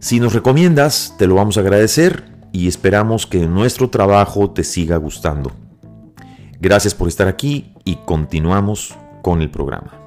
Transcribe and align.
Si 0.00 0.18
nos 0.18 0.32
recomiendas, 0.32 1.14
te 1.18 1.26
lo 1.26 1.34
vamos 1.34 1.58
a 1.58 1.60
agradecer 1.60 2.24
y 2.52 2.68
esperamos 2.68 3.26
que 3.26 3.46
nuestro 3.46 3.90
trabajo 3.90 4.50
te 4.50 4.64
siga 4.64 4.96
gustando. 4.96 5.52
Gracias 6.58 6.94
por 6.94 7.08
estar 7.08 7.28
aquí 7.28 7.74
y 7.84 7.96
continuamos 8.06 8.96
con 9.22 9.42
el 9.42 9.50
programa. 9.50 9.99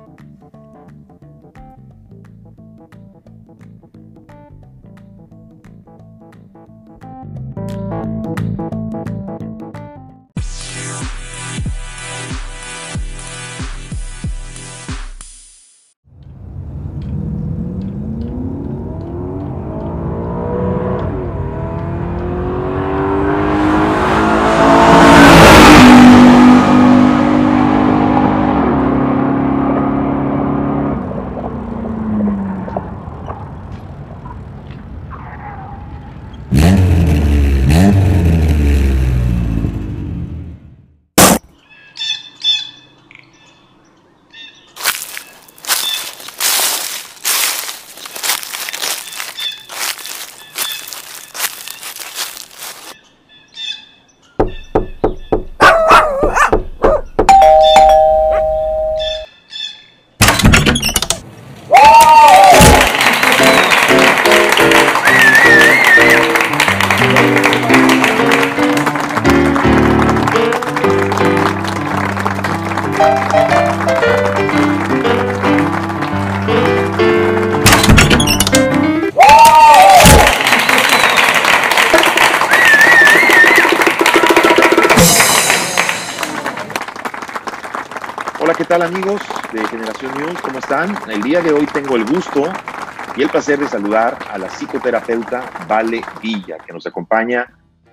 Y 93.16 93.22
el 93.22 93.30
placer 93.30 93.60
de 93.60 93.68
saludar 93.68 94.18
a 94.32 94.40
la 94.40 94.50
psicoterapeuta 94.50 95.66
Vale 95.68 96.02
Villa, 96.22 96.58
que 96.66 96.74
nos 96.74 96.88
acompaña 96.88 97.48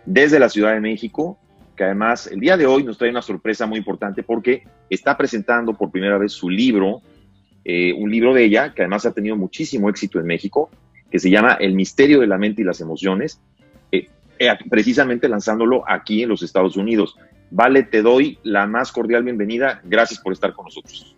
desde 0.06 0.38
la 0.38 0.48
Ciudad 0.48 0.72
de 0.72 0.80
México, 0.80 1.38
que 1.76 1.84
además 1.84 2.26
el 2.26 2.40
día 2.40 2.56
de 2.56 2.64
hoy 2.66 2.82
nos 2.82 2.96
trae 2.96 3.10
una 3.10 3.20
sorpresa 3.20 3.66
muy 3.66 3.76
importante 3.78 4.22
porque 4.22 4.66
está 4.88 5.18
presentando 5.18 5.74
por 5.74 5.90
primera 5.90 6.16
vez 6.16 6.32
su 6.32 6.48
libro, 6.48 7.02
eh, 7.66 7.92
un 7.92 8.10
libro 8.10 8.32
de 8.32 8.44
ella, 8.44 8.72
que 8.72 8.80
además 8.80 9.04
ha 9.04 9.12
tenido 9.12 9.36
muchísimo 9.36 9.90
éxito 9.90 10.18
en 10.18 10.24
México, 10.24 10.70
que 11.10 11.18
se 11.18 11.28
llama 11.28 11.58
El 11.60 11.74
misterio 11.74 12.20
de 12.20 12.26
la 12.26 12.38
mente 12.38 12.62
y 12.62 12.64
las 12.64 12.80
emociones, 12.80 13.40
eh, 13.92 14.08
eh, 14.38 14.48
precisamente 14.70 15.28
lanzándolo 15.28 15.84
aquí 15.86 16.22
en 16.22 16.30
los 16.30 16.42
Estados 16.42 16.78
Unidos. 16.78 17.14
Vale, 17.50 17.82
te 17.82 18.00
doy 18.00 18.38
la 18.42 18.66
más 18.66 18.90
cordial 18.90 19.22
bienvenida. 19.22 19.82
Gracias 19.84 20.18
por 20.18 20.32
estar 20.32 20.54
con 20.54 20.64
nosotros. 20.64 21.14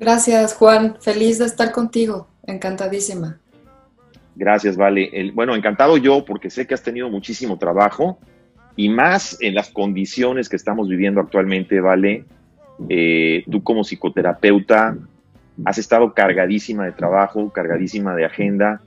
Gracias, 0.00 0.54
Juan. 0.54 0.96
Feliz 1.00 1.38
de 1.38 1.44
estar 1.44 1.70
contigo. 1.70 2.28
Encantadísima. 2.46 3.38
Gracias, 4.36 4.76
Vale. 4.76 5.10
El, 5.12 5.32
bueno, 5.32 5.54
encantado 5.54 5.96
yo 5.96 6.24
porque 6.24 6.50
sé 6.50 6.66
que 6.66 6.74
has 6.74 6.82
tenido 6.82 7.08
muchísimo 7.08 7.58
trabajo 7.58 8.18
y 8.76 8.88
más 8.88 9.36
en 9.40 9.54
las 9.54 9.70
condiciones 9.70 10.48
que 10.48 10.56
estamos 10.56 10.88
viviendo 10.88 11.20
actualmente, 11.20 11.80
Vale. 11.80 12.24
Eh, 12.88 13.44
tú 13.50 13.62
como 13.62 13.84
psicoterapeuta 13.84 14.96
has 15.64 15.78
estado 15.78 16.12
cargadísima 16.12 16.84
de 16.84 16.92
trabajo, 16.92 17.52
cargadísima 17.52 18.16
de 18.16 18.24
agenda. 18.24 18.82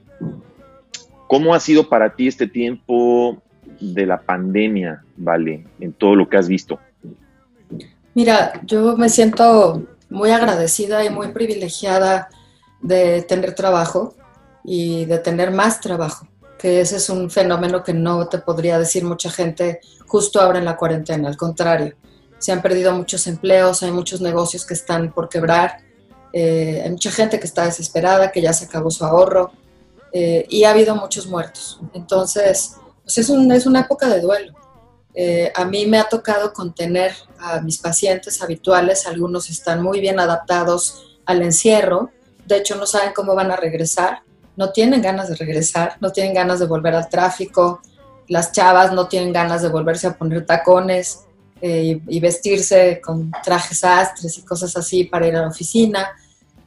¿Cómo 1.26 1.54
ha 1.54 1.60
sido 1.60 1.88
para 1.88 2.14
ti 2.14 2.28
este 2.28 2.46
tiempo 2.46 3.42
de 3.80 4.06
la 4.06 4.20
pandemia, 4.20 5.02
Vale, 5.16 5.64
en 5.80 5.92
todo 5.92 6.14
lo 6.14 6.28
que 6.28 6.36
has 6.36 6.48
visto? 6.48 6.78
Mira, 8.14 8.60
yo 8.64 8.96
me 8.96 9.08
siento 9.08 9.82
muy 10.10 10.30
agradecida 10.30 11.04
y 11.04 11.10
muy 11.10 11.28
privilegiada 11.28 12.28
de 12.80 13.22
tener 13.22 13.54
trabajo 13.54 14.14
y 14.64 15.04
de 15.06 15.18
tener 15.18 15.50
más 15.50 15.80
trabajo, 15.80 16.26
que 16.58 16.80
ese 16.80 16.96
es 16.96 17.08
un 17.08 17.30
fenómeno 17.30 17.82
que 17.82 17.94
no 17.94 18.28
te 18.28 18.38
podría 18.38 18.78
decir 18.78 19.04
mucha 19.04 19.30
gente 19.30 19.80
justo 20.06 20.40
ahora 20.40 20.58
en 20.58 20.64
la 20.64 20.76
cuarentena, 20.76 21.28
al 21.28 21.36
contrario, 21.36 21.94
se 22.38 22.52
han 22.52 22.62
perdido 22.62 22.92
muchos 22.92 23.26
empleos, 23.26 23.82
hay 23.82 23.90
muchos 23.90 24.20
negocios 24.20 24.64
que 24.64 24.74
están 24.74 25.12
por 25.12 25.28
quebrar, 25.28 25.78
eh, 26.32 26.82
hay 26.84 26.90
mucha 26.90 27.10
gente 27.10 27.40
que 27.40 27.46
está 27.46 27.64
desesperada, 27.64 28.30
que 28.30 28.40
ya 28.40 28.52
se 28.52 28.66
acabó 28.66 28.90
su 28.90 29.04
ahorro 29.04 29.50
eh, 30.12 30.46
y 30.48 30.64
ha 30.64 30.70
habido 30.70 30.94
muchos 30.94 31.26
muertos. 31.26 31.80
Entonces, 31.94 32.76
pues 33.02 33.18
es, 33.18 33.28
un, 33.28 33.50
es 33.52 33.66
una 33.66 33.80
época 33.80 34.08
de 34.08 34.20
duelo. 34.20 34.52
Eh, 35.14 35.52
a 35.54 35.64
mí 35.64 35.86
me 35.86 35.98
ha 35.98 36.04
tocado 36.04 36.52
contener 36.52 37.12
a 37.38 37.60
mis 37.60 37.78
pacientes 37.78 38.40
habituales, 38.40 39.06
algunos 39.06 39.50
están 39.50 39.82
muy 39.82 40.00
bien 40.00 40.20
adaptados 40.20 41.18
al 41.26 41.42
encierro, 41.42 42.10
de 42.48 42.56
hecho 42.56 42.76
no 42.76 42.86
saben 42.86 43.12
cómo 43.14 43.34
van 43.34 43.50
a 43.50 43.56
regresar, 43.56 44.22
no 44.56 44.72
tienen 44.72 45.02
ganas 45.02 45.28
de 45.28 45.36
regresar, 45.36 45.96
no 46.00 46.10
tienen 46.10 46.34
ganas 46.34 46.58
de 46.58 46.66
volver 46.66 46.94
al 46.94 47.08
tráfico, 47.08 47.80
las 48.26 48.50
chavas 48.52 48.92
no 48.92 49.06
tienen 49.06 49.32
ganas 49.32 49.62
de 49.62 49.68
volverse 49.68 50.08
a 50.08 50.16
poner 50.16 50.44
tacones 50.44 51.20
eh, 51.60 52.00
y, 52.08 52.16
y, 52.16 52.20
vestirse 52.20 53.00
con 53.00 53.30
trajes 53.44 53.84
astres 53.84 54.38
y 54.38 54.42
cosas 54.42 54.76
así 54.76 55.04
para 55.04 55.26
ir 55.26 55.36
a 55.36 55.42
la 55.42 55.48
oficina. 55.48 56.08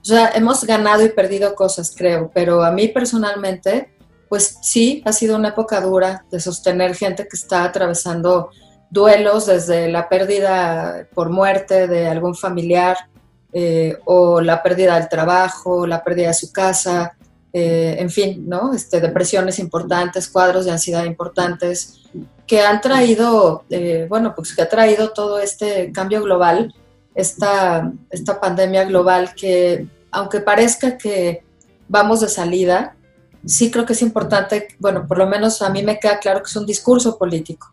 O 0.01 0.05
sea, 0.05 0.31
hemos 0.33 0.63
ganado 0.63 1.03
y 1.05 1.09
perdido 1.09 1.53
cosas, 1.53 1.93
creo, 1.95 2.31
pero 2.33 2.63
a 2.63 2.71
mí 2.71 2.87
personalmente 2.87 3.89
pues 4.31 4.59
sí, 4.61 5.01
ha 5.03 5.11
sido 5.11 5.35
una 5.35 5.49
época 5.49 5.81
dura 5.81 6.23
de 6.31 6.39
sostener 6.39 6.95
gente 6.95 7.27
que 7.27 7.35
está 7.35 7.65
atravesando 7.65 8.49
duelos 8.89 9.47
desde 9.47 9.91
la 9.91 10.07
pérdida 10.07 11.05
por 11.13 11.29
muerte 11.29 11.85
de 11.89 12.07
algún 12.07 12.33
familiar 12.33 12.95
eh, 13.53 13.97
o 14.05 14.41
la 14.41 14.63
pérdida 14.63 14.97
del 14.99 15.09
trabajo, 15.09 15.85
la 15.85 16.03
pérdida 16.03 16.27
de 16.29 16.33
su 16.33 16.51
casa, 16.51 17.13
eh, 17.53 17.97
en 17.99 18.09
fin, 18.09 18.45
¿no? 18.47 18.73
Este, 18.73 19.01
depresiones 19.01 19.59
importantes, 19.59 20.29
cuadros 20.29 20.65
de 20.65 20.71
ansiedad 20.71 21.03
importantes 21.03 22.01
que 22.47 22.61
han 22.61 22.79
traído, 22.79 23.65
eh, 23.69 24.05
bueno, 24.09 24.33
pues 24.35 24.55
que 24.55 24.61
ha 24.61 24.69
traído 24.69 25.11
todo 25.11 25.39
este 25.39 25.91
cambio 25.91 26.21
global, 26.21 26.73
esta, 27.13 27.91
esta 28.09 28.39
pandemia 28.39 28.85
global 28.85 29.33
que, 29.35 29.87
aunque 30.11 30.39
parezca 30.39 30.97
que 30.97 31.43
vamos 31.89 32.21
de 32.21 32.29
salida, 32.29 32.95
sí 33.45 33.69
creo 33.69 33.85
que 33.85 33.93
es 33.93 34.01
importante, 34.01 34.69
bueno, 34.79 35.05
por 35.05 35.17
lo 35.17 35.27
menos 35.27 35.61
a 35.61 35.69
mí 35.69 35.83
me 35.83 35.99
queda 35.99 36.19
claro 36.19 36.41
que 36.41 36.49
es 36.49 36.55
un 36.55 36.65
discurso 36.65 37.17
político, 37.17 37.69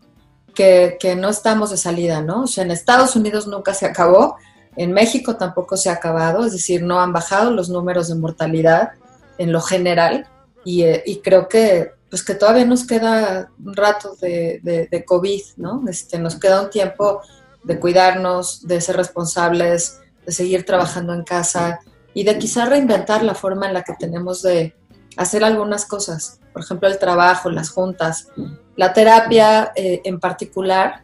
que, 0.53 0.97
que 0.99 1.15
no 1.15 1.29
estamos 1.29 1.71
de 1.71 1.77
salida, 1.77 2.21
¿no? 2.21 2.43
O 2.43 2.47
sea, 2.47 2.65
en 2.65 2.71
Estados 2.71 3.15
Unidos 3.15 3.47
nunca 3.47 3.73
se 3.73 3.85
acabó, 3.85 4.35
en 4.79 4.93
México 4.93 5.35
tampoco 5.35 5.75
se 5.75 5.89
ha 5.89 5.93
acabado, 5.93 6.45
es 6.45 6.53
decir, 6.53 6.81
no 6.83 7.01
han 7.01 7.11
bajado 7.11 7.51
los 7.51 7.67
números 7.69 8.07
de 8.07 8.15
mortalidad 8.15 8.91
en 9.37 9.51
lo 9.51 9.59
general 9.59 10.25
y, 10.63 10.83
eh, 10.83 11.03
y 11.05 11.19
creo 11.19 11.49
que 11.49 11.91
pues 12.09 12.23
que 12.23 12.33
todavía 12.33 12.63
nos 12.63 12.87
queda 12.87 13.51
un 13.63 13.75
rato 13.75 14.15
de, 14.21 14.61
de, 14.63 14.87
de, 14.89 15.05
COVID, 15.05 15.41
¿no? 15.57 15.83
Este, 15.89 16.17
nos 16.17 16.39
queda 16.39 16.61
un 16.61 16.69
tiempo 16.69 17.21
de 17.63 17.77
cuidarnos, 17.77 18.65
de 18.67 18.79
ser 18.79 18.95
responsables, 18.95 19.99
de 20.25 20.31
seguir 20.31 20.65
trabajando 20.65 21.13
en 21.13 21.23
casa 21.23 21.81
y 22.13 22.23
de 22.23 22.39
quizá 22.39 22.65
reinventar 22.65 23.21
la 23.21 23.35
forma 23.35 23.67
en 23.67 23.73
la 23.73 23.83
que 23.83 23.93
tenemos 23.99 24.41
de 24.41 24.75
hacer 25.17 25.43
algunas 25.43 25.85
cosas. 25.85 26.39
Por 26.53 26.63
ejemplo, 26.63 26.87
el 26.87 26.97
trabajo, 26.97 27.49
las 27.49 27.69
juntas, 27.69 28.29
la 28.77 28.93
terapia 28.93 29.73
eh, 29.75 30.01
en 30.05 30.21
particular, 30.21 31.03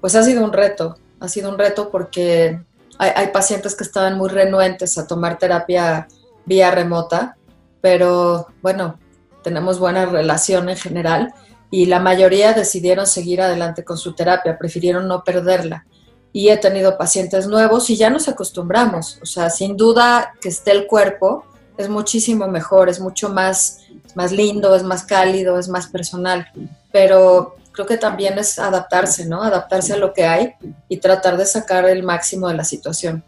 pues 0.00 0.14
ha 0.14 0.22
sido 0.22 0.44
un 0.44 0.52
reto. 0.52 0.96
Ha 1.18 1.26
sido 1.26 1.50
un 1.50 1.58
reto 1.58 1.90
porque 1.90 2.60
hay, 2.98 3.28
pacientes 3.28 3.74
que 3.74 3.84
estaban 3.84 4.16
muy 4.16 4.28
renuentes 4.28 4.98
a 4.98 5.06
tomar 5.06 5.38
terapia 5.38 6.08
vía 6.44 6.70
remota, 6.70 7.36
pero 7.80 8.48
bueno, 8.62 8.98
tenemos 9.42 9.78
buena 9.78 10.06
relación 10.06 10.68
en 10.68 10.76
general 10.76 11.34
y 11.70 11.86
la 11.86 12.00
mayoría 12.00 12.52
decidieron 12.52 13.06
seguir 13.06 13.40
adelante 13.42 13.84
con 13.84 13.98
su 13.98 14.14
terapia, 14.14 14.58
prefirieron 14.58 15.08
no 15.08 15.24
perderla. 15.24 15.86
Y 16.32 16.48
he 16.50 16.56
tenido 16.58 16.98
pacientes 16.98 17.46
nuevos 17.46 17.88
y 17.88 17.96
ya 17.96 18.10
nos 18.10 18.28
acostumbramos. 18.28 19.18
O 19.22 19.26
sea, 19.26 19.48
sin 19.48 19.76
duda 19.76 20.34
que 20.40 20.50
esté 20.50 20.70
el 20.72 20.86
cuerpo 20.86 21.44
es 21.78 21.88
muchísimo 21.88 22.46
mejor, 22.48 22.88
es 22.88 23.00
mucho 23.00 23.30
más, 23.30 23.80
más 24.14 24.32
lindo, 24.32 24.74
es 24.74 24.82
más 24.82 25.04
cálido, 25.04 25.58
es 25.58 25.68
más 25.68 25.86
personal. 25.86 26.46
Pero 26.92 27.56
creo 27.76 27.86
que 27.86 27.98
también 27.98 28.38
es 28.38 28.58
adaptarse, 28.58 29.26
¿no? 29.26 29.42
Adaptarse 29.42 29.92
a 29.92 29.98
lo 29.98 30.14
que 30.14 30.24
hay 30.24 30.54
y 30.88 30.96
tratar 30.96 31.36
de 31.36 31.44
sacar 31.44 31.84
el 31.84 32.02
máximo 32.02 32.48
de 32.48 32.54
la 32.54 32.64
situación. 32.64 33.22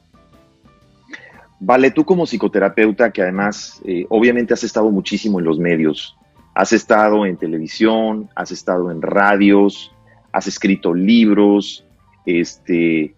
Vale, 1.61 1.91
tú 1.91 2.05
como 2.05 2.25
psicoterapeuta, 2.25 3.11
que 3.11 3.21
además 3.21 3.81
eh, 3.85 4.06
obviamente 4.09 4.55
has 4.55 4.65
estado 4.65 4.91
muchísimo 4.91 5.39
en 5.39 5.45
los 5.45 5.59
medios, 5.59 6.17
has 6.55 6.73
estado 6.73 7.27
en 7.27 7.37
televisión, 7.37 8.31
has 8.35 8.50
estado 8.50 8.91
en 8.91 9.03
radios, 9.03 9.93
has 10.33 10.47
escrito 10.47 10.94
libros, 10.94 11.85
este, 12.25 13.15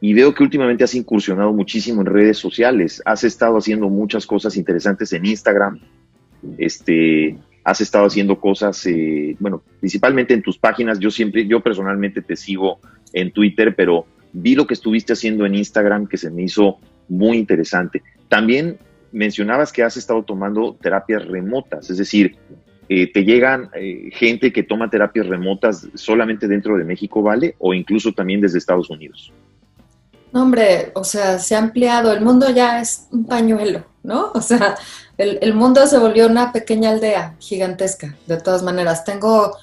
y 0.00 0.12
veo 0.12 0.34
que 0.34 0.42
últimamente 0.42 0.84
has 0.84 0.94
incursionado 0.94 1.52
muchísimo 1.54 2.02
en 2.02 2.08
redes 2.08 2.36
sociales, 2.36 3.00
has 3.06 3.24
estado 3.24 3.56
haciendo 3.56 3.88
muchas 3.88 4.26
cosas 4.26 4.56
interesantes 4.56 5.12
en 5.14 5.24
Instagram, 5.24 5.80
este, 6.58 7.38
has 7.64 7.80
estado 7.80 8.06
haciendo 8.06 8.38
cosas, 8.38 8.84
eh, 8.86 9.36
bueno, 9.40 9.62
principalmente 9.80 10.34
en 10.34 10.42
tus 10.42 10.58
páginas, 10.58 10.98
yo 10.98 11.10
siempre, 11.10 11.46
yo 11.46 11.60
personalmente 11.60 12.20
te 12.20 12.36
sigo 12.36 12.78
en 13.12 13.32
Twitter, 13.32 13.74
pero 13.74 14.06
vi 14.32 14.54
lo 14.54 14.66
que 14.66 14.74
estuviste 14.74 15.14
haciendo 15.14 15.46
en 15.46 15.54
Instagram 15.54 16.06
que 16.06 16.18
se 16.18 16.30
me 16.30 16.42
hizo 16.42 16.78
muy 17.08 17.38
interesante. 17.38 18.02
También 18.28 18.78
mencionabas 19.12 19.72
que 19.72 19.82
has 19.82 19.96
estado 19.96 20.22
tomando 20.24 20.76
terapias 20.80 21.26
remotas, 21.26 21.88
es 21.88 21.96
decir, 21.96 22.36
eh, 22.88 23.10
te 23.10 23.24
llegan 23.24 23.70
eh, 23.74 24.10
gente 24.12 24.52
que 24.52 24.62
toma 24.62 24.90
terapias 24.90 25.26
remotas 25.26 25.88
solamente 25.94 26.46
dentro 26.46 26.76
de 26.76 26.84
México, 26.84 27.22
¿vale? 27.22 27.54
O 27.58 27.72
incluso 27.72 28.12
también 28.12 28.42
desde 28.42 28.58
Estados 28.58 28.90
Unidos. 28.90 29.32
No, 30.32 30.42
hombre, 30.42 30.90
o 30.94 31.04
sea, 31.04 31.38
se 31.38 31.54
ha 31.54 31.60
ampliado, 31.60 32.12
el 32.12 32.20
mundo 32.20 32.50
ya 32.50 32.80
es 32.80 33.06
un 33.10 33.24
pañuelo, 33.24 33.86
¿no? 34.02 34.32
O 34.34 34.40
sea, 34.40 34.74
el, 35.16 35.54
mundo 35.54 35.86
se 35.86 35.98
volvió 35.98 36.26
una 36.26 36.52
pequeña 36.52 36.90
aldea 36.90 37.36
gigantesca, 37.38 38.16
de 38.26 38.36
todas 38.36 38.62
maneras. 38.62 39.04
Tengo, 39.04 39.56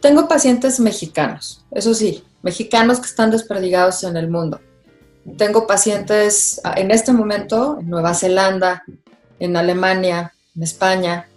tengo 0.00 0.28
pacientes 0.28 0.78
mexicanos, 0.78 1.64
eso 1.72 1.94
sí, 1.94 2.24
mexicanos 2.42 3.00
que 3.00 3.06
están 3.06 3.30
desperdigados 3.30 4.04
en 4.04 4.16
el 4.16 4.28
mundo. 4.28 4.60
Tengo 5.36 5.66
pacientes 5.66 6.60
ah, 6.62 6.74
en 6.76 6.92
este 6.92 7.12
momento 7.12 7.78
en 7.80 7.90
Nueva 7.90 8.14
Zelanda, 8.14 8.84
en 9.40 9.56
Alemania, 9.56 10.32
en 10.54 10.62
España, 10.62 11.28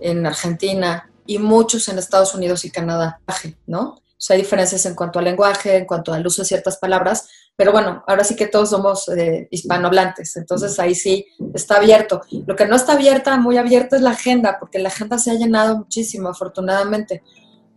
en 0.00 0.26
Argentina 0.26 1.08
y 1.26 1.38
muchos 1.38 1.88
en 1.88 1.98
Estados 1.98 2.34
Unidos 2.34 2.64
y 2.64 2.70
Canadá, 2.70 3.20
¿no? 3.66 4.00
O 4.18 4.32
hay 4.32 4.38
diferencias 4.38 4.86
en 4.86 4.94
cuanto 4.94 5.18
al 5.18 5.26
lenguaje, 5.26 5.76
en 5.76 5.84
cuanto 5.84 6.12
al 6.12 6.26
uso 6.26 6.42
de 6.42 6.48
ciertas 6.48 6.78
palabras, 6.78 7.28
pero 7.56 7.72
bueno, 7.72 8.04
ahora 8.06 8.22
sí 8.22 8.36
que 8.36 8.46
todos 8.46 8.70
somos 8.70 9.08
eh, 9.08 9.48
hispanohablantes, 9.50 10.36
entonces 10.36 10.78
ahí 10.78 10.94
sí 10.94 11.26
está 11.54 11.76
abierto. 11.76 12.20
Lo 12.46 12.54
que 12.54 12.66
no 12.66 12.76
está 12.76 12.92
abierta, 12.92 13.36
muy 13.38 13.56
abierta, 13.56 13.96
es 13.96 14.02
la 14.02 14.10
agenda, 14.10 14.58
porque 14.60 14.78
la 14.78 14.88
agenda 14.88 15.18
se 15.18 15.30
ha 15.30 15.34
llenado 15.34 15.78
muchísimo, 15.78 16.28
afortunadamente. 16.28 17.22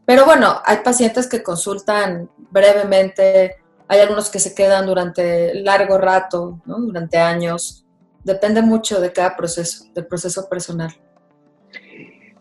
Pero 0.06 0.26
bueno, 0.26 0.60
hay 0.66 0.78
pacientes 0.78 1.28
que 1.28 1.44
consultan 1.44 2.30
brevemente, 2.52 3.58
hay 3.88 4.00
algunos 4.00 4.30
que 4.30 4.40
se 4.40 4.54
quedan 4.54 4.86
durante 4.86 5.54
largo 5.56 5.98
rato, 5.98 6.62
durante 6.66 7.18
años. 7.18 7.86
Depende 8.24 8.62
mucho 8.62 9.00
de 9.00 9.14
cada 9.14 9.38
proceso, 9.38 9.86
del 9.96 10.08
proceso 10.08 10.50
personal. 10.50 10.92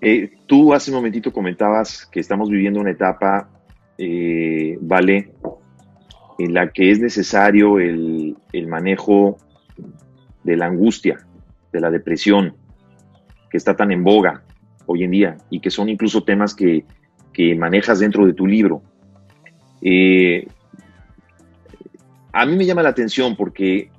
Eh, 0.01 0.31
tú 0.47 0.73
hace 0.73 0.91
un 0.91 0.97
momentito 0.97 1.33
comentabas 1.33 2.07
que 2.07 2.21
estamos 2.21 2.49
viviendo 2.49 2.81
una 2.81 2.91
etapa, 2.91 3.49
eh, 3.99 4.79
¿vale? 4.81 5.33
En 6.39 6.55
la 6.55 6.71
que 6.71 6.91
es 6.91 7.01
necesario 7.01 7.79
el, 7.81 8.37
el, 8.53 8.69
manejo 8.69 9.39
de 10.45 10.57
la 10.57 10.67
angustia, 10.67 11.19
de 11.73 11.81
la 11.81 11.91
depresión, 11.91 12.55
que 13.51 13.57
está 13.57 13.77
tan 13.77 13.91
en 13.91 14.05
boga 14.05 14.45
hoy 14.87 15.05
en 15.05 15.11
día 15.11 15.37
y 15.51 15.61
que 15.61 15.71
son 15.71 15.89
incluso 15.89 16.23
temas 16.23 16.55
que, 16.55 16.85
que 17.33 17.55
manejas 17.55 17.99
dentro 17.99 18.25
de 18.25 18.35
tu 18.35 18.47
libro. 18.47 18.83
Eh, 19.83 20.47
a 22.33 22.47
mí 22.47 22.57
me 22.57 22.65
llama 22.65 22.83
la 22.83 22.91
atención 22.91 23.37
porque 23.37 23.91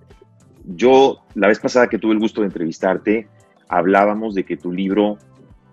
yo, 0.66 1.26
la 1.36 1.48
vez 1.48 1.60
pasada 1.60 1.88
que 1.88 1.98
tuve 1.98 2.14
el 2.14 2.20
gusto 2.20 2.42
de 2.42 2.48
entrevistarte, 2.48 3.28
hablábamos 3.68 4.34
de 4.34 4.46
que 4.46 4.58
tu 4.58 4.72
libro 4.72 5.18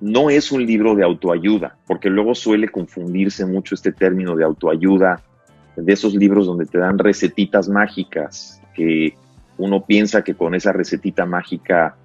no 0.00 0.30
es 0.30 0.52
un 0.52 0.64
libro 0.64 0.94
de 0.94 1.04
autoayuda, 1.04 1.78
porque 1.86 2.10
luego 2.10 2.34
suele 2.34 2.68
confundirse 2.68 3.46
mucho 3.46 3.74
este 3.74 3.92
término 3.92 4.36
de 4.36 4.44
autoayuda, 4.44 5.22
de 5.76 5.92
esos 5.92 6.14
libros 6.14 6.46
donde 6.46 6.66
te 6.66 6.78
dan 6.78 6.98
recetitas 6.98 7.68
mágicas, 7.68 8.60
que 8.74 9.14
uno 9.58 9.84
piensa 9.84 10.22
que 10.22 10.34
con 10.34 10.54
esa 10.54 10.72
recetita 10.72 11.24
mágica 11.24 11.96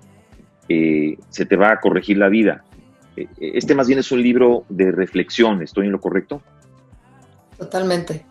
eh, 0.69 1.17
se 1.29 1.45
te 1.45 1.55
va 1.55 1.71
a 1.71 1.79
corregir 1.79 2.17
la 2.17 2.29
vida. 2.29 2.63
Eh, 3.15 3.27
este 3.39 3.75
más 3.75 3.87
bien 3.87 3.99
es 3.99 4.11
un 4.11 4.21
libro 4.21 4.65
de 4.69 4.91
reflexión, 4.91 5.61
¿estoy 5.61 5.87
en 5.87 5.91
lo 5.91 5.99
correcto? 5.99 6.41
Totalmente. 7.57 8.25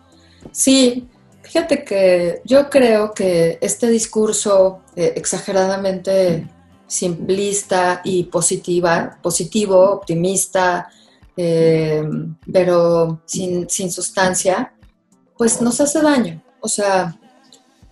Sí, 0.51 1.07
Fíjate 1.51 1.83
que 1.83 2.41
yo 2.45 2.69
creo 2.69 3.13
que 3.13 3.57
este 3.61 3.89
discurso 3.89 4.83
eh, 4.95 5.13
exageradamente 5.15 6.47
simplista 6.91 8.01
y 8.03 8.25
positiva, 8.25 9.17
positivo, 9.23 9.91
optimista, 9.91 10.89
eh, 11.37 12.03
pero 12.51 13.21
sin, 13.25 13.69
sin 13.69 13.89
sustancia, 13.89 14.73
pues 15.37 15.61
nos 15.61 15.79
hace 15.79 16.01
daño. 16.01 16.43
O 16.59 16.67
sea, 16.67 17.17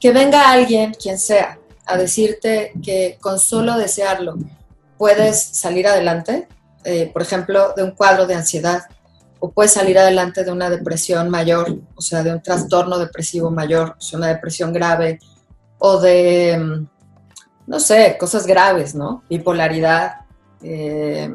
que 0.01 0.11
venga 0.11 0.51
alguien, 0.51 0.93
quien 0.93 1.17
sea, 1.17 1.57
a 1.85 1.97
decirte 1.97 2.73
que 2.83 3.17
con 3.21 3.39
solo 3.39 3.77
desearlo 3.77 4.35
puedes 4.97 5.41
salir 5.41 5.87
adelante, 5.87 6.49
eh, 6.83 7.09
por 7.13 7.21
ejemplo, 7.21 7.73
de 7.77 7.83
un 7.83 7.91
cuadro 7.91 8.27
de 8.27 8.35
ansiedad, 8.35 8.83
o 9.39 9.49
puedes 9.49 9.71
salir 9.71 9.97
adelante 9.97 10.43
de 10.43 10.51
una 10.51 10.69
depresión 10.69 11.29
mayor, 11.29 11.79
o 11.95 12.01
sea, 12.01 12.21
de 12.21 12.33
un 12.33 12.43
trastorno 12.43 12.99
depresivo 12.99 13.49
mayor, 13.49 13.95
o 13.97 14.01
sea, 14.01 14.17
una 14.17 14.27
depresión 14.27 14.73
grave, 14.73 15.19
o 15.77 16.01
de, 16.01 16.57
mm, 16.57 16.98
no 17.69 17.79
sé, 17.79 18.17
cosas 18.19 18.47
graves, 18.47 18.95
¿no? 18.95 19.23
Bipolaridad, 19.29 20.21
eh, 20.63 21.31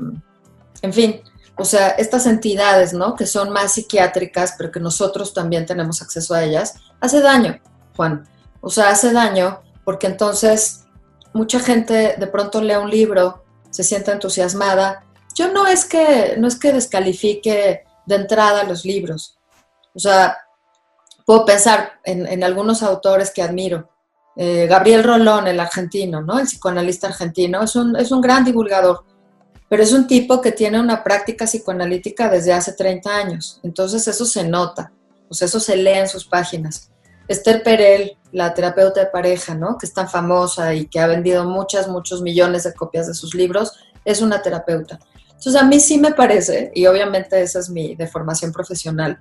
en 0.82 0.92
fin, 0.92 1.22
o 1.56 1.64
sea, 1.64 1.90
estas 1.90 2.26
entidades, 2.26 2.92
¿no? 2.92 3.14
Que 3.14 3.24
son 3.24 3.50
más 3.50 3.74
psiquiátricas, 3.74 4.56
pero 4.58 4.72
que 4.72 4.80
nosotros 4.80 5.32
también 5.32 5.64
tenemos 5.64 6.02
acceso 6.02 6.34
a 6.34 6.42
ellas, 6.42 6.74
hace 7.00 7.20
daño, 7.20 7.60
Juan. 7.96 8.28
O 8.60 8.68
sea, 8.68 8.90
hace 8.90 9.12
daño 9.12 9.60
porque 9.84 10.08
entonces 10.08 10.86
mucha 11.32 11.60
gente 11.60 12.16
de 12.18 12.26
pronto 12.26 12.60
lee 12.60 12.74
un 12.74 12.90
libro, 12.90 13.44
se 13.70 13.84
siente 13.84 14.10
entusiasmada. 14.10 15.04
Yo 15.36 15.52
no 15.52 15.68
es 15.68 15.84
que, 15.84 16.34
no 16.36 16.48
es 16.48 16.58
que 16.58 16.72
descalifique 16.72 17.84
de 18.06 18.14
entrada 18.16 18.64
los 18.64 18.84
libros. 18.84 19.38
O 19.94 20.00
sea, 20.00 20.36
puedo 21.24 21.44
pensar 21.44 22.00
en, 22.02 22.26
en 22.26 22.42
algunos 22.42 22.82
autores 22.82 23.30
que 23.30 23.42
admiro. 23.42 23.88
Eh, 24.36 24.66
Gabriel 24.68 25.04
Rolón, 25.04 25.46
el 25.46 25.60
argentino, 25.60 26.20
¿no? 26.20 26.38
El 26.38 26.46
psicoanalista 26.46 27.08
argentino, 27.08 27.62
es 27.62 27.76
un, 27.76 27.96
es 27.96 28.10
un 28.10 28.20
gran 28.20 28.44
divulgador, 28.44 29.04
pero 29.68 29.82
es 29.82 29.92
un 29.92 30.06
tipo 30.06 30.40
que 30.40 30.52
tiene 30.52 30.80
una 30.80 31.04
práctica 31.04 31.46
psicoanalítica 31.46 32.28
desde 32.28 32.52
hace 32.52 32.72
30 32.72 33.16
años. 33.16 33.60
Entonces 33.62 34.06
eso 34.08 34.24
se 34.24 34.44
nota, 34.44 34.92
sea, 35.34 35.46
eso 35.46 35.60
se 35.60 35.76
lee 35.76 35.98
en 35.98 36.08
sus 36.08 36.24
páginas. 36.24 36.90
Esther 37.28 37.62
Perel, 37.62 38.16
la 38.32 38.52
terapeuta 38.54 39.00
de 39.00 39.06
pareja, 39.06 39.54
¿no? 39.54 39.78
Que 39.78 39.86
es 39.86 39.92
tan 39.92 40.08
famosa 40.08 40.74
y 40.74 40.86
que 40.86 41.00
ha 41.00 41.06
vendido 41.06 41.44
muchas, 41.44 41.88
muchos 41.88 42.22
millones 42.22 42.64
de 42.64 42.74
copias 42.74 43.06
de 43.06 43.14
sus 43.14 43.34
libros, 43.34 43.72
es 44.04 44.20
una 44.20 44.42
terapeuta. 44.42 44.98
Entonces 45.28 45.56
a 45.56 45.64
mí 45.64 45.80
sí 45.80 45.98
me 45.98 46.12
parece, 46.12 46.70
y 46.74 46.86
obviamente 46.86 47.40
esa 47.40 47.58
es 47.60 47.70
mi 47.70 47.94
deformación 47.94 48.52
profesional, 48.52 49.18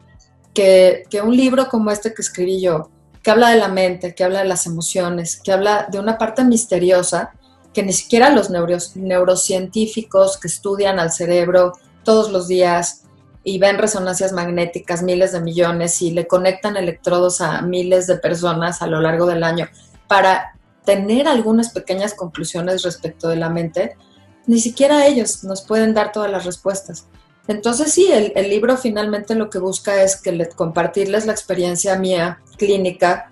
que, 0.53 1.03
que 1.10 1.22
un 1.22 1.36
libro 1.36 1.67
como 1.67 1.91
este 1.91 2.13
que 2.13 2.22
escribí 2.22 2.62
yo, 2.62 2.89
que 3.24 3.32
habla 3.32 3.50
de 3.50 3.58
la 3.58 3.70
mente, 3.70 4.13
que 4.13 4.24
habla 4.24 4.39
de 4.39 4.48
las 4.50 4.68
emociones, 4.68 5.39
que 5.42 5.51
habla 5.51 5.88
de 5.89 6.00
una 6.00 6.18
parte 6.18 6.44
misteriosa 6.44 7.32
que 7.74 7.84
ni 7.84 7.94
siquiera 7.94 8.30
los 8.30 8.51
neurocientíficos 8.96 10.38
que 10.38 10.48
estudian 10.48 11.00
al 11.00 11.12
cerebro 11.12 11.74
todos 12.03 12.32
los 12.32 12.48
días 12.48 13.06
y 13.44 13.58
ven 13.58 13.77
resonancias 13.77 14.32
magnéticas, 14.32 15.01
miles 15.01 15.32
de 15.34 15.42
millones, 15.42 16.01
y 16.01 16.12
le 16.12 16.27
conectan 16.27 16.77
electrodos 16.77 17.42
a 17.42 17.62
miles 17.62 18.08
de 18.08 18.18
personas 18.18 18.82
a 18.82 18.88
lo 18.88 19.01
largo 19.01 19.25
del 19.25 19.44
año 19.44 19.68
para 20.08 20.53
tener 20.86 21.27
algunas 21.27 21.72
pequeñas 21.72 22.13
conclusiones 22.13 22.84
respecto 22.84 23.27
de 23.27 23.38
la 23.38 23.50
mente, 23.50 23.98
ni 24.46 24.60
siquiera 24.60 25.08
ellos 25.08 25.44
nos 25.44 25.62
pueden 25.62 25.94
dar 25.94 26.12
todas 26.12 26.30
las 26.30 26.46
respuestas. 26.46 27.08
Entonces 27.48 27.92
sí, 27.92 28.10
el, 28.12 28.50
libro 28.50 28.78
finalmente 28.78 29.36
lo 29.36 29.50
que 29.50 29.60
busca 29.60 30.02
es 30.02 30.16
que 30.16 30.32
le, 30.32 30.50
compartirles 30.50 31.26
la 31.26 31.34
experiencia 31.34 31.98
mía 31.98 32.42
clínica, 32.58 33.32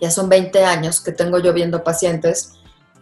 ya 0.00 0.10
son 0.10 0.28
20 0.28 0.64
años 0.64 1.00
que 1.00 1.12
tengo 1.12 1.40
yo 1.40 1.52
viendo 1.52 1.82
pacientes, 1.82 2.52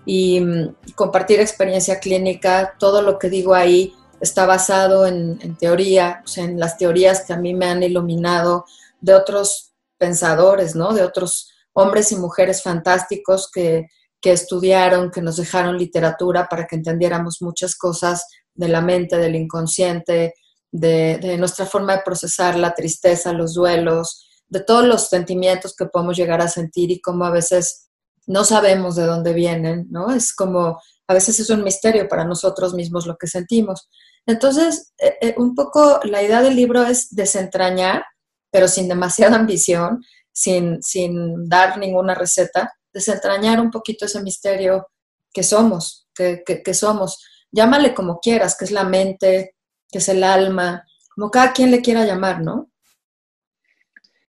y 0.06 0.40
mm, 0.40 0.76
compartir 0.94 1.40
experiencia 1.40 2.00
clínica, 2.00 2.74
todo 2.78 3.02
lo 3.02 3.18
que 3.18 3.28
digo 3.28 3.54
ahí 3.54 3.94
está 4.20 4.46
basado 4.46 5.06
en, 5.06 5.56
teoría, 5.56 6.22
en 6.36 6.58
las 6.58 6.78
teorías 6.78 7.24
que 7.26 7.32
a 7.32 7.38
mí 7.38 7.54
me 7.54 7.66
han 7.66 7.82
iluminado 7.82 8.64
de 9.00 9.14
otros 9.14 9.72
pensadores, 9.98 10.76
¿no? 10.76 10.94
De 10.94 11.02
otros 11.02 11.50
hombres 11.72 12.12
y 12.12 12.16
mujeres 12.16 12.62
fantásticos 12.62 13.50
que, 13.52 13.88
que 14.20 14.32
estudiaron, 14.32 15.10
que 15.10 15.20
nos 15.20 15.36
dejaron 15.36 15.76
literatura 15.76 16.48
para 16.48 16.66
que 16.66 16.76
entendiéramos 16.76 17.42
muchas 17.42 17.74
cosas 17.74 18.26
de 18.54 18.68
la 18.68 18.80
mente, 18.80 19.16
del 19.16 19.34
inconsciente, 19.34 20.34
de, 20.72 21.36
nuestra 21.38 21.66
forma 21.66 21.96
de 21.96 22.02
procesar 22.02 22.58
la 22.58 22.74
tristeza, 22.74 23.32
los 23.32 23.54
duelos, 23.54 24.26
de 24.48 24.60
todos 24.60 24.84
los 24.84 25.08
sentimientos 25.08 25.74
que 25.76 25.86
podemos 25.86 26.16
llegar 26.16 26.40
a 26.40 26.48
sentir 26.48 26.90
y 26.90 27.00
cómo 27.00 27.24
a 27.24 27.30
veces 27.30 27.88
no 28.26 28.44
sabemos 28.44 28.96
de 28.96 29.04
dónde 29.04 29.32
vienen, 29.32 29.86
¿no? 29.90 30.10
Es 30.10 30.34
como, 30.34 30.80
a 31.08 31.14
veces 31.14 31.40
es 31.40 31.50
un 31.50 31.64
misterio 31.64 32.08
para 32.08 32.24
nosotros 32.24 32.74
mismos 32.74 33.06
lo 33.06 33.16
que 33.16 33.26
sentimos. 33.26 33.88
Entonces, 34.26 34.92
eh, 34.98 35.16
eh, 35.20 35.34
un 35.36 35.54
poco 35.54 36.00
la 36.04 36.22
idea 36.22 36.42
del 36.42 36.54
libro 36.56 36.84
es 36.84 37.14
desentrañar, 37.14 38.04
pero 38.50 38.68
sin 38.68 38.88
demasiada 38.88 39.36
ambición, 39.40 40.02
sin, 40.32 40.82
sin 40.82 41.48
dar 41.48 41.78
ninguna 41.78 42.14
receta, 42.14 42.72
desentrañar 42.92 43.60
un 43.60 43.70
poquito 43.70 44.06
ese 44.06 44.22
misterio 44.22 44.86
que 45.32 45.42
somos, 45.42 46.08
que, 46.14 46.42
que 46.44 46.74
somos 46.74 47.18
llámale 47.52 47.94
como 47.94 48.18
quieras, 48.18 48.56
que 48.58 48.64
es 48.64 48.72
la 48.72 48.84
mente, 48.84 49.54
que 49.90 49.98
es 49.98 50.08
el 50.08 50.24
alma, 50.24 50.84
como 51.14 51.30
cada 51.30 51.52
quien 51.52 51.70
le 51.70 51.82
quiera 51.82 52.04
llamar, 52.04 52.42
¿no? 52.42 52.70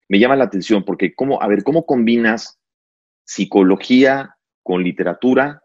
Me 0.09 0.19
llama 0.19 0.35
la 0.35 0.43
atención 0.45 0.83
porque, 0.83 1.13
¿cómo, 1.15 1.41
a 1.41 1.47
ver, 1.47 1.63
¿cómo 1.63 1.85
combinas 1.85 2.59
psicología 3.23 4.35
con 4.63 4.83
literatura 4.83 5.63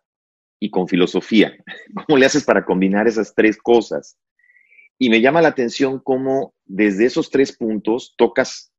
y 0.60 0.70
con 0.70 0.86
filosofía? 0.86 1.56
¿Cómo 2.06 2.18
le 2.18 2.26
haces 2.26 2.44
para 2.44 2.64
combinar 2.64 3.08
esas 3.08 3.34
tres 3.34 3.56
cosas? 3.56 4.18
Y 4.98 5.10
me 5.10 5.20
llama 5.20 5.42
la 5.42 5.48
atención 5.48 5.98
cómo 5.98 6.54
desde 6.64 7.06
esos 7.06 7.30
tres 7.30 7.56
puntos 7.56 8.14
tocas 8.16 8.72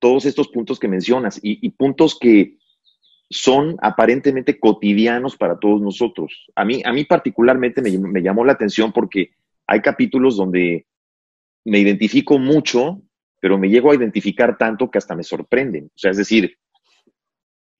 todos 0.00 0.24
estos 0.24 0.48
puntos 0.48 0.80
que 0.80 0.88
mencionas 0.88 1.38
y 1.40 1.70
puntos 1.70 2.18
que 2.18 2.58
son 3.32 3.76
aparentemente 3.80 4.60
cotidianos 4.60 5.36
para 5.36 5.58
todos 5.58 5.80
nosotros. 5.80 6.50
A 6.54 6.66
mí, 6.66 6.82
a 6.84 6.92
mí 6.92 7.04
particularmente 7.04 7.80
me, 7.80 8.22
llamó 8.22 8.44
la 8.44 8.52
atención 8.52 8.92
porque 8.92 9.30
hay 9.66 9.80
capítulos 9.80 10.36
donde 10.36 10.86
me 11.64 11.78
identifico 11.78 12.38
mucho, 12.38 13.00
pero 13.40 13.56
me 13.56 13.70
llego 13.70 13.90
a 13.90 13.94
identificar 13.94 14.58
tanto 14.58 14.90
que 14.90 14.98
hasta 14.98 15.16
me 15.16 15.22
sorprenden. 15.22 15.86
O 15.86 15.98
sea, 15.98 16.10
es 16.10 16.18
decir, 16.18 16.58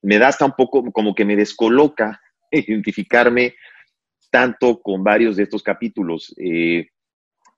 me 0.00 0.18
da 0.18 0.28
hasta 0.28 0.47
un 0.47 0.52
poco 0.52 0.90
como 0.90 1.14
que 1.14 1.26
me 1.26 1.37
descoloca 1.37 2.18
identificarme 2.50 3.54
tanto 4.30 4.80
con 4.80 5.04
varios 5.04 5.37
de 5.37 5.42
estos 5.42 5.62
capítulos. 5.62 6.35
Eh, 6.38 6.87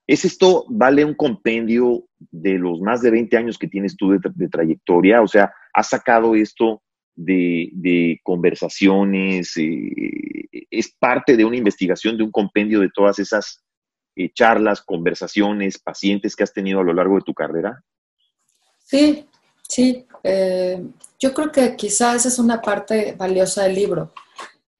¿Es 0.05 0.25
esto, 0.25 0.65
vale 0.69 1.05
un 1.05 1.15
compendio 1.15 2.03
de 2.19 2.59
los 2.59 2.81
más 2.81 3.01
de 3.01 3.09
20 3.09 3.37
años 3.37 3.57
que 3.57 3.69
tienes 3.69 3.95
tú 3.95 4.11
de, 4.11 4.19
de 4.35 4.49
trayectoria? 4.49 5.21
O 5.21 5.27
sea, 5.27 5.53
¿has 5.73 5.87
sacado 5.87 6.35
esto 6.35 6.81
de, 7.15 8.19
conversaciones, 8.23 9.55
eh, 9.57 10.47
es 10.69 10.93
parte 10.99 11.37
de 11.37 11.45
una 11.45 11.57
investigación, 11.57 12.17
de 12.17 12.23
un 12.23 12.31
compendio 12.31 12.79
de 12.79 12.89
todas 12.93 13.19
esas 13.19 13.63
eh, 14.17 14.31
charlas, 14.33 14.81
conversaciones, 14.81 15.77
pacientes 15.77 16.35
que 16.35 16.43
has 16.43 16.53
tenido 16.53 16.79
a 16.79 16.83
lo 16.83 16.93
largo 16.93 17.15
de 17.15 17.21
tu 17.21 17.33
carrera? 17.33 17.83
Sí, 18.79 19.27
sí. 19.67 20.05
Eh, 20.23 20.81
yo 21.19 21.33
creo 21.33 21.51
que 21.51 21.75
quizás 21.75 22.25
es 22.25 22.39
una 22.39 22.61
parte 22.61 23.13
valiosa 23.17 23.63
del 23.63 23.75
libro, 23.75 24.13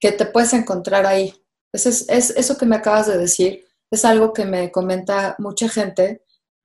que 0.00 0.12
te 0.12 0.26
puedes 0.26 0.54
encontrar 0.54 1.04
ahí. 1.04 1.34
Es, 1.72 1.86
es, 1.86 2.30
eso 2.30 2.56
que 2.56 2.64
me 2.64 2.76
acabas 2.76 3.08
de 3.08 3.18
decir 3.18 3.64
es 3.90 4.04
algo 4.04 4.32
que 4.32 4.46
me 4.46 4.70
comenta 4.70 5.36
mucha 5.38 5.68
gente 5.68 6.22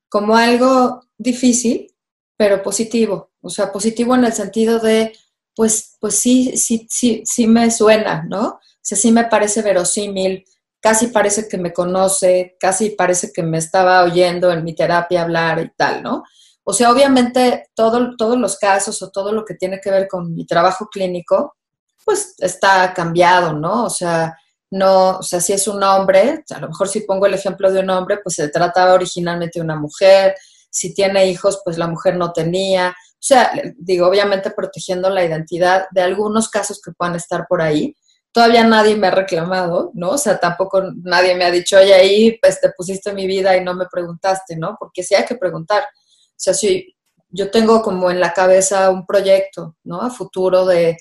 como 0.10 0.36
algo 0.36 1.04
difícil, 1.18 1.94
pero 2.38 2.64
positivo. 2.64 3.32
O 3.42 3.50
sea, 3.50 3.72
positivo 3.72 4.16
en 4.16 4.26
el 4.26 4.34
sentido 4.34 4.80
de 4.80 5.14
pues, 5.56 5.98
pues 6.00 6.16
sí, 6.16 6.58
sí, 6.58 6.88
sí, 6.90 7.24
sí 7.26 7.48
me 7.48 7.70
suena, 7.72 8.24
¿no? 8.28 8.48
O 8.48 8.60
sea, 8.82 8.98
sí 8.98 9.12
me 9.12 9.26
parece 9.26 9.62
verosímil, 9.62 10.46
casi 10.80 11.08
parece 11.08 11.48
que 11.48 11.58
me 11.58 11.72
conoce, 11.72 12.56
casi 12.60 12.92
parece 12.92 13.32
que 13.32 13.44
me 13.44 13.60
estaba 13.60 14.04
oyendo 14.04 14.52
en 14.52 14.64
mi 14.64 14.76
terapia 14.76 15.22
hablar 15.22 15.60
y 15.60 15.70
tal, 15.76 16.02
¿no? 16.04 16.24
O 16.64 16.74
sea, 16.74 16.92
obviamente 16.92 17.70
todo, 17.74 18.16
todos 18.18 18.38
los 18.38 18.58
casos 18.58 19.02
o 19.02 19.10
todo 19.12 19.32
lo 19.32 19.46
que 19.46 19.56
tiene 19.56 19.80
que 19.80 19.92
ver 19.92 20.08
con 20.08 20.34
mi 20.34 20.46
trabajo 20.46 20.88
clínico, 20.92 21.56
pues 22.06 22.36
está 22.40 22.94
cambiado, 22.94 23.54
¿no? 23.54 23.86
O 23.86 23.90
sea, 23.90 24.38
no, 24.72 25.18
o 25.18 25.24
sea, 25.24 25.42
si 25.42 25.54
es 25.54 25.68
un 25.68 25.84
hombre, 25.84 26.44
a 26.50 26.60
lo 26.60 26.70
mejor 26.70 26.88
si 26.88 27.02
pongo 27.02 27.26
el 27.26 27.34
ejemplo 27.34 27.72
de 27.72 27.80
un 27.82 27.90
hombre, 27.90 28.20
pues 28.24 28.36
se 28.36 28.48
trataba 28.50 28.94
originalmente 28.94 29.60
de 29.60 29.66
una 29.66 29.76
mujer, 29.76 30.36
si 30.72 30.96
tiene 30.96 31.28
hijos, 31.28 31.62
pues 31.64 31.78
la 31.78 31.88
mujer 31.88 32.16
no 32.16 32.32
tenía, 32.32 32.96
o 33.22 33.24
sea, 33.24 33.52
digo, 33.78 34.08
obviamente 34.08 34.50
protegiendo 34.50 35.08
la 35.12 35.24
identidad 35.24 35.86
de 35.92 36.02
algunos 36.02 36.50
casos 36.50 36.82
que 36.82 36.92
puedan 36.92 37.16
estar 37.16 37.46
por 37.48 37.62
ahí. 37.62 37.96
Todavía 38.32 38.64
nadie 38.64 38.96
me 38.96 39.08
ha 39.08 39.12
reclamado, 39.12 39.92
¿no? 39.94 40.12
O 40.12 40.18
sea, 40.18 40.40
tampoco 40.40 40.82
nadie 41.04 41.36
me 41.36 41.46
ha 41.46 41.52
dicho, 41.52 41.78
oye, 41.78 41.94
ahí 41.94 42.40
pues, 42.42 42.60
te 42.60 42.72
pusiste 42.72 43.14
mi 43.14 43.28
vida 43.28 43.56
y 43.56 43.64
no 43.64 43.76
me 43.76 43.86
preguntaste, 43.92 44.56
¿no? 44.56 44.76
Porque 44.80 45.04
sí 45.04 45.14
hay 45.14 45.26
que 45.26 45.36
preguntar. 45.36 45.84
O 45.84 46.36
sea, 46.36 46.56
si 46.56 46.96
yo 47.30 47.52
tengo 47.52 47.84
como 47.84 48.10
en 48.10 48.20
la 48.20 48.34
cabeza 48.34 48.90
un 48.90 49.06
proyecto, 49.06 49.76
¿no? 49.84 50.02
A 50.02 50.10
futuro 50.10 50.66
de, 50.66 50.98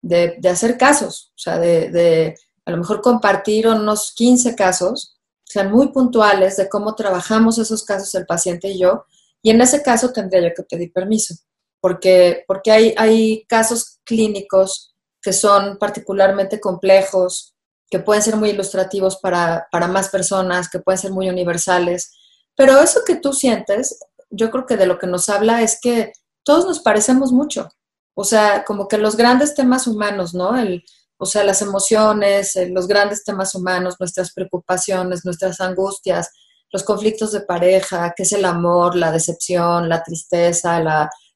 de, 0.00 0.48
hacer 0.48 0.78
casos, 0.78 1.32
o 1.34 1.38
sea, 1.38 1.58
de, 1.58 1.90
de 1.90 2.36
a 2.66 2.70
lo 2.70 2.76
mejor 2.76 3.00
compartir 3.00 3.66
unos 3.66 4.12
15 4.14 4.54
casos, 4.54 5.18
sean 5.44 5.72
muy 5.72 5.88
puntuales 5.88 6.56
de 6.56 6.68
cómo 6.68 6.94
trabajamos 6.94 7.58
esos 7.58 7.84
casos 7.84 8.14
el 8.14 8.26
paciente 8.26 8.68
y 8.68 8.78
yo, 8.78 9.06
y 9.44 9.50
en 9.50 9.60
ese 9.60 9.80
caso 9.80 10.12
tendría 10.12 10.48
yo 10.48 10.54
que 10.56 10.64
pedir 10.64 10.92
permiso 10.92 11.36
porque, 11.84 12.44
porque 12.48 12.70
hay, 12.70 12.94
hay 12.96 13.44
casos 13.44 14.00
clínicos 14.04 14.94
que 15.20 15.34
son 15.34 15.76
particularmente 15.76 16.58
complejos, 16.58 17.54
que 17.90 17.98
pueden 17.98 18.22
ser 18.22 18.36
muy 18.36 18.48
ilustrativos 18.48 19.18
para, 19.18 19.68
para 19.70 19.86
más 19.86 20.08
personas, 20.08 20.70
que 20.70 20.78
pueden 20.78 20.98
ser 20.98 21.10
muy 21.10 21.28
universales. 21.28 22.10
Pero 22.56 22.80
eso 22.80 23.00
que 23.06 23.16
tú 23.16 23.34
sientes, 23.34 23.98
yo 24.30 24.50
creo 24.50 24.64
que 24.64 24.78
de 24.78 24.86
lo 24.86 24.98
que 24.98 25.06
nos 25.06 25.28
habla 25.28 25.60
es 25.60 25.78
que 25.78 26.12
todos 26.42 26.64
nos 26.64 26.80
parecemos 26.80 27.32
mucho. 27.32 27.68
O 28.14 28.24
sea, 28.24 28.64
como 28.64 28.88
que 28.88 28.96
los 28.96 29.14
grandes 29.18 29.54
temas 29.54 29.86
humanos, 29.86 30.32
¿no? 30.32 30.56
El, 30.56 30.84
o 31.18 31.26
sea, 31.26 31.44
las 31.44 31.60
emociones, 31.60 32.58
los 32.70 32.88
grandes 32.88 33.24
temas 33.24 33.54
humanos, 33.54 33.96
nuestras 34.00 34.32
preocupaciones, 34.32 35.26
nuestras 35.26 35.60
angustias, 35.60 36.30
los 36.74 36.82
conflictos 36.82 37.30
de 37.30 37.42
pareja, 37.42 38.12
qué 38.16 38.24
es 38.24 38.32
el 38.32 38.44
amor, 38.44 38.96
la 38.96 39.12
decepción, 39.12 39.88
la 39.88 40.02
tristeza, 40.02 40.76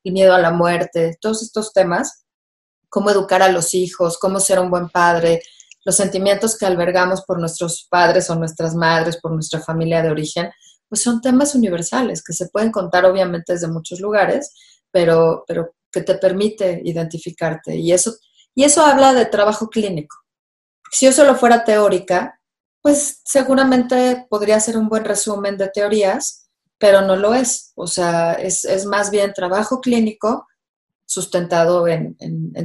el 0.03 0.13
miedo 0.13 0.35
a 0.35 0.41
la 0.41 0.51
muerte, 0.51 1.17
todos 1.21 1.45
estos 1.45 1.73
temas, 1.73 2.25
cómo 2.89 3.09
educar 3.09 3.41
a 3.43 3.53
los 3.53 3.73
hijos, 3.73 4.19
cómo 4.19 4.41
ser 4.41 4.59
un 4.59 4.69
buen 4.69 4.89
padre, 4.89 5.41
los 5.85 5.95
sentimientos 5.95 6.59
que 6.59 6.67
albergamos 6.67 7.23
por 7.23 7.39
nuestros 7.39 7.87
padres 7.89 8.29
o 8.31 8.35
nuestras 8.35 8.75
madres, 8.75 9.21
por 9.21 9.31
nuestra 9.31 9.61
familia 9.61 10.03
de 10.03 10.11
origen, 10.11 10.51
pues 10.89 11.03
son 11.03 11.21
temas 11.21 11.55
universales 11.55 12.25
que 12.25 12.33
se 12.33 12.49
pueden 12.49 12.73
contar 12.73 13.05
obviamente 13.05 13.53
desde 13.53 13.69
muchos 13.69 14.01
lugares, 14.01 14.53
pero, 14.91 15.45
pero 15.47 15.73
que 15.93 16.01
te 16.01 16.17
permite 16.17 16.83
identificarte. 16.85 17.77
Y 17.77 17.93
eso, 17.93 18.17
y 18.57 18.65
eso 18.65 18.85
habla 18.85 19.15
de 19.15 19.27
trabajo 19.27 19.69
clínico. 19.69 20.17
Si 20.91 21.07
yo 21.07 21.13
solo 21.13 21.37
fuera 21.37 21.63
teórica, 21.63 22.38
pues 22.83 23.21
seguramente 23.25 24.27
podría 24.29 24.61
ser 24.61 24.77
un 24.77 24.89
buen 24.89 25.05
resumen 25.05 25.57
de 25.59 25.69
teorías, 25.69 26.49
pero 26.79 27.03
no 27.03 27.17
lo 27.17 27.35
es. 27.35 27.73
O 27.75 27.87
sea, 27.87 28.33
es, 28.35 28.87
más 28.87 29.11
bien 29.11 29.33
trabajo 29.33 29.81
clínico 29.81 30.47
sustentado 31.05 31.89
en, 31.89 32.17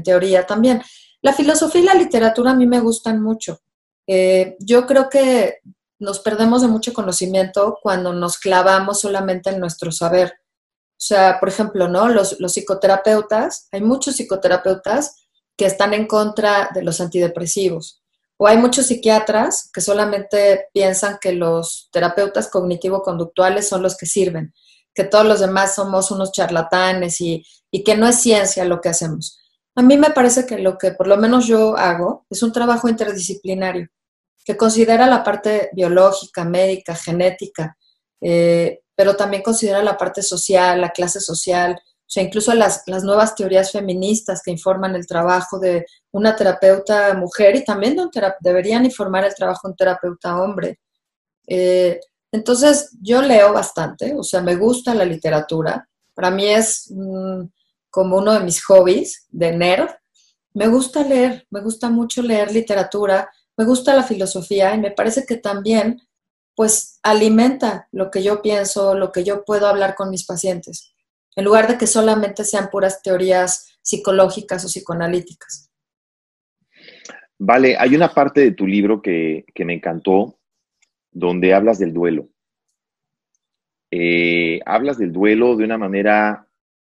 teoría 0.03 0.45
también. 0.45 0.81
La 1.21 1.33
filosofía 1.33 1.81
y 1.81 1.85
la 1.85 1.93
literatura 1.95 2.51
a 2.51 2.55
mí 2.55 2.67
me 2.67 2.79
gustan 2.79 3.21
mucho. 3.21 3.59
Eh, 4.05 4.55
yo 4.59 4.85
creo 4.85 5.09
que 5.09 5.59
nos 5.99 6.19
perdemos 6.19 6.61
de 6.61 6.67
mucho 6.67 6.93
conocimiento 6.93 7.77
cuando 7.81 8.11
nos 8.13 8.37
clavamos 8.37 8.99
solamente 8.99 9.49
en 9.49 9.59
nuestro 9.59 9.91
saber. 9.91 10.33
O 10.91 11.05
sea, 11.05 11.39
por 11.39 11.49
ejemplo, 11.49 11.87
¿no? 11.87 12.09
Los, 12.09 12.39
los 12.39 12.53
psicoterapeutas, 12.53 13.67
hay 13.71 13.81
muchos 13.81 14.15
psicoterapeutas 14.15 15.23
que 15.57 15.65
están 15.65 15.93
en 15.93 16.07
contra 16.07 16.69
de 16.73 16.83
los 16.83 16.99
antidepresivos. 16.99 18.02
O 18.43 18.47
hay 18.47 18.57
muchos 18.57 18.87
psiquiatras 18.87 19.69
que 19.73 19.79
solamente 19.79 20.67
piensan 20.73 21.17
que 21.21 21.31
los 21.31 21.87
terapeutas 21.93 22.49
cognitivo-conductuales 22.49 23.69
son 23.69 23.81
los 23.81 23.95
que 23.95 24.05
sirven, 24.05 24.53
que 24.93 25.05
todos 25.05 25.25
los 25.25 25.39
demás 25.39 25.75
somos 25.75 26.11
unos 26.11 26.33
charlatanes 26.33 27.21
y, 27.21 27.45
que 27.85 27.95
no 27.95 28.05
es 28.05 28.19
ciencia 28.19 28.65
lo 28.65 28.81
que 28.81 28.89
hacemos. 28.89 29.39
A 29.75 29.81
mí 29.81 29.95
me 29.97 30.09
parece 30.09 30.45
que 30.45 30.59
lo 30.59 30.77
que 30.77 30.91
por 30.91 31.07
lo 31.07 31.15
menos 31.15 31.47
yo 31.47 31.77
hago 31.77 32.25
es 32.29 32.43
un 32.43 32.51
trabajo 32.51 32.89
interdisciplinario 32.89 33.87
que 34.43 34.57
considera 34.57 35.07
la 35.07 35.23
parte 35.23 35.69
biológica, 35.71 36.43
médica, 36.43 36.95
genética, 36.95 37.77
eh, 38.19 38.81
pero 38.93 39.15
también 39.15 39.41
considera 39.41 39.81
la 39.81 39.95
parte 39.95 40.21
social, 40.21 40.81
la 40.81 40.89
clase 40.89 41.21
social, 41.21 41.79
sea, 42.13 42.23
incluso 42.23 42.53
las, 42.53 42.83
nuevas 43.03 43.33
teorías 43.33 43.71
feministas 43.71 44.41
que 44.43 44.51
informan 44.51 44.95
el 44.95 45.07
trabajo 45.07 45.57
de 45.57 45.85
una 46.11 46.35
terapeuta 46.35 47.13
mujer 47.15 47.55
y 47.55 47.65
también 47.65 47.95
de 47.95 48.03
un 48.03 48.11
deberían 48.39 48.85
informar 48.85 49.25
el 49.25 49.33
trabajo 49.33 49.67
de 49.67 49.71
un 49.71 49.75
terapeuta 49.75 50.41
hombre. 50.41 50.79
Eh, 51.47 51.99
entonces, 52.31 52.95
yo 53.01 53.21
leo 53.21 53.53
bastante, 53.53 54.13
o 54.15 54.23
sea, 54.23 54.41
me 54.41 54.55
gusta 54.55 54.93
la 54.93 55.05
literatura. 55.05 55.87
Para 56.13 56.29
mí 56.29 56.45
es 56.45 56.93
como 57.89 58.17
uno 58.17 58.33
de 58.33 58.41
mis 58.41 58.63
hobbies 58.65 59.25
de 59.29 59.51
nerd. 59.51 59.89
Me 60.53 60.67
gusta 60.67 61.03
leer, 61.03 61.47
me 61.49 61.61
gusta 61.61 61.89
mucho 61.89 62.21
leer 62.21 62.51
literatura, 62.51 63.29
me 63.57 63.65
gusta 63.65 63.95
la 63.95 64.03
filosofía 64.03 64.75
y 64.75 64.79
me 64.79 64.91
parece 64.91 65.25
que 65.25 65.37
también 65.37 65.99
pues 66.55 66.99
alimenta 67.01 67.87
lo 67.91 68.11
que 68.11 68.21
yo 68.21 68.41
pienso, 68.41 68.93
lo 68.93 69.11
que 69.11 69.23
yo 69.23 69.43
puedo 69.43 69.67
hablar 69.67 69.95
con 69.95 70.09
mis 70.09 70.25
pacientes, 70.25 70.92
en 71.35 71.45
lugar 71.45 71.67
de 71.67 71.77
que 71.77 71.87
solamente 71.87 72.43
sean 72.43 72.69
puras 72.69 73.01
teorías 73.01 73.77
psicológicas 73.81 74.63
o 74.65 74.67
psicoanalíticas. 74.67 75.71
Vale, 77.39 77.75
hay 77.77 77.95
una 77.95 78.13
parte 78.13 78.41
de 78.41 78.51
tu 78.51 78.65
libro 78.65 79.01
que, 79.01 79.45
me 79.65 79.73
encantó, 79.73 80.39
donde 81.11 81.53
hablas 81.53 81.79
del 81.79 81.93
duelo. 81.93 82.29
Eh, 83.91 84.61
hablas 84.65 84.97
del 84.97 85.11
duelo 85.11 85.55
de 85.55 85.65
una 85.65 85.77
manera, 85.77 86.47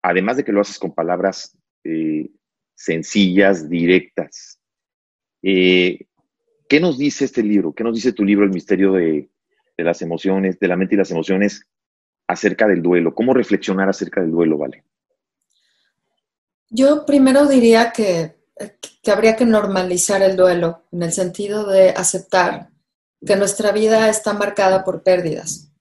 además 0.02 0.36
de 0.36 0.44
que 0.44 0.52
lo 0.52 0.60
haces 0.60 0.78
con 0.78 0.94
palabras 0.94 1.56
eh, 1.84 2.30
sencillas, 2.74 3.68
directas. 3.68 4.58
Eh, 5.42 6.06
¿Qué 6.68 6.80
nos 6.80 6.98
dice 6.98 7.24
este 7.24 7.42
libro? 7.42 7.72
¿Qué 7.72 7.82
nos 7.82 7.94
dice 7.94 8.12
tu 8.12 8.24
libro, 8.24 8.44
El 8.44 8.52
misterio 8.52 8.92
de, 8.92 9.30
las 9.76 10.02
emociones, 10.02 10.58
de 10.58 10.68
la 10.68 10.76
mente 10.76 10.94
y 10.94 10.98
las 10.98 11.10
emociones, 11.10 11.66
acerca 12.28 12.68
del 12.68 12.82
duelo? 12.82 13.14
¿Cómo 13.14 13.34
reflexionar 13.34 13.88
acerca 13.88 14.20
del 14.20 14.30
duelo, 14.30 14.58
Vale? 14.58 14.84
Yo 16.70 17.06
primero 17.06 17.46
diría 17.46 17.92
que, 17.92 18.36
habría 19.10 19.36
que 19.36 19.46
normalizar 19.46 20.22
el 20.22 20.36
duelo, 20.36 20.84
en 20.92 21.02
el 21.02 21.12
sentido 21.12 21.66
de 21.66 21.90
aceptar 21.90 22.68
que 23.26 23.36
nuestra 23.36 23.72
vida 23.72 24.10
está 24.10 24.34
marcada 24.34 24.84
por 24.84 25.02
pérdidas, 25.02 25.72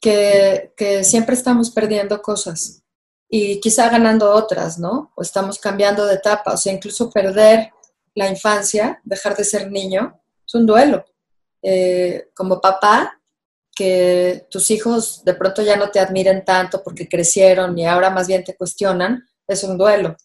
que, 0.00 0.72
que 0.76 1.04
siempre 1.04 1.34
estamos 1.34 1.70
perdiendo 1.70 2.20
cosas 2.20 2.82
y 3.28 3.60
quizá 3.60 3.88
ganando 3.88 4.30
otras, 4.32 4.78
¿no? 4.78 5.12
O 5.14 5.22
estamos 5.22 5.58
cambiando 5.58 6.04
de 6.06 6.14
etapa, 6.14 6.52
o 6.52 6.56
sea, 6.56 6.72
incluso 6.72 7.10
perder 7.10 7.70
la 8.14 8.28
infancia, 8.28 9.00
dejar 9.04 9.36
de 9.36 9.44
ser 9.44 9.70
niño, 9.70 10.20
es 10.46 10.54
un 10.54 10.66
duelo. 10.66 11.04
Eh, 11.62 12.28
como 12.34 12.60
papá, 12.60 13.20
que 13.74 14.46
tus 14.50 14.70
hijos 14.70 15.24
de 15.24 15.34
pronto 15.34 15.62
ya 15.62 15.76
no 15.76 15.90
te 15.90 16.00
admiren 16.00 16.44
tanto 16.44 16.82
porque 16.82 17.08
crecieron 17.08 17.78
y 17.78 17.86
ahora 17.86 18.10
más 18.10 18.26
bien 18.26 18.44
te 18.44 18.56
cuestionan, 18.56 19.24
es 19.46 19.64
un 19.64 19.76
duelo. 19.76 20.16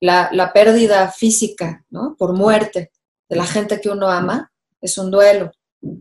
La, 0.00 0.28
la 0.32 0.52
pérdida 0.52 1.10
física, 1.10 1.84
¿no? 1.90 2.14
Por 2.18 2.32
muerte 2.34 2.92
de 3.28 3.36
la 3.36 3.44
gente 3.44 3.80
que 3.80 3.90
uno 3.90 4.08
ama, 4.08 4.52
es 4.80 4.96
un 4.98 5.10
duelo. 5.10 5.50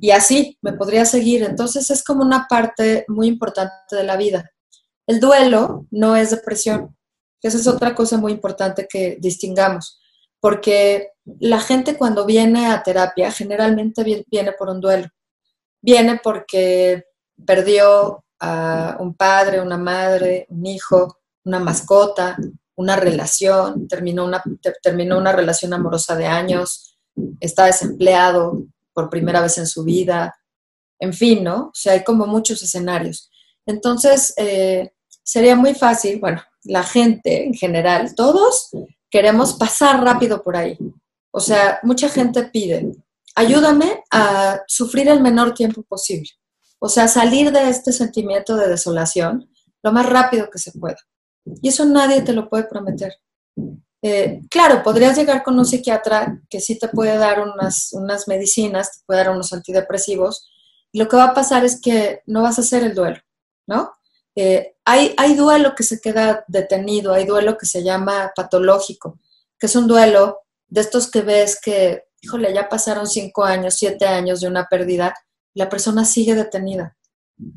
Y 0.02 0.12
así 0.12 0.58
me 0.62 0.74
podría 0.74 1.06
seguir. 1.06 1.44
Entonces 1.44 1.90
es 1.90 2.04
como 2.04 2.24
una 2.24 2.48
parte 2.50 3.06
muy 3.08 3.28
importante 3.28 3.96
de 3.96 4.04
la 4.04 4.18
vida. 4.18 4.52
El 5.08 5.20
duelo 5.20 5.88
no 5.92 6.16
es 6.16 6.32
depresión. 6.32 6.96
Esa 7.42 7.58
es 7.58 7.68
otra 7.68 7.96
cosa 7.96 8.18
muy 8.18 8.32
importante 8.32 8.88
que 8.90 9.18
distingamos 9.20 10.00
porque 10.40 11.10
la 11.40 11.60
gente 11.60 11.98
cuando 11.98 12.26
viene 12.26 12.68
a 12.68 12.84
terapia 12.84 13.32
generalmente 13.32 14.04
viene 14.04 14.54
por 14.54 14.70
un 14.70 14.82
duelo. 14.82 15.08
Viene 15.82 16.20
porque 16.24 17.06
perdió 17.46 18.24
a 18.40 18.98
un 19.00 19.16
padre, 19.16 19.62
una 19.62 19.78
madre, 19.78 20.46
un 20.50 20.66
hijo, 20.66 21.20
una 21.46 21.60
mascota, 21.60 22.38
una 22.76 22.96
relación, 22.96 23.88
terminó 23.88 24.26
una, 24.26 24.44
terminó 24.82 25.18
una 25.18 25.32
relación 25.32 25.74
amorosa 25.74 26.16
de 26.16 26.28
años, 26.28 26.98
está 27.40 27.66
desempleado 27.66 28.64
por 28.94 29.10
primera 29.10 29.42
vez 29.42 29.58
en 29.58 29.68
su 29.68 29.84
vida, 29.84 30.36
en 31.00 31.14
fin, 31.14 31.44
¿no? 31.44 31.68
O 31.68 31.72
sea, 31.74 31.94
hay 31.94 32.04
como 32.04 32.28
muchos 32.28 32.62
escenarios. 32.62 33.30
Entonces, 33.66 34.34
eh, 34.38 34.92
sería 35.24 35.56
muy 35.56 35.74
fácil, 35.74 36.20
bueno, 36.20 36.42
la 36.64 36.84
gente 36.84 37.46
en 37.46 37.54
general, 37.54 38.14
todos 38.16 38.70
queremos 39.10 39.54
pasar 39.54 40.04
rápido 40.04 40.44
por 40.44 40.56
ahí. 40.56 40.78
O 41.32 41.40
sea, 41.40 41.80
mucha 41.84 42.10
gente 42.10 42.44
pide, 42.44 42.92
ayúdame 43.38 44.04
a 44.10 44.62
sufrir 44.68 45.08
el 45.10 45.22
menor 45.22 45.54
tiempo 45.54 45.84
posible. 45.84 46.30
O 46.80 46.90
sea, 46.90 47.08
salir 47.08 47.52
de 47.52 47.70
este 47.70 47.92
sentimiento 47.94 48.56
de 48.56 48.68
desolación 48.68 49.48
lo 49.84 49.92
más 49.92 50.08
rápido 50.08 50.50
que 50.50 50.58
se 50.58 50.72
pueda. 50.72 50.98
Y 51.62 51.70
eso 51.70 51.86
nadie 51.86 52.24
te 52.24 52.34
lo 52.34 52.50
puede 52.50 52.64
prometer. 52.64 53.14
Eh, 54.02 54.42
claro, 54.50 54.82
podrías 54.82 55.16
llegar 55.16 55.44
con 55.44 55.58
un 55.58 55.66
psiquiatra 55.66 56.42
que 56.50 56.60
sí 56.60 56.80
te 56.80 56.88
puede 56.88 57.16
dar 57.18 57.40
unas, 57.42 57.94
unas 57.94 58.28
medicinas, 58.28 58.92
te 58.92 59.06
puede 59.06 59.24
dar 59.24 59.30
unos 59.30 59.54
antidepresivos, 59.54 60.50
y 60.92 60.98
lo 60.98 61.08
que 61.08 61.18
va 61.18 61.26
a 61.26 61.34
pasar 61.36 61.64
es 61.64 61.80
que 61.80 62.22
no 62.26 62.42
vas 62.42 62.58
a 62.58 62.62
hacer 62.62 62.84
el 62.84 62.96
duelo, 62.96 63.20
¿no? 63.68 63.92
Eh, 64.36 64.76
hay, 64.84 65.14
hay 65.18 65.36
duelo 65.36 65.76
que 65.76 65.84
se 65.84 66.00
queda 66.00 66.44
detenido, 66.48 67.14
hay 67.14 67.26
duelo 67.26 67.58
que 67.58 67.66
se 67.66 67.84
llama 67.84 68.32
patológico, 68.36 69.20
que 69.60 69.68
es 69.68 69.76
un 69.76 69.88
duelo 69.88 70.40
de 70.68 70.82
estos 70.82 71.10
que 71.10 71.22
ves 71.22 71.60
que, 71.62 72.07
híjole, 72.28 72.54
ya 72.54 72.68
pasaron 72.68 73.08
cinco 73.08 73.46
años, 73.46 73.76
siete 73.76 74.06
años 74.06 74.42
de 74.42 74.48
una 74.50 74.68
pérdida, 74.68 75.16
la 75.54 75.70
persona 75.70 76.04
sigue 76.04 76.36
detenida. 76.36 76.98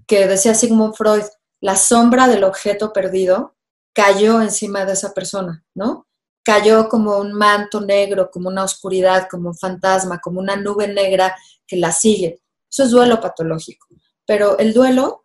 Que 0.07 0.29
decía 0.29 0.55
Sigmund 0.55 0.95
Freud, 0.95 1.25
la 1.61 1.75
sombra 1.75 2.29
del 2.29 2.45
objeto 2.45 2.93
perdido 2.93 3.57
cayó 3.93 4.41
encima 4.41 4.85
de 4.85 4.93
esa 4.93 5.13
persona, 5.13 5.65
¿no? 5.75 6.07
Cayó 6.45 6.89
como 6.89 7.19
un 7.19 7.33
manto 7.33 7.81
negro, 7.81 8.31
como 8.31 8.49
una 8.49 8.63
oscuridad, 8.63 9.27
como 9.29 9.49
un 9.49 9.57
fantasma, 9.57 10.21
como 10.21 10.39
una 10.39 10.55
nube 10.55 10.87
negra 10.87 11.37
que 11.67 11.77
la 11.77 11.91
sigue. 11.91 12.41
Eso 12.71 12.85
es 12.85 12.91
duelo 12.91 13.21
patológico. 13.21 13.89
Pero 14.25 14.57
el 14.59 14.73
duelo, 14.73 15.25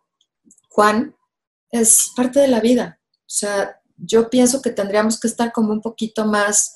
Juan, 0.70 1.14
es 1.70 2.10
parte 2.16 2.40
de 2.40 2.48
la 2.48 2.58
vida. 2.58 2.98
O 3.14 3.28
sea, 3.28 3.80
yo 3.96 4.28
pienso 4.28 4.60
que 4.60 4.70
tendríamos 4.70 5.20
que 5.20 5.28
estar 5.28 5.52
como 5.52 5.72
un 5.72 5.80
poquito 5.80 6.26
más, 6.26 6.74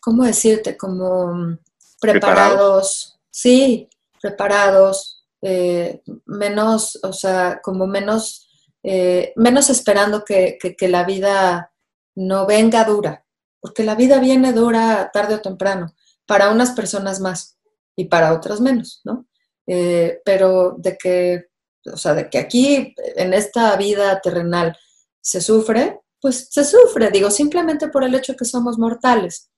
¿cómo 0.00 0.24
decirte? 0.24 0.76
Como 0.76 1.58
preparados, 2.00 3.18
sí, 3.30 3.88
preparados, 4.20 5.24
eh, 5.42 6.02
menos, 6.26 6.98
o 7.02 7.12
sea, 7.12 7.60
como 7.62 7.86
menos, 7.86 8.48
eh, 8.82 9.32
menos 9.36 9.70
esperando 9.70 10.24
que, 10.24 10.58
la 10.80 11.04
vida 11.04 11.72
no 12.14 12.46
venga 12.46 12.84
dura, 12.84 13.24
porque 13.60 13.84
la 13.84 13.94
vida 13.94 14.18
viene 14.18 14.52
dura 14.52 15.10
tarde 15.12 15.36
o 15.36 15.40
temprano, 15.40 15.94
para 16.26 16.50
unas 16.50 16.72
personas 16.72 17.20
más 17.20 17.58
y 17.94 18.06
para 18.06 18.32
otras 18.32 18.60
menos, 18.60 19.00
¿no? 19.04 19.26
Eh, 19.66 20.20
pero 20.24 20.76
de 20.78 20.96
que 20.96 21.46
o 21.92 21.96
sea, 21.96 22.14
de 22.14 22.28
que 22.28 22.38
aquí 22.38 22.94
en 23.16 23.34
esta 23.34 23.76
vida 23.76 24.20
terrenal 24.20 24.76
se 25.20 25.40
sufre, 25.40 26.00
pues 26.20 26.48
se 26.50 26.64
sufre, 26.64 27.10
digo, 27.10 27.30
simplemente 27.30 27.88
por 27.88 28.04
el 28.04 28.14
hecho 28.14 28.34
que 28.34 28.44
somos 28.44 28.78
mortales. 28.78 29.50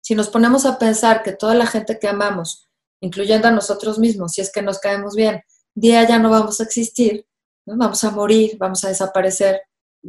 Si 0.00 0.14
nos 0.14 0.28
ponemos 0.28 0.66
a 0.66 0.78
pensar 0.78 1.22
que 1.22 1.32
toda 1.32 1.54
la 1.54 1.66
gente 1.66 1.98
que 1.98 2.08
amamos, 2.08 2.68
incluyendo 3.00 3.48
a 3.48 3.52
nosotros 3.52 3.98
mismos, 3.98 4.32
si 4.32 4.40
es 4.40 4.50
que 4.50 4.62
nos 4.62 4.78
caemos 4.78 5.14
bien, 5.14 5.42
día 5.74 6.06
ya 6.06 6.18
no 6.18 6.30
vamos 6.30 6.60
a 6.60 6.64
existir, 6.64 7.26
vamos 7.66 8.02
a 8.04 8.10
morir, 8.10 8.56
vamos 8.58 8.84
a 8.84 8.88
desaparecer, 8.88 9.60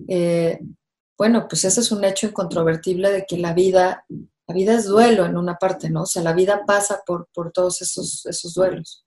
eh, 0.08 0.60
bueno, 1.17 1.47
pues 1.49 1.65
ese 1.65 1.82
es 1.82 1.91
un 1.91 2.04
hecho 2.04 2.28
incontrovertible 2.28 3.12
de 3.12 3.25
que 3.25 3.38
la 3.38 3.54
vida, 3.54 4.06
la 4.47 4.56
vida 4.56 4.73
es 4.75 4.86
duelo 4.86 5.25
en 5.25 5.38
una 5.38 5.56
parte, 5.56 5.89
¿no? 5.89 6.04
O 6.04 6.06
sea, 6.06 6.23
la 6.23 6.34
vida 6.34 6.63
pasa 6.65 7.02
por, 7.06 7.28
por 7.34 7.52
todos 7.52 7.82
esos, 7.82 8.25
esos 8.25 8.54
duelos. 8.54 9.06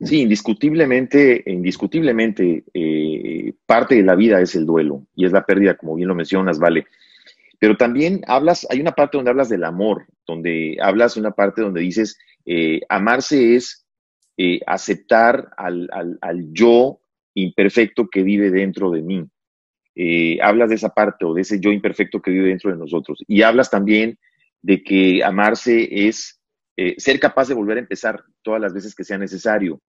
Sí, 0.00 0.22
indiscutiblemente, 0.22 1.42
indiscutiblemente, 1.46 2.64
eh, 2.72 3.52
parte 3.66 3.96
de 3.96 4.02
la 4.02 4.14
vida 4.14 4.40
es 4.40 4.54
el 4.54 4.66
duelo 4.66 5.06
y 5.14 5.26
es 5.26 5.32
la 5.32 5.44
pérdida, 5.44 5.76
como 5.76 5.94
bien 5.94 6.08
lo 6.08 6.14
mencionas, 6.14 6.58
vale. 6.58 6.86
Pero 7.60 7.76
también 7.76 8.22
hablas, 8.26 8.66
hay 8.70 8.80
una 8.80 8.92
parte 8.92 9.18
donde 9.18 9.30
hablas 9.30 9.50
del 9.50 9.64
amor, 9.64 10.06
donde 10.26 10.78
hablas 10.80 11.18
una 11.18 11.32
parte 11.32 11.60
donde 11.60 11.82
dices, 11.82 12.18
eh, 12.46 12.80
amarse 12.88 13.54
es 13.54 13.86
eh, 14.38 14.60
aceptar 14.66 15.50
al, 15.58 15.90
yo 16.52 17.02
imperfecto 17.34 18.08
que 18.08 18.22
vive 18.22 18.50
dentro 18.50 18.90
de 18.90 19.02
mí. 19.02 19.26
Eh, 19.94 20.38
hablas 20.40 20.70
de 20.70 20.76
esa 20.76 20.88
parte 20.88 21.26
o 21.26 21.34
de 21.34 21.42
ese 21.42 21.60
yo 21.60 21.70
imperfecto 21.70 22.22
que 22.22 22.30
vive 22.30 22.48
dentro 22.48 22.70
de 22.70 22.78
nosotros. 22.78 23.22
Y 23.28 23.42
hablas 23.42 23.70
también 23.70 24.18
de 24.62 24.82
que 24.82 25.22
amarse 25.22 26.08
es 26.08 26.40
ser 26.96 27.20
capaz 27.20 27.46
de 27.48 27.54
volver 27.54 27.76
a 27.76 27.80
empezar 27.80 28.24
todas 28.40 28.58
las 28.58 28.72
veces 28.72 28.94
que 28.94 29.04
sea 29.04 29.18
necesario. 29.18 29.82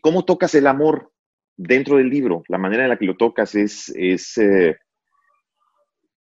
¿Cómo 0.00 0.24
tocas 0.24 0.54
el 0.54 0.68
amor 0.68 1.10
dentro 1.56 1.96
del 1.96 2.10
libro? 2.10 2.44
La 2.46 2.58
manera 2.58 2.84
en 2.84 2.90
la 2.90 2.96
que 2.96 3.06
lo 3.06 3.16
tocas 3.16 3.56
es, 3.56 3.92
es 3.96 4.38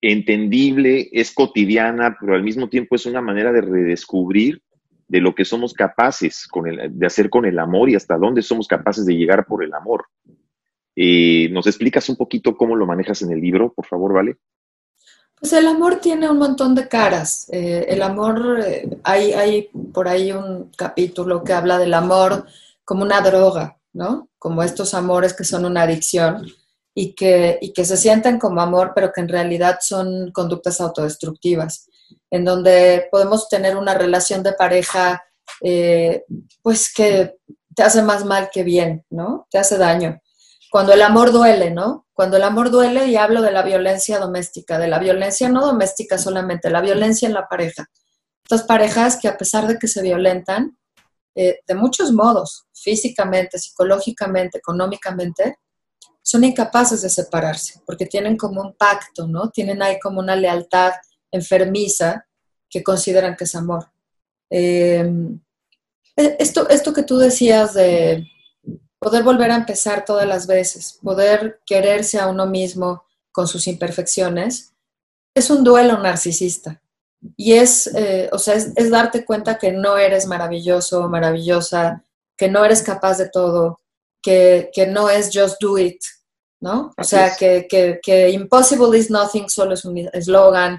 entendible, 0.01 1.09
es 1.13 1.33
cotidiana, 1.33 2.17
pero 2.21 2.35
al 2.35 2.43
mismo 2.43 2.69
tiempo 2.69 2.97
es 2.97 3.07
una 3.07 3.21
manera 3.21 3.53
de 3.53 3.61
redescubrir 3.61 4.63
de 5.09 5.21
lo 5.21 5.35
que 5.35 5.45
somos 5.45 5.73
capaces 5.73 6.47
con 6.49 6.67
el, 6.67 6.99
de 6.99 7.07
hacer 7.07 7.31
con 7.31 7.45
el 7.45 7.59
amor 7.59 7.89
y 7.89 7.95
hasta 7.95 8.17
dónde 8.17 8.43
somos 8.43 8.67
capaces 8.67 9.07
de 9.07 9.15
llegar 9.15 9.47
por 9.47 9.63
el 9.63 9.73
amor. 9.73 10.07
Eh, 10.97 11.49
¿Nos 11.51 11.67
explicas 11.67 12.09
un 12.09 12.17
poquito 12.17 12.57
cómo 12.57 12.75
lo 12.75 12.87
manejas 12.87 13.23
en 13.23 13.31
el 13.31 13.41
libro, 13.41 13.73
por 13.73 13.87
favor, 13.87 14.13
Vale? 14.13 14.37
Pues 15.39 15.53
el 15.53 15.67
amor 15.67 15.97
tiene 15.97 16.31
un 16.31 16.39
montón 16.39 16.75
de 16.75 16.89
caras. 16.89 17.47
Eh, 17.53 17.85
el 17.89 18.01
amor, 18.01 18.59
eh, 18.67 18.89
hay, 19.05 19.33
hay 19.33 19.69
por 19.93 20.09
ahí 20.09 20.33
un 20.33 20.71
capítulo 20.77 21.45
que 21.45 21.53
habla 21.53 21.79
del 21.79 21.93
amor 21.93 22.47
como 22.85 23.03
una 23.03 23.21
droga, 23.21 23.77
¿no? 23.93 24.31
Como 24.39 24.63
estos 24.63 24.95
amores 24.95 25.35
que 25.35 25.45
son 25.45 25.67
una 25.67 25.83
adicción 25.83 26.47
y 26.99 27.15
que, 27.15 27.59
y 27.61 27.75
que 27.75 27.85
se 27.85 27.99
sienten 27.99 28.39
como 28.39 28.63
amor, 28.63 28.93
pero 28.95 29.13
que 29.13 29.21
en 29.21 29.29
realidad 29.29 29.81
son 29.83 30.33
conductas 30.33 30.81
autodestructivas, 30.81 31.91
en 32.31 32.47
donde 32.47 33.07
podemos 33.13 33.51
tener 33.51 33.77
una 33.77 33.93
relación 33.93 34.43
de 34.43 34.55
pareja, 34.55 35.23
eh, 35.61 36.25
pues 36.63 36.91
que 36.91 37.37
te 37.75 37.83
hace 37.83 38.01
más 38.01 38.25
mal 38.25 38.49
que 38.51 38.63
bien, 38.63 39.05
¿no? 39.11 39.47
Te 39.51 39.59
hace 39.59 39.77
daño. 39.77 40.19
Cuando 40.71 40.95
el 40.95 41.03
amor 41.03 41.33
duele, 41.33 41.71
¿no? 41.71 42.07
Cuando 42.15 42.39
el 42.39 42.43
amor 42.45 42.71
duele, 42.71 43.05
y 43.09 43.17
hablo 43.17 43.43
de 43.43 43.53
la 43.53 43.63
violencia 43.63 44.19
doméstica, 44.19 44.79
de 44.79 44.89
la 44.89 44.99
violencia 44.99 45.51
no 45.51 45.67
doméstica 45.67 46.17
solamente, 46.17 46.71
la 46.71 46.81
violencia 46.81 47.29
en 47.29 47.35
la 47.35 47.47
pareja. 47.47 47.91
Estas 48.43 48.63
parejas 48.63 49.19
que 49.21 49.29
a 49.29 49.37
pesar 49.37 49.67
de 49.67 49.79
que 49.79 49.87
se 49.87 50.01
violentan, 50.01 50.79
eh, 51.35 51.59
de 51.67 51.75
muchos 51.75 52.13
modos, 52.13 52.65
físicamente, 52.73 53.59
psicológicamente, 53.59 54.57
económicamente, 54.57 55.59
son 56.27 56.43
incapaces 56.43 57.03
de 57.03 57.09
separarse, 57.09 57.81
porque 57.87 58.05
tienen 58.05 58.37
como 58.37 58.61
un 58.61 58.73
pacto, 58.73 59.29
¿no? 59.29 59.49
Tienen 59.51 59.81
ahí 59.81 60.01
como 60.01 60.19
una 60.19 60.35
lealtad 60.35 60.93
enfermiza 61.31 62.27
que 62.69 62.83
consideran 62.83 63.37
que 63.37 63.45
es 63.45 63.55
amor. 63.55 63.93
Em, 64.51 65.39
e, 66.17 66.37
esto, 66.41 66.69
esto 66.69 66.93
que 66.93 67.05
tú 67.05 67.17
decías 67.17 67.75
de 67.75 68.27
poder 68.99 69.23
volver 69.23 69.53
a 69.53 69.57
empezar 69.57 70.05
todas 70.05 70.27
las 70.27 70.49
veces, 70.49 70.99
poder 71.01 71.61
quererse 71.65 72.19
a 72.19 72.27
uno 72.27 72.45
mismo 72.47 73.05
con 73.31 73.47
sus 73.47 73.69
imperfecciones, 73.69 74.73
es 75.33 75.49
un 75.49 75.63
duelo 75.63 75.97
narcisista. 75.99 76.83
Y 77.37 77.53
es, 77.53 77.87
eh, 77.95 78.29
o 78.33 78.39
sea, 78.39 78.55
es, 78.55 78.91
darte 78.91 79.25
cuenta 79.25 79.59
que 79.59 79.71
no 79.71 79.97
eres 79.97 80.27
maravilloso, 80.27 81.09
maravillosa, 81.09 82.03
que 82.37 82.49
no 82.49 82.65
eres 82.65 82.83
capaz 82.83 83.17
de 83.17 83.29
todo, 83.29 83.79
que, 84.21 84.71
que 84.75 84.89
no 84.89 85.09
es 85.09 85.31
just 85.33 85.63
do 85.63 85.79
it, 85.79 86.01
¿no? 86.61 86.93
O 86.97 87.05
sea, 87.05 87.37
que, 87.37 87.67
que, 87.69 88.31
impossible 88.31 88.99
is 88.99 89.11
nothing 89.11 89.49
solo 89.49 89.75
es 89.75 89.85
un 89.85 89.99
eslogan, 90.13 90.79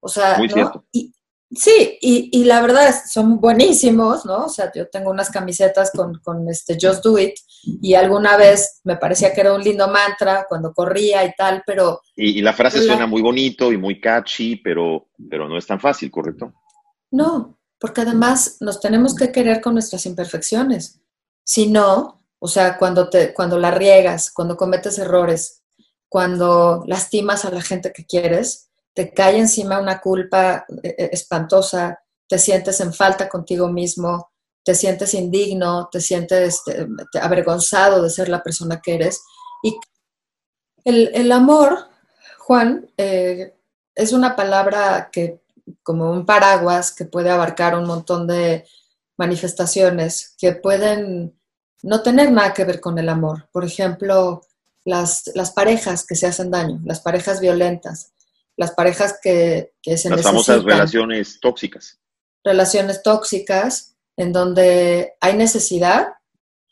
o 0.00 0.08
sea, 0.08 0.38
¿no? 0.38 0.84
Y, 0.92 1.12
sí, 1.50 1.98
y, 2.00 2.30
y, 2.32 2.44
la 2.44 2.60
verdad 2.60 2.88
es, 2.88 3.12
son 3.12 3.40
buenísimos, 3.40 4.24
¿no? 4.24 4.46
O 4.46 4.48
sea, 4.48 4.70
yo 4.74 4.88
tengo 4.88 5.10
unas 5.10 5.30
camisetas 5.30 5.90
con, 5.90 6.18
con, 6.22 6.48
este 6.48 6.78
Just 6.80 7.04
Do 7.04 7.18
It 7.18 7.34
y 7.62 7.94
alguna 7.94 8.36
vez 8.36 8.80
me 8.84 8.96
parecía 8.96 9.32
que 9.32 9.40
era 9.40 9.54
un 9.54 9.62
lindo 9.62 9.88
mantra 9.88 10.46
cuando 10.48 10.72
corría 10.72 11.24
y 11.24 11.32
tal, 11.36 11.62
pero... 11.66 12.00
Y, 12.16 12.40
la 12.42 12.52
frase 12.52 12.82
suena 12.82 13.06
muy 13.06 13.22
bonito 13.22 13.72
y 13.72 13.76
muy 13.76 14.00
catchy, 14.00 14.56
pero, 14.56 15.08
pero 15.30 15.48
no 15.48 15.58
es 15.58 15.66
tan 15.66 15.80
fácil, 15.80 16.10
¿correcto? 16.10 16.52
No, 17.10 17.58
porque 17.78 18.02
además 18.02 18.58
nos 18.60 18.80
tenemos 18.80 19.14
que 19.14 19.32
querer 19.32 19.60
con 19.60 19.74
nuestras 19.74 20.04
imperfecciones. 20.06 21.00
Si 21.44 21.66
no, 21.68 22.17
o 22.40 22.48
sea, 22.48 22.78
cuando, 22.78 23.08
te, 23.08 23.34
cuando 23.34 23.58
la 23.58 23.70
riegas, 23.70 24.30
cuando 24.30 24.56
cometes 24.56 24.98
errores, 24.98 25.62
cuando 26.08 26.84
lastimas 26.86 27.44
a 27.44 27.50
la 27.50 27.60
gente 27.60 27.92
que 27.92 28.06
quieres, 28.06 28.70
te 28.94 29.12
cae 29.12 29.38
encima 29.38 29.80
una 29.80 30.00
culpa 30.00 30.64
eh, 30.82 30.94
eh, 30.98 31.10
espantosa, 31.12 32.00
te 32.26 32.38
sientes 32.38 32.80
en 32.80 32.92
falta 32.92 33.28
contigo 33.28 33.68
mismo, 33.68 34.30
te 34.64 34.74
sientes 34.74 35.14
indigno, 35.14 35.88
te 35.90 36.00
sientes 36.00 36.62
avergonzado 37.20 38.02
de 38.02 38.10
ser 38.10 38.28
la 38.28 38.42
persona 38.42 38.80
que 38.82 38.96
eres. 38.96 39.22
Y 39.62 39.78
el, 40.84 41.32
amor, 41.32 41.88
Juan, 42.38 42.90
eh, 42.96 43.54
es 43.94 44.12
una 44.12 44.36
palabra 44.36 45.10
que, 45.10 45.40
como 45.82 46.10
un 46.10 46.26
paraguas, 46.26 46.92
que 46.92 47.04
puede 47.04 47.30
abarcar 47.30 47.76
un 47.76 47.86
montón 47.86 48.26
de 48.26 48.66
manifestaciones 49.16 50.34
que 50.38 50.52
pueden 50.52 51.37
no 51.82 52.02
tener 52.02 52.30
nada 52.32 52.54
que 52.54 52.64
ver 52.64 52.80
con 52.80 52.98
el 52.98 53.08
amor. 53.08 53.48
Por 53.52 53.64
ejemplo, 53.64 54.42
las, 54.84 55.30
las 55.34 55.52
parejas 55.52 56.06
que 56.06 56.14
se 56.14 56.26
hacen 56.26 56.50
daño, 56.50 56.80
las 56.84 57.00
parejas 57.00 57.40
violentas, 57.40 58.12
las 58.56 58.72
parejas 58.72 59.18
que, 59.22 59.72
que 59.82 59.96
se 59.96 60.10
las 60.10 60.22
famosas 60.22 60.64
relaciones 60.64 61.38
tóxicas. 61.40 61.98
Relaciones 62.42 63.02
tóxicas 63.02 63.96
en 64.16 64.32
donde 64.32 65.14
hay 65.20 65.36
necesidad, 65.36 66.08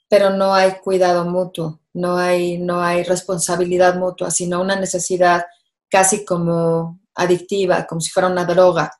pero 0.08 0.30
no 0.30 0.54
hay 0.54 0.72
cuidado 0.82 1.24
mutuo, 1.24 1.80
no 1.92 2.16
hay, 2.16 2.58
no 2.58 2.82
hay 2.82 3.04
responsabilidad 3.04 3.96
mutua, 3.96 4.30
sino 4.30 4.60
una 4.60 4.76
necesidad 4.76 5.46
casi 5.88 6.24
como 6.24 7.00
adictiva, 7.14 7.86
como 7.86 8.00
si 8.00 8.10
fuera 8.10 8.28
una 8.28 8.44
droga. 8.44 8.92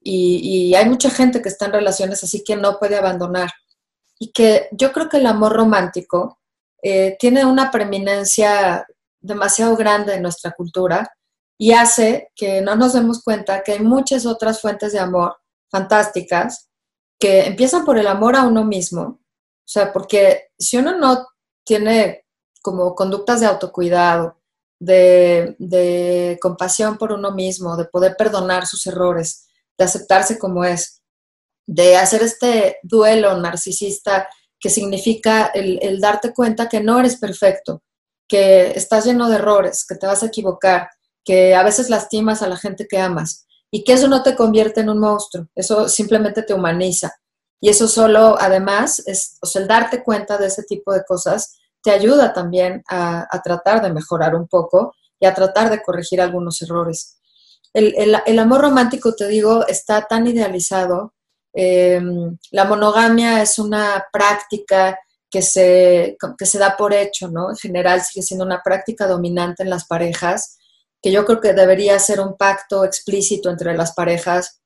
Y, 0.00 0.40
y 0.42 0.74
hay 0.74 0.88
mucha 0.88 1.10
gente 1.10 1.42
que 1.42 1.48
está 1.48 1.66
en 1.66 1.72
relaciones 1.72 2.22
así 2.24 2.42
que 2.44 2.56
no 2.56 2.78
puede 2.78 2.96
abandonar 2.96 3.50
y 4.18 4.32
que 4.32 4.68
yo 4.72 4.92
creo 4.92 5.08
que 5.08 5.18
el 5.18 5.26
amor 5.26 5.52
romántico 5.52 6.38
eh, 6.82 7.16
tiene 7.18 7.44
una 7.44 7.70
preeminencia 7.70 8.86
demasiado 9.20 9.76
grande 9.76 10.14
en 10.14 10.22
nuestra 10.22 10.52
cultura 10.52 11.10
y 11.58 11.72
hace 11.72 12.30
que 12.34 12.60
no 12.60 12.76
nos 12.76 12.92
demos 12.92 13.22
cuenta 13.22 13.62
que 13.62 13.72
hay 13.72 13.80
muchas 13.80 14.26
otras 14.26 14.60
fuentes 14.60 14.92
de 14.92 14.98
amor 14.98 15.36
fantásticas 15.70 16.68
que 17.18 17.46
empiezan 17.46 17.84
por 17.84 17.96
el 17.96 18.06
amor 18.06 18.36
a 18.36 18.44
uno 18.44 18.64
mismo. 18.64 19.02
O 19.02 19.66
sea, 19.66 19.92
porque 19.92 20.48
si 20.58 20.76
uno 20.76 20.98
no 20.98 21.26
tiene 21.64 22.26
como 22.60 22.94
conductas 22.94 23.40
de 23.40 23.46
autocuidado, 23.46 24.38
de, 24.78 25.56
de 25.58 26.38
compasión 26.42 26.98
por 26.98 27.12
uno 27.12 27.30
mismo, 27.30 27.76
de 27.76 27.86
poder 27.86 28.16
perdonar 28.16 28.66
sus 28.66 28.86
errores, 28.86 29.46
de 29.78 29.84
aceptarse 29.84 30.38
como 30.38 30.64
es, 30.64 31.02
de 31.66 31.96
hacer 31.96 32.22
este 32.22 32.78
duelo 32.82 33.36
narcisista 33.38 34.28
que 34.64 34.70
significa 34.70 35.46
el, 35.48 36.00
darte 36.00 36.32
cuenta 36.32 36.70
que 36.70 36.80
no 36.80 36.98
eres 36.98 37.16
perfecto, 37.16 37.82
que 38.26 38.70
estás 38.70 39.04
lleno 39.04 39.28
de 39.28 39.36
errores, 39.36 39.84
que 39.86 39.94
te 39.94 40.06
vas 40.06 40.22
a 40.22 40.26
equivocar, 40.26 40.88
que 41.22 41.54
a 41.54 41.62
veces 41.62 41.90
lastimas 41.90 42.42
a 42.42 42.48
la 42.48 42.56
gente 42.56 42.86
que 42.88 42.98
amas 42.98 43.46
y 43.70 43.84
que 43.84 43.92
eso 43.92 44.08
no 44.08 44.22
te 44.22 44.34
convierte 44.34 44.80
en 44.80 44.88
un 44.88 45.00
monstruo, 45.00 45.48
eso 45.54 45.88
simplemente 45.88 46.42
te 46.42 46.54
humaniza. 46.54 47.12
Y 47.60 47.68
eso 47.68 47.88
solo, 47.88 48.36
además, 48.38 49.02
es, 49.06 49.36
o 49.42 49.46
sea, 49.46 49.62
el 49.62 49.68
darte 49.68 50.02
cuenta 50.02 50.38
de 50.38 50.46
ese 50.46 50.62
tipo 50.62 50.92
de 50.92 51.04
cosas 51.04 51.58
te 51.82 51.90
ayuda 51.90 52.32
también 52.32 52.82
a, 52.88 53.28
tratar 53.42 53.82
de 53.82 53.92
mejorar 53.92 54.34
un 54.34 54.48
poco 54.48 54.94
y 55.20 55.26
a 55.26 55.34
tratar 55.34 55.70
de 55.70 55.82
corregir 55.82 56.20
algunos 56.20 56.62
errores. 56.62 57.18
El, 57.74 57.94
el 58.24 58.38
amor 58.38 58.62
romántico, 58.62 59.14
te 59.14 59.28
digo, 59.28 59.66
está 59.66 60.06
tan 60.06 60.26
idealizado 60.26 61.12
Em, 61.54 62.36
la 62.50 62.64
monogamia 62.64 63.40
es 63.40 63.60
una 63.60 64.04
práctica 64.12 64.98
que 65.30 65.40
se, 65.40 66.16
que 66.36 66.46
se 66.46 66.58
da 66.58 66.76
por 66.76 66.92
hecho, 66.92 67.28
¿no? 67.28 67.50
En 67.50 67.56
general 67.56 68.02
sigue 68.02 68.22
siendo 68.22 68.44
una 68.44 68.62
práctica 68.62 69.06
dominante 69.06 69.62
en 69.62 69.70
las 69.70 69.86
parejas, 69.86 70.58
que 71.00 71.12
yo 71.12 71.24
creo 71.24 71.40
que 71.40 71.52
debería 71.52 71.98
ser 72.00 72.20
un 72.20 72.36
pacto 72.36 72.84
explícito 72.84 73.50
entre 73.50 73.76
las 73.76 73.94
parejas. 73.94 74.62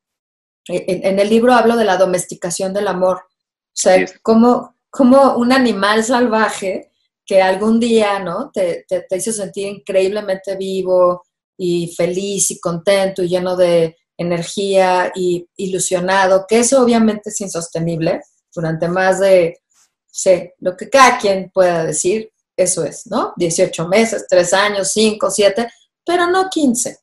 E, 0.68 0.85
en, 1.09 1.18
el 1.18 1.29
libro 1.29 1.53
hablo 1.53 1.77
de 1.77 1.85
la 1.85 1.98
domesticación 1.98 2.72
del 2.72 2.88
amor, 2.88 3.18
o 3.18 3.81
sea, 3.81 4.05
como, 4.22 4.77
como 4.90 5.37
un 5.37 5.53
animal 5.53 6.03
salvaje 6.05 6.90
que 7.24 7.42
algún 7.42 7.79
día, 7.79 8.18
¿no? 8.18 8.51
Te, 8.51 8.85
te, 8.88 9.03
te 9.03 9.16
hizo 9.16 9.33
sentir 9.33 9.68
increíblemente 9.68 10.57
vivo 10.57 11.22
y 11.57 11.94
feliz 11.94 12.51
y 12.51 12.61
contento 12.61 13.22
y 13.22 13.29
lleno 13.29 13.57
de, 13.57 13.96
energía 14.18 15.12
y 15.14 15.48
ilusionado, 15.57 16.44
que 16.46 16.59
eso 16.59 16.83
obviamente 16.83 17.31
es 17.31 17.40
insostenible 17.40 18.20
durante 18.54 18.88
más 18.88 19.20
de, 19.20 19.61
sé, 20.07 20.54
lo 20.59 20.76
que 20.76 20.90
cada 20.90 21.18
quien 21.18 21.50
pueda 21.50 21.85
decir, 21.85 22.31
eso 22.57 22.85
es, 22.85 23.07
¿no? 23.07 23.33
18 23.37 23.88
meses, 23.88 24.26
3 24.28 24.52
años, 24.52 24.90
5, 24.92 25.31
7, 25.31 25.68
pero 26.04 26.26
no 26.26 26.50
15. 26.50 26.98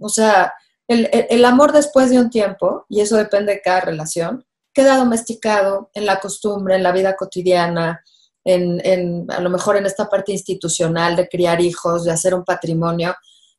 O 0.00 0.08
sea, 0.08 0.52
el, 0.88 1.08
el, 1.12 1.44
amor 1.44 1.72
después 1.72 2.10
de 2.10 2.18
un 2.18 2.28
tiempo, 2.28 2.84
y 2.88 3.00
eso 3.00 3.16
depende 3.16 3.54
de 3.54 3.62
cada 3.62 3.80
relación, 3.80 4.44
queda 4.74 4.96
domesticado 4.96 5.90
en 5.94 6.04
la 6.04 6.20
costumbre, 6.20 6.74
en 6.74 6.82
la 6.82 6.92
vida 6.92 7.16
cotidiana, 7.16 8.02
en, 8.46 9.30
a 9.30 9.40
lo 9.40 9.50
mejor 9.50 9.76
en 9.76 9.86
esta 9.86 10.08
parte 10.08 10.32
institucional 10.32 11.16
de 11.16 11.28
criar 11.28 11.60
hijos, 11.60 12.04
de 12.04 12.12
hacer 12.12 12.34
un 12.34 12.44
patrimonio, 12.44 13.14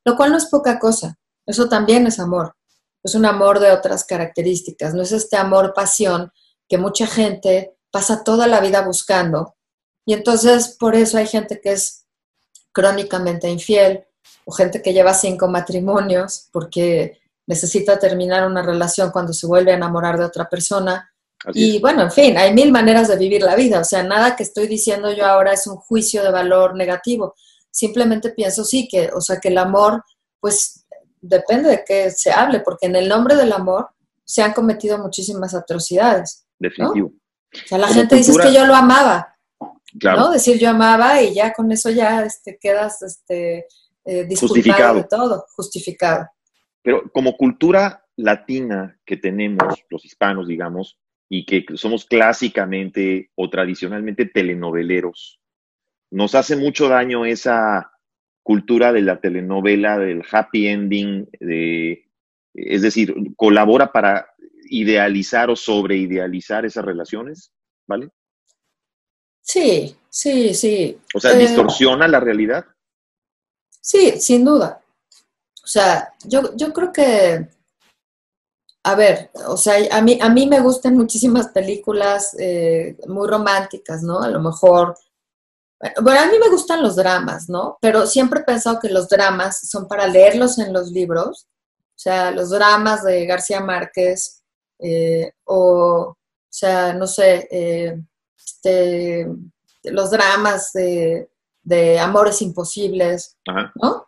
lo 0.05 0.15
cual 0.15 0.31
no 0.31 0.37
es 0.37 0.45
poca 0.45 0.79
cosa. 0.79 1.17
Eso 1.45 1.67
también 1.67 2.07
es 2.07 2.19
amor. 2.19 2.55
Es 3.03 3.15
un 3.15 3.25
amor 3.25 3.59
de 3.59 3.71
otras 3.71 4.03
características. 4.05 4.93
No 4.93 5.01
es 5.01 5.11
este 5.11 5.37
amor-pasión 5.37 6.31
que 6.67 6.77
mucha 6.77 7.07
gente 7.07 7.77
pasa 7.91 8.23
toda 8.23 8.47
la 8.47 8.59
vida 8.59 8.81
buscando. 8.81 9.55
Y 10.05 10.13
entonces 10.13 10.75
por 10.79 10.95
eso 10.95 11.17
hay 11.17 11.27
gente 11.27 11.59
que 11.61 11.73
es 11.73 12.05
crónicamente 12.71 13.49
infiel 13.49 14.05
o 14.45 14.51
gente 14.51 14.81
que 14.81 14.93
lleva 14.93 15.13
cinco 15.13 15.47
matrimonios 15.47 16.47
porque 16.51 17.19
necesita 17.45 17.97
terminar 17.97 18.45
una 18.45 18.61
relación 18.61 19.11
cuando 19.11 19.33
se 19.33 19.47
vuelve 19.47 19.71
a 19.71 19.75
enamorar 19.75 20.17
de 20.17 20.25
otra 20.25 20.49
persona 20.49 21.09
y 21.53 21.79
bueno, 21.79 22.03
en 22.03 22.11
fin, 22.11 22.37
hay 22.37 22.53
mil 22.53 22.71
maneras 22.71 23.07
de 23.07 23.17
vivir 23.17 23.41
la 23.43 23.55
vida, 23.55 23.79
o 23.79 23.83
sea, 23.83 24.03
nada 24.03 24.35
que 24.35 24.43
estoy 24.43 24.67
diciendo 24.67 25.13
yo 25.13 25.25
ahora 25.25 25.53
es 25.53 25.67
un 25.67 25.77
juicio 25.77 26.23
de 26.23 26.31
valor 26.31 26.75
negativo. 26.75 27.35
Simplemente 27.69 28.31
pienso 28.31 28.63
sí 28.63 28.87
que, 28.87 29.09
o 29.13 29.21
sea, 29.21 29.39
que 29.39 29.49
el 29.49 29.57
amor, 29.57 30.03
pues 30.39 30.85
depende 31.21 31.69
de 31.69 31.83
qué 31.85 32.11
se 32.11 32.31
hable, 32.31 32.59
porque 32.59 32.87
en 32.87 32.95
el 32.95 33.07
nombre 33.09 33.35
del 33.35 33.51
amor 33.51 33.89
se 34.23 34.41
han 34.41 34.53
cometido 34.53 34.97
muchísimas 34.97 35.55
atrocidades. 35.55 36.45
Definitivo. 36.59 37.13
O 37.53 37.67
sea, 37.67 37.77
la 37.77 37.87
gente 37.87 38.15
dice 38.15 38.33
que 38.41 38.53
yo 38.53 38.65
lo 38.65 38.75
amaba, 38.75 39.35
claro. 39.99 40.19
¿no? 40.19 40.31
Decir 40.31 40.59
yo 40.59 40.69
amaba 40.69 41.21
y 41.21 41.33
ya 41.33 41.53
con 41.53 41.71
eso 41.71 41.89
ya 41.89 42.23
este, 42.23 42.57
quedas 42.59 43.01
este, 43.01 43.67
eh, 44.05 44.27
justificado. 44.37 44.95
de 44.95 45.03
todo, 45.05 45.45
justificado. 45.55 46.27
Pero 46.81 47.09
como 47.11 47.35
cultura 47.37 48.05
latina 48.17 48.99
que 49.05 49.17
tenemos, 49.17 49.83
los 49.89 50.03
hispanos, 50.05 50.47
digamos, 50.47 50.99
y 51.29 51.45
que 51.45 51.65
somos 51.75 52.05
clásicamente 52.05 53.31
o 53.35 53.49
tradicionalmente 53.49 54.25
telenoveleros. 54.25 55.39
Nos 56.09 56.35
hace 56.35 56.55
mucho 56.55 56.87
daño 56.87 57.25
esa 57.25 57.91
cultura 58.47 58.93
de 58.93 59.01
la 59.01 59.19
telenovela, 59.19 59.97
del 59.97 60.23
happy 60.31 60.69
ending, 60.69 61.29
de, 61.37 62.09
es 62.53 62.81
decir, 62.81 63.13
colabora 63.35 63.91
para 63.91 64.25
idealizar 64.69 65.49
o 65.49 65.57
sobreidealizar 65.57 66.65
esas 66.65 66.85
relaciones, 66.85 67.51
¿vale? 67.85 68.07
Sí, 69.41 69.97
sí, 70.09 70.53
sí. 70.53 70.97
O 71.13 71.19
sea, 71.19 71.33
eh, 71.33 71.39
distorsiona 71.39 72.07
la 72.07 72.21
realidad. 72.21 72.65
Sí, 73.81 74.13
sin 74.21 74.45
duda. 74.45 74.81
O 75.61 75.67
sea, 75.67 76.13
yo, 76.23 76.55
yo 76.55 76.71
creo 76.71 76.93
que 76.93 77.49
a 78.83 78.95
ver, 78.95 79.29
o 79.45 79.57
sea, 79.57 79.75
a 79.91 80.01
mí, 80.01 80.17
a 80.21 80.29
mí 80.29 80.47
me 80.47 80.61
gustan 80.61 80.95
muchísimas 80.95 81.49
películas 81.49 82.33
eh, 82.39 82.95
muy 83.09 83.27
románticas, 83.27 84.03
¿no? 84.03 84.21
A 84.21 84.29
lo 84.29 84.39
mejor, 84.39 84.95
bueno, 86.01 86.19
a 86.19 86.25
mí 86.27 86.39
me 86.39 86.49
gustan 86.49 86.81
los 86.81 86.95
dramas, 86.95 87.49
¿no? 87.49 87.77
Pero 87.81 88.07
siempre 88.07 88.41
he 88.41 88.43
pensado 88.43 88.79
que 88.79 88.89
los 88.89 89.07
dramas 89.07 89.69
son 89.69 89.87
para 89.87 90.07
leerlos 90.07 90.57
en 90.59 90.73
los 90.73 90.91
libros, 90.91 91.47
o 91.97 91.99
sea, 91.99 92.31
los 92.31 92.49
dramas 92.49 93.03
de 93.03 93.25
García 93.25 93.59
Márquez, 93.59 94.43
eh, 94.79 95.31
o, 95.45 96.15
o 96.15 96.17
sea, 96.49 96.93
no 96.93 97.07
sé, 97.07 97.47
eh, 97.51 97.99
este, 98.37 99.27
los 99.83 100.11
dramas 100.11 100.71
de, 100.73 101.29
de 101.63 101.99
Amores 101.99 102.41
Imposibles, 102.41 103.37
¿no? 103.75 104.07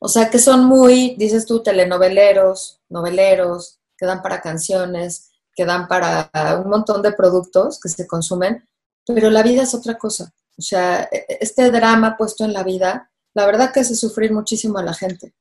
O 0.00 0.08
sea, 0.08 0.30
que 0.30 0.38
son 0.38 0.64
muy, 0.64 1.14
dices 1.16 1.46
tú, 1.46 1.62
telenoveleros, 1.62 2.80
noveleros, 2.88 3.78
que 3.96 4.06
dan 4.06 4.22
para 4.22 4.40
canciones, 4.40 5.30
que 5.54 5.64
dan 5.64 5.88
para 5.88 6.30
un 6.62 6.70
montón 6.70 7.02
de 7.02 7.12
productos 7.12 7.78
que 7.80 7.90
se 7.90 8.06
consumen, 8.06 8.66
pero 9.06 9.30
la 9.30 9.42
vida 9.42 9.62
es 9.62 9.74
otra 9.74 9.98
cosa. 9.98 10.32
O 10.60 10.62
sea, 10.62 11.08
e, 11.10 11.24
e, 11.26 11.38
este 11.40 11.70
drama 11.70 12.18
puesto 12.18 12.44
en 12.44 12.52
la 12.52 12.62
vida, 12.62 13.10
la 13.32 13.46
verdad 13.46 13.72
que 13.72 13.80
hace 13.80 13.94
sufrir 13.96 14.30
muchísimo 14.30 14.78
a 14.78 14.82
la 14.82 14.92
gente. 14.92 15.34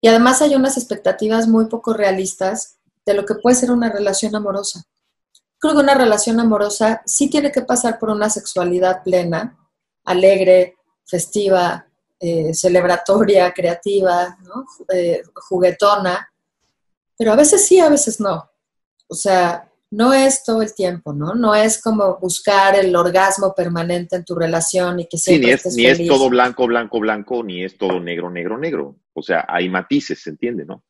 Y 0.00 0.08
además 0.08 0.42
hay 0.42 0.56
unas 0.56 0.76
expectativas 0.76 1.46
muy 1.46 1.66
poco 1.66 1.92
realistas 1.94 2.78
de 3.06 3.14
lo 3.14 3.24
que 3.24 3.36
puede 3.36 3.54
ser 3.54 3.70
una 3.70 3.88
relación 3.88 4.34
amorosa. 4.34 4.82
Creo 5.58 5.74
que 5.74 5.80
una 5.80 5.94
relación 5.94 6.40
amorosa 6.40 7.02
sí 7.06 7.30
tiene 7.30 7.52
que 7.52 7.62
pasar 7.62 8.00
por 8.00 8.10
una 8.10 8.28
sexualidad 8.28 9.04
plena, 9.04 9.56
alegre, 10.04 10.76
festiva, 11.06 11.86
eh, 12.18 12.52
celebratoria, 12.52 13.52
creativa, 13.52 14.36
eh, 14.92 15.22
juguetona, 15.48 16.28
pero 17.16 17.32
a 17.32 17.36
veces 17.36 17.64
sí, 17.64 17.78
a 17.78 17.88
veces 17.88 18.18
no. 18.18 18.50
O 19.06 19.14
sea, 19.14 19.70
no 19.94 20.12
es 20.12 20.42
todo 20.42 20.62
el 20.62 20.74
tiempo, 20.74 21.12
¿no? 21.12 21.34
No 21.34 21.54
es 21.54 21.80
como 21.80 22.18
buscar 22.18 22.74
el 22.74 22.94
orgasmo 22.96 23.54
permanente 23.54 24.16
en 24.16 24.24
tu 24.24 24.34
relación 24.34 25.00
y 25.00 25.06
que 25.06 25.18
siempre 25.18 25.56
sí, 25.56 25.76
ni 25.76 25.86
es, 25.86 25.98
ni 25.98 26.04
es 26.04 26.08
todo 26.08 26.28
blanco, 26.28 26.66
blanco, 26.66 26.98
blanco, 26.98 27.44
ni 27.44 27.64
es 27.64 27.78
todo 27.78 28.00
negro, 28.00 28.28
negro, 28.28 28.58
negro. 28.58 28.96
O 29.12 29.22
sea, 29.22 29.44
hay 29.48 29.68
matices, 29.68 30.22
¿se 30.22 30.30
entiende, 30.30 30.64
no? 30.64 30.82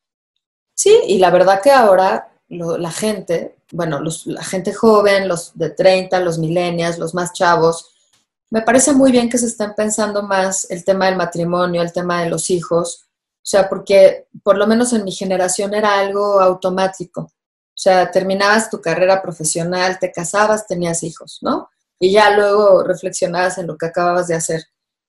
Sí, 0.73 0.99
y 1.07 1.19
la 1.19 1.29
verdad 1.29 1.61
que 1.61 1.71
ahora 1.71 2.31
la 2.49 2.91
gente, 2.91 3.57
bueno, 3.71 4.01
la 4.25 4.43
gente 4.43 4.73
joven, 4.73 5.27
los 5.27 5.57
de 5.57 5.69
30, 5.69 6.19
los 6.21 6.39
millennials, 6.39 6.97
los 6.97 7.13
más 7.13 7.31
chavos, 7.33 7.91
me 8.49 8.61
parece 8.61 8.93
muy 8.93 9.11
bien 9.11 9.29
que 9.29 9.37
se 9.37 9.47
estén 9.47 9.73
pensando 9.75 10.23
más 10.23 10.69
el 10.69 10.83
tema 10.83 11.05
del 11.05 11.15
matrimonio, 11.15 11.81
el 11.81 11.93
tema 11.93 12.23
de 12.23 12.29
los 12.29 12.49
hijos, 12.49 13.05
o 13.35 13.47
sea, 13.47 13.69
porque 13.69 14.27
por 14.43 14.57
lo 14.57 14.65
menos 14.65 14.93
en 14.93 15.03
mi 15.03 15.11
generación 15.11 15.75
era 15.75 15.99
algo 15.99 16.39
automático. 16.39 17.31
O 17.75 17.77
sea, 17.77 18.09
terminabas 18.09 18.69
tu 18.69 18.79
carrera 18.79 19.21
profesional, 19.21 19.99
te 19.99 20.09
casabas, 20.09 20.65
tenías 20.65 21.03
hijos, 21.03 21.39
¿no? 21.41 21.69
Y 21.99 22.13
ya 22.13 22.29
luego 22.31 22.83
reflexionabas 22.83 23.57
en 23.57 23.67
lo 23.67 23.77
que 23.77 23.87
acababas 23.87 24.27
de 24.29 24.35
hacer. 24.35 24.63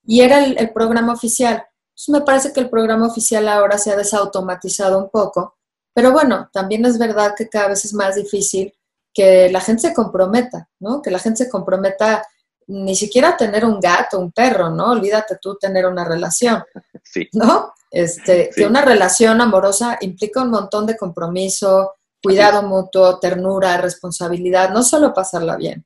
Y 0.04 0.20
era 0.20 0.44
el, 0.44 0.72
programa 0.72 1.12
oficial. 1.12 1.64
Entonces 1.90 2.08
me 2.08 2.20
parece 2.22 2.52
que 2.52 2.58
el 2.58 2.68
programa 2.68 3.06
oficial 3.06 3.48
ahora 3.48 3.78
se 3.78 3.92
ha 3.92 3.96
desautomatizado 3.96 4.98
un 4.98 5.10
poco. 5.10 5.56
Pero 5.94 6.10
bueno, 6.10 6.50
también 6.52 6.84
es 6.84 6.98
verdad 6.98 7.34
que 7.36 7.48
cada 7.48 7.68
vez 7.68 7.84
es 7.84 7.94
más 7.94 8.16
difícil 8.16 8.74
que 9.14 9.48
la 9.48 9.60
gente 9.60 9.82
se 9.88 9.94
comprometa, 9.94 10.68
¿no? 10.80 11.00
Que 11.00 11.12
la 11.12 11.20
gente 11.20 11.44
se 11.44 11.50
comprometa 11.50 12.26
ni 12.66 12.96
siquiera 12.96 13.30
a 13.30 13.36
tener 13.36 13.64
un 13.64 13.78
gato, 13.78 14.18
un 14.18 14.32
perro, 14.32 14.70
¿no? 14.70 14.90
Olvídate 14.90 15.38
tú 15.40 15.56
tener 15.56 15.86
una 15.86 16.04
relación, 16.04 16.64
sí. 17.04 17.28
¿no? 17.32 17.72
Este, 17.92 18.50
Que 18.54 18.66
una 18.66 18.82
relación 18.82 19.40
amorosa 19.40 19.96
implica 20.00 20.42
un 20.42 20.50
montón 20.50 20.84
de 20.84 20.96
compromiso, 20.96 21.94
cuidado 22.26 22.62
mutuo, 22.62 23.18
ternura, 23.18 23.76
responsabilidad, 23.78 24.70
no 24.70 24.82
solo 24.82 25.12
pasarla 25.14 25.56
bien. 25.56 25.84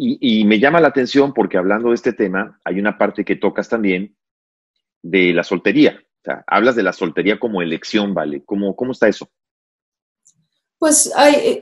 Y, 0.00 0.44
me 0.44 0.60
llama 0.60 0.80
la 0.80 0.88
atención 0.88 1.34
porque 1.34 1.58
hablando 1.58 1.88
de 1.88 1.96
este 1.96 2.12
tema, 2.12 2.60
hay 2.64 2.78
una 2.78 2.96
parte 2.96 3.24
que 3.24 3.34
tocas 3.34 3.68
también 3.68 4.16
de 5.02 5.32
la 5.32 5.42
soltería. 5.42 5.98
O 6.00 6.24
sea, 6.24 6.44
hablas 6.46 6.76
de 6.76 6.84
la 6.84 6.92
soltería 6.92 7.40
como 7.40 7.62
elección, 7.62 8.14
¿vale? 8.14 8.44
¿Cómo, 8.44 8.76
cómo 8.76 8.92
está 8.92 9.08
eso? 9.08 9.28
Pues 10.78 11.12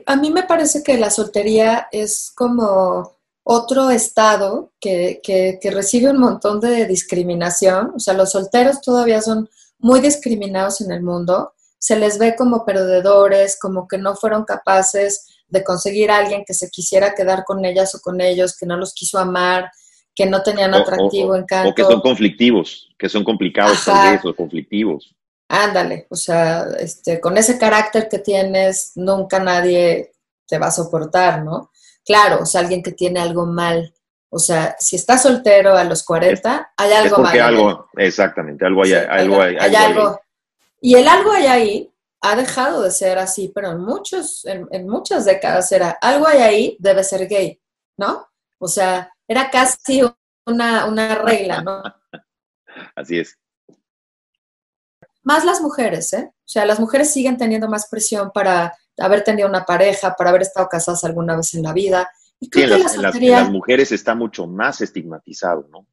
a 0.05 0.15
mí 0.17 0.29
me 0.29 0.43
parece 0.43 0.83
que 0.83 0.97
la 0.99 1.09
soltería 1.09 1.87
es 1.91 2.31
como 2.35 3.17
otro 3.49 3.89
estado 3.89 4.73
que, 4.79 5.21
recibe 5.71 6.11
un 6.11 6.19
montón 6.19 6.59
de 6.59 6.85
discriminación, 6.85 7.93
o 7.95 7.99
sea, 7.99 8.13
los 8.13 8.31
solteros 8.31 8.81
todavía 8.81 9.21
son 9.21 9.49
muy 9.79 10.01
discriminados 10.01 10.81
en 10.81 10.91
el 10.91 11.01
mundo, 11.01 11.53
se 11.79 11.95
les 11.97 12.17
ve 12.17 12.35
como 12.35 12.65
perdedores, 12.65 13.57
como 13.59 13.87
que 13.87 13.97
no 13.97 14.15
fueron 14.15 14.45
capaces 14.45 15.43
de 15.47 15.63
conseguir 15.63 16.11
a 16.11 16.17
alguien 16.17 16.43
que 16.45 16.53
se 16.53 16.69
quisiera 16.69 17.15
quedar 17.15 17.43
con 17.45 17.63
ellas 17.65 17.95
o 17.95 18.01
con 18.01 18.19
ellos, 18.21 18.57
que 18.57 18.65
no 18.65 18.77
los 18.77 18.93
quiso 18.93 19.19
amar, 19.19 19.71
que 20.13 20.25
no 20.25 20.41
tenían 20.41 20.73
atractivo, 20.73 21.35
encanto. 21.35 21.69
O 21.69 21.75
que 21.75 21.83
son 21.83 22.01
conflictivos, 22.01 22.89
que 22.97 23.07
son 23.07 23.23
complicados 23.23 23.85
tal 23.85 24.11
vez, 24.11 24.25
o 24.25 24.35
conflictivos. 24.35 25.15
Ándale, 25.47 26.07
o 26.09 26.15
sea, 26.15 26.65
este, 26.79 27.21
con 27.21 27.37
ese 27.37 27.57
carácter 27.57 28.09
que 28.09 28.19
tienes, 28.19 28.93
nunca 28.95 29.39
nadie 29.39 30.11
te 30.45 30.57
va 30.57 30.67
a 30.67 30.71
soportar, 30.71 31.43
¿no? 31.43 31.71
Claro, 32.03 32.41
o 32.41 32.45
sea, 32.45 32.61
alguien 32.61 32.81
que 32.81 32.91
tiene 32.91 33.19
algo 33.19 33.45
mal. 33.45 33.93
O 34.29 34.39
sea, 34.39 34.75
si 34.79 34.97
está 34.97 35.17
soltero 35.17 35.77
a 35.77 35.83
los 35.85 36.03
40, 36.03 36.73
hay 36.75 36.91
algo 36.91 37.19
mal. 37.19 37.39
Algo, 37.39 37.87
exactamente, 37.95 38.65
algo 38.65 38.83
hay, 38.83 38.93
algo, 38.93 39.41
hay, 39.41 39.55
algo, 39.55 40.19
Y 40.81 40.95
el 40.95 41.07
algo 41.07 41.31
hay 41.31 41.45
ahí 41.45 41.93
ha 42.21 42.35
dejado 42.35 42.81
de 42.81 42.91
ser 42.91 43.17
así, 43.17 43.51
pero 43.53 43.71
en, 43.71 43.79
muchos, 43.79 44.45
en, 44.45 44.87
muchas 44.87 45.25
décadas 45.25 45.71
era 45.71 45.91
algo 46.01 46.27
hay 46.27 46.39
ahí, 46.39 46.77
debe 46.79 47.03
ser 47.03 47.27
gay, 47.27 47.59
¿no? 47.97 48.27
O 48.59 48.67
sea, 48.67 49.11
era 49.27 49.49
casi 49.49 50.01
una, 50.45 50.85
una 50.85 51.15
regla, 51.15 51.61
¿no? 51.61 51.83
Así 52.95 53.19
es. 53.19 53.37
Más 55.23 55.45
las 55.45 55.61
mujeres, 55.61 56.13
¿eh? 56.13 56.31
O 56.31 56.47
sea, 56.47 56.65
las 56.65 56.79
mujeres 56.79 57.11
siguen 57.11 57.37
teniendo 57.37 57.67
más 57.67 57.87
presión 57.89 58.31
para 58.31 58.73
haber 58.97 59.23
tenido 59.23 59.47
una 59.47 59.65
pareja, 59.65 60.15
para 60.15 60.29
haber 60.29 60.43
estado 60.43 60.67
casadas 60.69 61.03
alguna 61.03 61.35
vez 61.35 61.53
en 61.53 61.63
la 61.63 61.73
vida. 61.73 62.09
Y 62.39 62.49
creo 62.49 62.77
que 62.77 62.83
las, 62.83 62.97
las, 62.97 63.49
mujeres 63.49 63.91
está 63.91 64.15
mucho 64.15 64.47
más 64.47 64.79
estigmatizado, 64.81 65.67
¿no? 65.69 65.85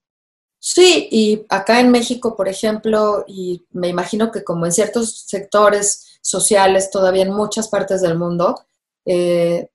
Sí, 0.66 1.08
y 1.10 1.44
acá 1.50 1.78
en 1.80 1.90
México, 1.90 2.36
por 2.36 2.48
ejemplo, 2.48 3.24
y 3.28 3.66
me 3.72 3.88
imagino 3.88 4.30
que 4.32 4.42
como 4.42 4.64
en 4.64 4.72
ciertos 4.72 5.20
sectores 5.26 6.18
sociales, 6.22 6.90
todavía 6.90 7.22
en 7.24 7.34
muchas 7.34 7.68
partes 7.68 8.00
del 8.00 8.16
mundo, 8.18 8.64
eh, 9.04 9.68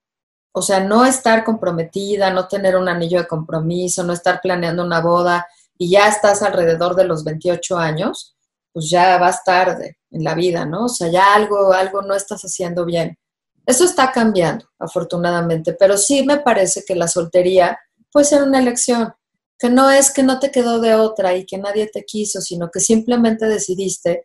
O 0.52 0.62
sea, 0.62 0.80
no 0.80 1.06
estar 1.06 1.44
comprometida, 1.44 2.30
no 2.32 2.48
tener 2.48 2.76
un 2.76 2.88
anillo 2.88 3.20
de 3.20 3.28
compromiso, 3.28 4.04
no 4.04 4.12
estar 4.14 4.40
planeando 4.42 4.84
una 4.84 5.00
boda 5.02 5.46
y 5.78 5.90
ya 5.90 6.08
estás 6.08 6.42
alrededor 6.42 6.96
de 6.96 7.04
los 7.04 7.24
28 7.24 7.78
años, 7.78 8.36
pues 8.72 8.90
ya 8.90 9.18
vas 9.18 9.44
tarde 9.44 9.98
en 10.12 10.24
la 10.24 10.34
vida, 10.34 10.66
¿no? 10.66 10.86
O 10.86 10.88
sea, 10.90 11.08
ya 11.10 11.34
algo, 11.34 11.72
algo 11.74 12.02
no 12.02 12.14
estás 12.14 12.42
haciendo 12.44 12.84
bien. 12.86 13.18
Eso 13.66 13.84
está 13.84 14.12
cambiando, 14.12 14.66
afortunadamente, 14.78 15.74
pero 15.74 15.96
sí 15.98 16.24
me 16.26 16.38
parece 16.38 16.84
que 16.86 16.94
la 16.96 17.08
soltería 17.08 17.78
puede 18.12 18.26
ser 18.26 18.42
una 18.42 18.58
elección, 18.60 19.14
que 19.60 19.68
no 19.68 19.90
es 19.90 20.10
que 20.10 20.22
no 20.22 20.40
te 20.40 20.50
quedó 20.50 20.80
de 20.80 20.94
otra 20.94 21.36
y 21.36 21.44
que 21.44 21.58
nadie 21.58 21.86
te 21.86 22.04
quiso, 22.04 22.40
sino 22.40 22.70
que 22.70 22.80
simplemente 22.80 23.44
decidiste 23.44 24.24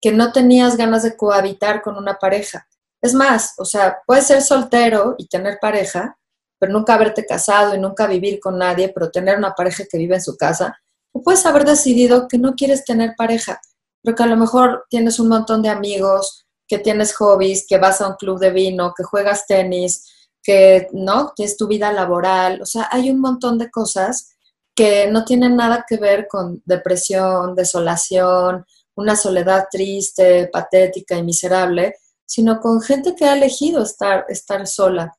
que 0.00 0.10
no 0.10 0.32
tenías 0.32 0.78
ganas 0.78 1.02
de 1.02 1.18
cohabitar 1.18 1.82
con 1.82 1.98
una 1.98 2.14
pareja. 2.14 2.66
Es 3.02 3.12
más, 3.12 3.52
o 3.58 3.66
sea, 3.66 3.98
puedes 4.06 4.26
ser 4.26 4.40
soltero 4.40 5.16
y 5.18 5.28
tener 5.28 5.58
pareja, 5.60 6.16
pero 6.58 6.72
nunca 6.72 6.94
haberte 6.94 7.26
casado 7.26 7.74
y 7.74 7.78
nunca 7.78 8.06
vivir 8.06 8.40
con 8.40 8.58
nadie, 8.58 8.88
pero 8.88 9.10
tener 9.10 9.36
una 9.36 9.52
pareja 9.52 9.84
que 9.84 9.98
vive 9.98 10.14
en 10.14 10.22
su 10.22 10.36
casa. 10.38 10.74
O 11.12 11.22
puedes 11.22 11.44
haber 11.44 11.66
decidido 11.66 12.26
que 12.26 12.38
no 12.38 12.54
quieres 12.54 12.84
tener 12.86 13.12
pareja, 13.18 13.60
pero 14.02 14.16
que 14.16 14.22
a 14.22 14.26
lo 14.26 14.38
mejor 14.38 14.86
tienes 14.88 15.20
un 15.20 15.28
montón 15.28 15.60
de 15.60 15.68
amigos, 15.68 16.46
que 16.66 16.78
tienes 16.78 17.14
hobbies, 17.16 17.66
que 17.68 17.76
vas 17.76 18.00
a 18.00 18.08
un 18.08 18.14
club 18.14 18.38
de 18.38 18.50
vino, 18.50 18.94
que 18.96 19.04
juegas 19.04 19.46
tenis, 19.46 20.06
que 20.42 20.88
no, 20.92 21.34
que 21.36 21.44
es 21.44 21.58
tu 21.58 21.66
vida 21.66 21.92
laboral. 21.92 22.62
O 22.62 22.66
sea, 22.66 22.88
hay 22.90 23.10
un 23.10 23.20
montón 23.20 23.58
de 23.58 23.70
cosas 23.70 24.36
que 24.74 25.08
no 25.10 25.24
tienen 25.24 25.56
nada 25.56 25.84
que 25.88 25.96
ver 25.96 26.26
con 26.28 26.62
depresión, 26.64 27.54
desolación, 27.54 28.64
una 28.94 29.16
soledad 29.16 29.66
triste, 29.70 30.48
patética 30.52 31.16
y 31.16 31.22
miserable, 31.22 31.96
sino 32.24 32.60
con 32.60 32.80
gente 32.80 33.14
que 33.14 33.24
ha 33.24 33.34
elegido 33.34 33.82
estar, 33.82 34.24
estar 34.28 34.66
sola 34.66 35.16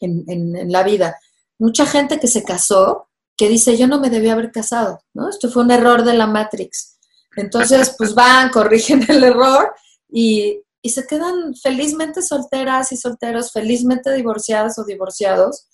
en, 0.00 0.24
en, 0.28 0.70
la 0.70 0.82
vida. 0.82 1.18
Mucha 1.58 1.86
gente 1.86 2.20
que 2.20 2.28
se 2.28 2.44
casó, 2.44 3.08
que 3.36 3.48
dice, 3.48 3.76
yo 3.76 3.86
no 3.86 4.00
me 4.00 4.10
debía 4.10 4.34
haber 4.34 4.52
casado, 4.52 5.00
¿no? 5.14 5.28
Esto 5.28 5.50
fue 5.50 5.64
un 5.64 5.70
error 5.70 6.04
de 6.04 6.14
la 6.14 6.26
Matrix. 6.26 6.98
Entonces, 7.36 7.94
pues 7.98 8.14
van, 8.14 8.50
corrigen 8.52 9.04
el 9.08 9.24
error 9.24 9.74
y, 10.08 10.62
y 10.82 10.90
se 10.90 11.06
quedan 11.06 11.54
felizmente 11.54 12.22
solteras 12.22 12.92
y 12.92 12.96
solteros, 12.96 13.52
felizmente 13.52 14.12
divorciadas 14.12 14.78
o 14.78 14.84
divorciados. 14.84 15.66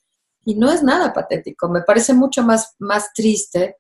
Y 0.45 0.57
no 0.57 0.71
es 0.71 0.83
nada 0.83 1.13
patético, 1.13 1.69
me 1.69 1.83
parece 1.83 2.15
mucho 2.15 2.43
más, 2.43 2.75
más 2.79 3.13
triste 3.13 3.79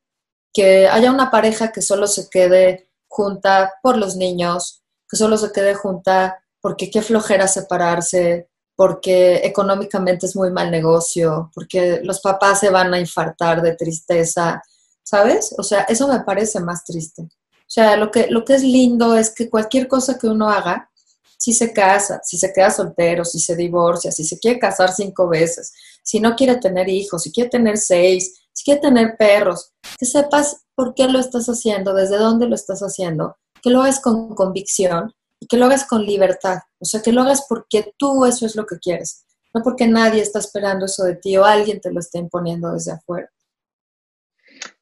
que 0.53 0.87
haya 0.87 1.11
una 1.11 1.31
pareja 1.31 1.73
que 1.73 1.83
solo 1.83 2.07
se 2.07 2.29
quede 2.29 2.91
junta 3.09 3.75
por 3.83 3.97
los 3.97 4.17
niños, 4.17 4.83
que 5.09 5.17
solo 5.17 5.37
se 5.37 5.53
quede 5.53 5.75
junta 5.75 6.43
porque 6.61 6.91
qué 6.91 7.03
flojera 7.03 7.49
separarse, 7.49 8.49
porque 8.77 9.41
económicamente 9.45 10.27
es 10.27 10.37
muy 10.37 10.51
mal 10.51 10.71
negocio, 10.71 11.51
porque 11.55 12.01
los 12.03 12.21
papás 12.21 12.61
se 12.61 12.71
van 12.71 12.93
a 12.95 13.01
infartar 13.01 13.61
de 13.61 13.77
tristeza, 13.77 14.63
¿sabes? 15.03 15.55
O 15.59 15.63
sea, 15.63 15.83
eso 15.83 16.09
me 16.09 16.21
parece 16.21 16.61
más 16.61 16.85
triste. 16.85 17.23
O 17.23 17.75
sea, 17.75 17.97
lo 17.97 18.11
que, 18.11 18.29
lo 18.29 18.45
que 18.45 18.55
es 18.55 18.63
lindo 18.63 19.17
es 19.17 19.31
que 19.35 19.51
cualquier 19.51 19.89
cosa 19.89 20.19
que 20.19 20.27
uno 20.27 20.49
haga, 20.49 20.91
si 21.37 21.53
se 21.53 21.73
casa, 21.73 22.21
si 22.23 22.39
se 22.39 22.53
queda 22.53 22.71
soltero, 22.71 23.25
si 23.25 23.41
se 23.41 23.57
divorcia, 23.57 24.13
si 24.13 24.25
se 24.25 24.39
quiere 24.39 24.61
casar 24.61 24.93
cinco 24.93 25.29
veces, 25.29 25.73
si 26.03 26.21
no 26.21 26.35
quiere 26.37 26.57
tener 26.57 26.89
hijos, 26.89 27.23
si 27.23 27.33
quiere 27.33 27.51
tener 27.51 27.77
seis, 27.79 28.43
si 28.53 28.65
quiere 28.65 28.81
tener 28.81 29.17
perros, 29.17 29.73
que 29.99 30.07
sepas 30.07 30.65
por 30.75 30.95
qué 30.95 31.09
lo 31.09 31.19
estás 31.19 31.47
haciendo, 31.47 31.95
desde 31.95 32.17
dónde 32.17 32.49
lo 32.49 32.55
estás 32.55 32.81
haciendo, 32.81 33.37
que 33.63 33.71
lo 33.71 33.83
hagas 33.83 34.01
con 34.01 34.35
convicción 34.35 35.13
y 35.41 35.47
que 35.47 35.57
lo 35.57 35.67
hagas 35.67 35.87
con 35.87 36.05
libertad. 36.05 36.59
O 36.79 36.85
sea, 36.85 37.01
que 37.03 37.13
lo 37.13 37.23
hagas 37.23 37.47
porque 37.49 37.93
tú 37.97 38.25
eso 38.25 38.47
es 38.47 38.57
lo 38.57 38.67
que 38.67 38.79
quieres, 38.79 39.25
no 39.55 39.63
porque 39.63 39.87
nadie 39.87 40.23
está 40.23 40.39
esperando 40.39 40.87
eso 40.87 41.05
de 41.05 41.17
ti 41.17 41.37
o 41.37 41.45
alguien 41.45 41.81
te 41.81 41.93
lo 41.93 42.01
está 42.01 42.19
imponiendo 42.19 42.73
desde 42.73 42.93
afuera. 42.93 43.31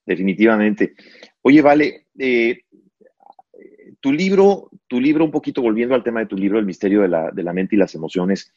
Definitivamente. 0.05 0.95
Oye, 1.43 1.63
Vale, 1.63 2.09
eh, 2.19 2.63
tu 4.01 4.13
libro, 4.13 4.71
tu 4.87 5.01
libro, 5.01 5.25
un 5.25 5.31
poquito 5.31 5.63
volviendo 5.63 5.95
al 5.95 6.03
tema 6.03 6.21
de 6.21 6.27
tu 6.27 6.37
libro, 6.37 6.59
El 6.59 6.67
misterio 6.67 7.03
de 7.03 7.09
la, 7.09 7.31
de 7.31 7.43
la 7.43 7.53
mente 7.53 7.77
y 7.77 7.79
las 7.79 7.95
emociones, 7.95 8.53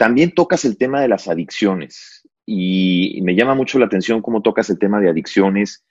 también 0.00 0.32
tocas 0.32 0.64
el 0.64 0.78
tema 0.78 1.02
de 1.02 1.08
las 1.08 1.28
adicciones 1.28 2.26
y 2.46 3.20
me 3.22 3.34
llama 3.34 3.54
mucho 3.54 3.78
la 3.78 3.84
atención 3.84 4.22
cómo 4.22 4.40
tocas 4.40 4.70
el 4.70 4.78
tema 4.78 4.98
de 4.98 5.10
adicciones, 5.10 5.84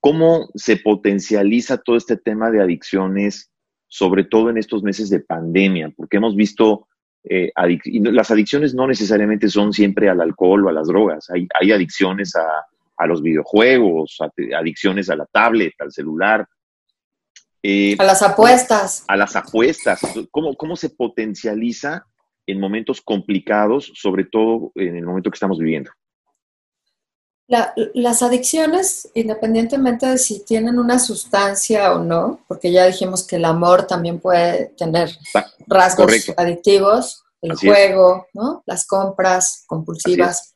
cómo 0.00 0.48
se 0.54 0.78
potencializa 0.78 1.76
todo 1.76 1.98
este 1.98 2.16
tema 2.16 2.50
de 2.50 2.62
adicciones, 2.62 3.50
sobre 3.86 4.24
todo 4.24 4.48
en 4.48 4.56
estos 4.56 4.82
meses 4.82 5.10
de 5.10 5.20
pandemia, 5.20 5.92
porque 5.94 6.16
hemos 6.16 6.34
visto, 6.34 6.88
eh, 7.24 7.52
y 7.84 8.00
las 8.00 8.30
adicciones 8.30 8.74
no 8.74 8.86
necesariamente 8.86 9.50
son 9.50 9.74
siempre 9.74 10.08
al 10.08 10.22
alcohol 10.22 10.64
o 10.64 10.70
a 10.70 10.72
las 10.72 10.86
drogas, 10.86 11.28
hay, 11.28 11.46
hay 11.60 11.70
adicciones 11.70 12.34
a, 12.36 12.46
a, 12.96 13.06
los 13.06 13.20
videojuegos, 13.20 14.16
adicciones 14.58 15.10
a 15.10 15.16
la 15.16 15.26
tablet, 15.26 15.74
al 15.80 15.92
celular. 15.92 16.48
Eh, 17.62 17.94
a 17.98 18.04
las 18.04 18.22
apuestas. 18.22 19.04
A 19.06 19.18
las 19.18 19.36
apuestas. 19.36 20.00
¿Cómo, 20.30 20.56
¿Cómo 20.56 20.76
se 20.76 20.88
potencializa 20.88 22.06
en 22.46 22.60
momentos 22.60 23.00
complicados, 23.00 23.92
sobre 23.94 24.24
todo 24.24 24.72
en 24.74 24.96
el 24.96 25.04
momento 25.04 25.30
que 25.30 25.36
estamos 25.36 25.58
viviendo? 25.58 25.90
las 27.46 28.22
adicciones, 28.22 29.10
independientemente 29.14 30.06
de 30.06 30.18
si 30.18 30.44
tienen 30.44 30.78
una 30.78 30.98
sustancia 30.98 31.92
o 31.92 32.02
no, 32.02 32.40
porque 32.48 32.72
ya 32.72 32.86
dijimos 32.86 33.26
que 33.26 33.36
el 33.36 33.44
amor 33.44 33.86
también 33.86 34.18
puede 34.18 34.72
tener 34.78 35.10
rasgos 35.66 36.32
adictivos, 36.36 37.22
el 37.42 37.54
juego, 37.56 38.26
¿no? 38.32 38.62
las 38.64 38.86
compras 38.86 39.64
compulsivas, 39.66 40.54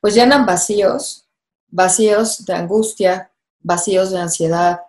pues 0.00 0.14
llenan 0.14 0.44
vacíos, 0.44 1.28
vacíos 1.68 2.44
de 2.44 2.54
angustia, 2.54 3.30
vacíos 3.60 4.10
de 4.10 4.18
ansiedad. 4.18 4.80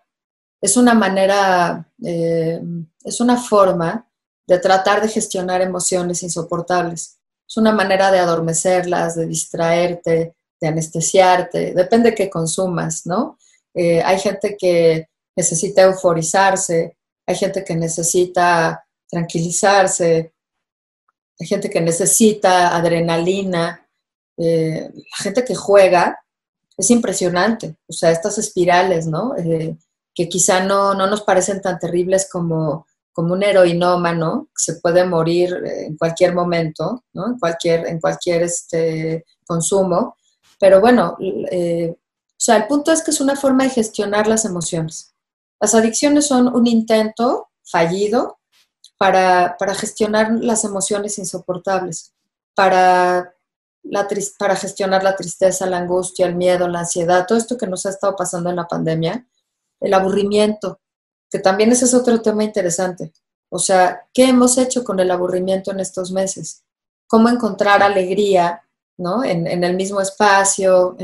Es 0.59 0.75
una 0.75 0.95
manera, 0.95 1.87
eh, 2.03 2.59
es 3.03 3.21
una 3.21 3.37
forma 3.37 4.06
de 4.47 4.59
tratar 4.59 5.01
de 5.01 5.09
gestionar 5.09 5.61
emociones 5.61 6.23
insoportables. 6.23 7.17
Es 7.47 7.57
una 7.57 7.73
manera 7.73 8.11
de 8.11 8.19
adormecerlas, 8.19 9.15
de 9.15 9.25
distraerte, 9.25 10.35
de 10.59 10.67
anestesiarte, 10.67 11.73
depende 11.73 12.11
de 12.11 12.15
qué 12.15 12.29
consumas, 12.29 13.05
¿no? 13.05 13.37
Eh, 13.73 14.01
hay 14.01 14.17
gente 14.19 14.57
que 14.57 15.07
necesita 15.35 15.83
euforizarse, 15.83 16.97
hay 17.27 17.35
gente 17.35 17.63
que 17.63 17.75
necesita 17.75 18.83
tranquilizarse, 19.07 20.33
hay 21.39 21.47
gente 21.47 21.69
que 21.69 21.81
necesita 21.81 22.75
adrenalina, 22.75 23.87
eh, 24.37 24.89
la 24.93 25.17
gente 25.23 25.45
que 25.45 25.55
juega 25.55 26.19
es 26.75 26.89
impresionante, 26.89 27.75
o 27.87 27.93
sea, 27.93 28.11
estas 28.11 28.37
espirales, 28.37 29.07
¿no? 29.07 29.35
Eh, 29.37 29.77
que 30.13 30.27
quizá 30.27 30.63
no, 30.63 30.95
no 30.95 31.07
nos 31.07 31.21
parecen 31.21 31.61
tan 31.61 31.77
terribles 31.77 32.27
como 32.31 32.87
como 33.17 33.33
un 33.33 33.41
heroinómano 33.41 34.47
que 34.55 34.61
se 34.61 34.75
puede 34.75 35.03
morir 35.03 35.51
en 35.65 35.97
cualquier 35.97 36.35
momento, 36.35 37.03
¿no? 37.13 37.25
en 37.25 37.39
cualquier, 37.39 37.87
en 37.87 37.99
cualquier 37.99 38.43
este, 38.43 39.25
consumo. 39.43 40.15
Pero 40.59 40.79
bueno, 40.79 41.17
eh, 41.19 41.95
o 41.97 42.35
sea, 42.37 42.57
el 42.57 42.67
punto 42.67 42.91
es 42.91 43.01
que 43.01 43.09
es 43.09 43.19
una 43.19 43.35
forma 43.35 43.63
de 43.63 43.71
gestionar 43.71 44.27
las 44.27 44.45
emociones. 44.45 45.15
Las 45.59 45.73
adicciones 45.73 46.27
son 46.27 46.47
un 46.55 46.67
intento 46.67 47.49
fallido 47.63 48.37
para, 48.99 49.55
para 49.57 49.73
gestionar 49.73 50.33
las 50.39 50.63
emociones 50.63 51.17
insoportables, 51.17 52.13
para, 52.53 53.33
la, 53.81 54.07
para 54.37 54.55
gestionar 54.55 55.03
la 55.03 55.15
tristeza, 55.15 55.65
la 55.65 55.79
angustia, 55.79 56.27
el 56.27 56.35
miedo, 56.35 56.67
la 56.67 56.81
ansiedad, 56.81 57.25
todo 57.25 57.39
esto 57.39 57.57
que 57.57 57.65
nos 57.65 57.83
ha 57.87 57.89
estado 57.89 58.15
pasando 58.15 58.51
en 58.51 58.57
la 58.57 58.67
pandemia, 58.67 59.25
el 59.79 59.95
aburrimiento, 59.95 60.79
que 61.29 61.39
también 61.39 61.71
ese 61.71 61.85
es 61.85 61.93
otro 61.93 62.21
tema 62.21 62.43
interesante. 62.43 63.11
O 63.49 63.59
sea, 63.59 64.07
¿qué 64.13 64.25
hemos 64.25 64.57
hecho 64.57 64.83
con 64.83 64.99
el 64.99 65.11
aburrimiento 65.11 65.71
en 65.71 65.79
estos 65.79 66.11
meses? 66.11 66.63
¿Cómo 67.07 67.29
encontrar 67.29 67.81
alegría 67.81 68.61
¿no? 68.97 69.23
en, 69.23 69.63
el 69.63 69.75
mismo 69.75 70.01
espacio, 70.01 70.97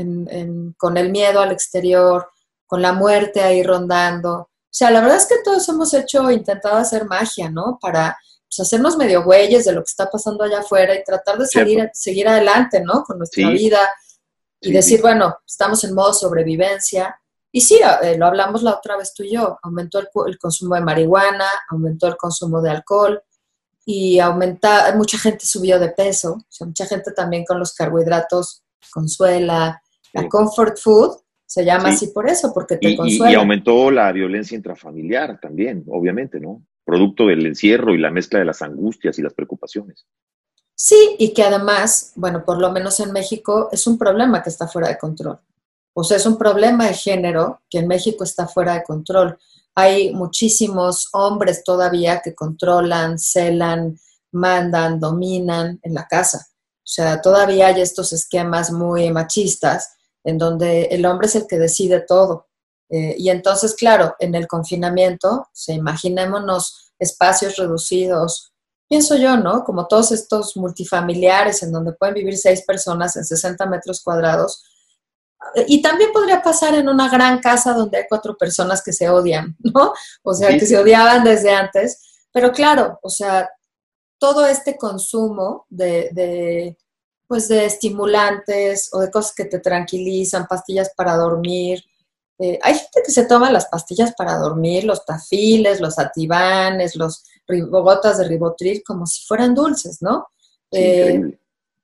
con 0.76 0.96
el 0.96 1.10
miedo 1.10 1.40
al 1.40 1.52
exterior, 1.52 2.28
con 2.66 2.82
la 2.82 2.92
muerte 2.92 3.40
ahí 3.40 3.62
rondando? 3.62 4.32
O 4.34 4.76
sea, 4.76 4.90
la 4.90 5.00
verdad 5.00 5.18
es 5.18 5.26
que 5.26 5.36
todos 5.44 5.68
hemos 5.68 5.94
hecho, 5.94 6.30
intentado 6.30 6.76
hacer 6.76 7.04
magia, 7.06 7.48
¿no? 7.48 7.78
Para 7.80 8.18
pues, 8.48 8.66
hacernos 8.66 8.96
medio 8.96 9.22
güeyes 9.22 9.64
de 9.64 9.72
lo 9.72 9.82
que 9.82 9.90
está 9.90 10.10
pasando 10.10 10.44
allá 10.44 10.58
afuera 10.58 10.94
y 10.94 11.04
tratar 11.04 11.38
de 11.38 11.46
salir, 11.46 11.90
seguir 11.94 12.28
adelante, 12.28 12.80
¿no? 12.80 13.04
Con 13.04 13.18
nuestra 13.18 13.50
vida 13.50 13.78
y 14.60 14.72
decir, 14.72 15.00
bueno, 15.00 15.36
estamos 15.46 15.84
en 15.84 15.94
modo 15.94 16.12
sobrevivencia 16.12 17.18
y 17.56 17.60
sí, 17.60 17.78
eh, 18.02 18.18
lo 18.18 18.26
hablamos 18.26 18.64
la 18.64 18.72
otra 18.74 18.96
vez 18.96 19.14
tú 19.14 19.22
y 19.22 19.34
yo, 19.34 19.60
aumentó 19.62 20.00
el, 20.00 20.38
consumo 20.38 20.74
de 20.74 20.80
marihuana, 20.80 21.46
aumentó 21.70 22.08
el 22.08 22.16
consumo 22.16 22.60
de 22.60 22.70
alcohol 22.70 23.22
y 23.86 24.18
aumenta, 24.18 24.92
mucha 24.96 25.16
gente 25.18 25.46
subió 25.46 25.78
de 25.78 25.90
peso, 25.90 26.32
o 26.32 26.46
sea, 26.48 26.66
mucha 26.66 26.84
gente 26.84 27.12
también 27.12 27.44
con 27.44 27.60
los 27.60 27.72
carbohidratos 27.72 28.64
consuela, 28.92 29.80
la 30.12 30.28
comfort 30.28 30.78
food 30.78 31.16
se 31.46 31.64
llama 31.64 31.90
así 31.90 32.08
por 32.08 32.28
eso, 32.28 32.52
porque 32.52 32.76
te 32.76 32.96
consuela. 32.96 33.30
Y, 33.30 33.36
aumentó 33.36 33.88
la 33.92 34.10
violencia 34.10 34.56
intrafamiliar 34.56 35.38
también, 35.38 35.84
obviamente, 35.86 36.40
¿no? 36.40 36.66
Producto 36.84 37.28
del 37.28 37.46
encierro 37.46 37.94
y 37.94 37.98
la 37.98 38.10
mezcla 38.10 38.40
de 38.40 38.46
las 38.46 38.62
angustias 38.62 39.16
y 39.20 39.22
las 39.22 39.32
preocupaciones. 39.32 40.06
Sí, 40.74 41.14
y 41.20 41.32
que 41.32 41.44
además, 41.44 42.14
bueno, 42.16 42.44
por 42.44 42.60
lo 42.60 42.72
menos 42.72 42.98
en 42.98 43.12
México 43.12 43.68
es 43.70 43.86
un 43.86 43.96
problema 43.96 44.42
que 44.42 44.50
está 44.50 44.66
fuera 44.66 44.88
de 44.88 44.98
control. 44.98 45.38
O 45.94 46.04
sea, 46.04 46.16
es 46.16 46.26
un 46.26 46.36
problema 46.36 46.86
de 46.86 46.94
género 46.94 47.62
que 47.70 47.78
en 47.78 47.86
México 47.86 48.24
está 48.24 48.46
fuera 48.46 48.74
de 48.74 48.82
control. 48.82 49.38
Hay 49.74 50.12
muchísimos 50.12 51.08
hombres 51.12 51.64
todavía 51.64 52.20
que 52.20 52.34
controlan, 52.34 53.18
celan, 53.18 53.98
mandan, 54.32 55.00
dominan 55.00 55.80
en 55.82 55.94
la 55.94 56.06
casa. 56.06 56.46
O 56.50 56.86
sea, 56.86 57.22
todavía 57.22 57.68
hay 57.68 57.80
estos 57.80 58.12
esquemas 58.12 58.70
muy 58.70 59.10
machistas 59.10 59.94
en 60.22 60.36
donde 60.36 60.84
el 60.86 61.06
hombre 61.06 61.28
es 61.28 61.36
el 61.36 61.46
que 61.46 61.58
decide 61.58 62.00
todo. 62.00 62.48
Eh, 62.90 63.14
y 63.18 63.30
entonces, 63.30 63.74
claro, 63.74 64.14
en 64.18 64.34
el 64.34 64.46
confinamiento, 64.46 65.48
imaginémonos 65.68 66.92
espacios 66.98 67.56
reducidos, 67.56 68.52
pienso 68.88 69.16
yo, 69.16 69.36
¿no? 69.36 69.64
Como 69.64 69.86
todos 69.86 70.12
estos 70.12 70.56
multifamiliares 70.56 71.62
en 71.62 71.72
donde 71.72 71.92
pueden 71.92 72.14
vivir 72.14 72.36
seis 72.36 72.62
personas 72.66 73.16
en 73.16 73.24
60 73.24 73.66
metros 73.66 74.02
cuadrados. 74.02 74.62
Y 75.66 75.82
también 75.82 76.12
podría 76.12 76.42
pasar 76.42 76.74
en 76.74 76.88
una 76.88 77.08
gran 77.08 77.38
casa 77.40 77.72
donde 77.72 77.98
hay 77.98 78.04
cuatro 78.08 78.36
personas 78.36 78.82
que 78.82 78.92
se 78.92 79.08
odian, 79.08 79.56
¿no? 79.74 79.92
O 80.22 80.34
sea, 80.34 80.50
que 80.50 80.66
se 80.66 80.78
odiaban 80.78 81.24
desde 81.24 81.50
antes. 81.50 82.00
Pero 82.32 82.52
claro, 82.52 82.98
o 83.02 83.10
sea, 83.10 83.48
todo 84.18 84.46
este 84.46 84.76
consumo 84.76 85.66
de, 85.68 86.76
pues 87.26 87.48
de 87.48 87.66
estimulantes 87.66 88.88
o 88.92 89.00
de 89.00 89.10
cosas 89.10 89.34
que 89.34 89.44
te 89.44 89.60
tranquilizan, 89.60 90.46
pastillas 90.46 90.92
para 90.96 91.16
dormir. 91.16 91.84
Eh, 92.38 92.58
hay 92.62 92.74
gente 92.74 93.02
que 93.04 93.12
se 93.12 93.26
toma 93.26 93.52
las 93.52 93.66
pastillas 93.66 94.14
para 94.16 94.36
dormir, 94.38 94.84
los 94.84 95.04
tafiles, 95.04 95.80
los 95.80 95.98
ativanes, 95.98 96.96
los 96.96 97.22
gotas 97.46 98.18
de 98.18 98.24
ribotril 98.24 98.82
como 98.84 99.06
si 99.06 99.24
fueran 99.26 99.54
dulces, 99.54 100.02
¿no? 100.02 100.26
Eh, 100.72 101.38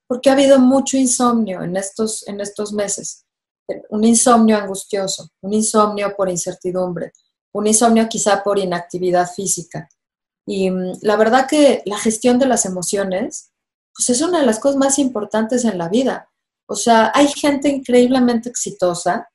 porque 0.07 0.31
ha 0.31 0.33
habido 0.33 0.59
mucho 0.59 0.97
insomnio 0.97 1.63
en 1.63 1.77
estos, 1.77 2.27
en 2.27 2.41
estos 2.41 2.73
meses. 2.73 3.25
Un 3.91 4.05
insomnio 4.05 4.57
angustioso, 4.57 5.31
un 5.41 5.53
insomnio 5.53 6.15
por 6.17 6.29
incertidumbre, 6.29 7.13
un 7.53 7.67
insomnio 7.67 8.09
quizá 8.09 8.43
por 8.43 8.59
inactividad 8.59 9.31
física. 9.31 9.89
Y 10.47 10.71
mm, 10.71 10.99
la 11.03 11.17
verdad 11.17 11.47
que 11.49 11.83
la 11.87 11.99
gestión 11.99 12.39
de 12.39 12.47
las 12.47 12.65
emociones, 12.67 13.51
pues 13.95 14.11
es 14.11 14.21
una 14.21 14.41
de 14.41 14.47
las 14.47 14.59
cosas 14.59 14.77
más 14.77 14.99
importantes 14.99 15.65
en 15.65 15.79
la 15.79 15.89
vida. 15.89 16.31
O 16.67 16.77
sea, 16.77 17.11
hay 17.15 17.29
gente 17.29 17.69
increíblemente 17.69 18.49
exitosa, 18.49 19.29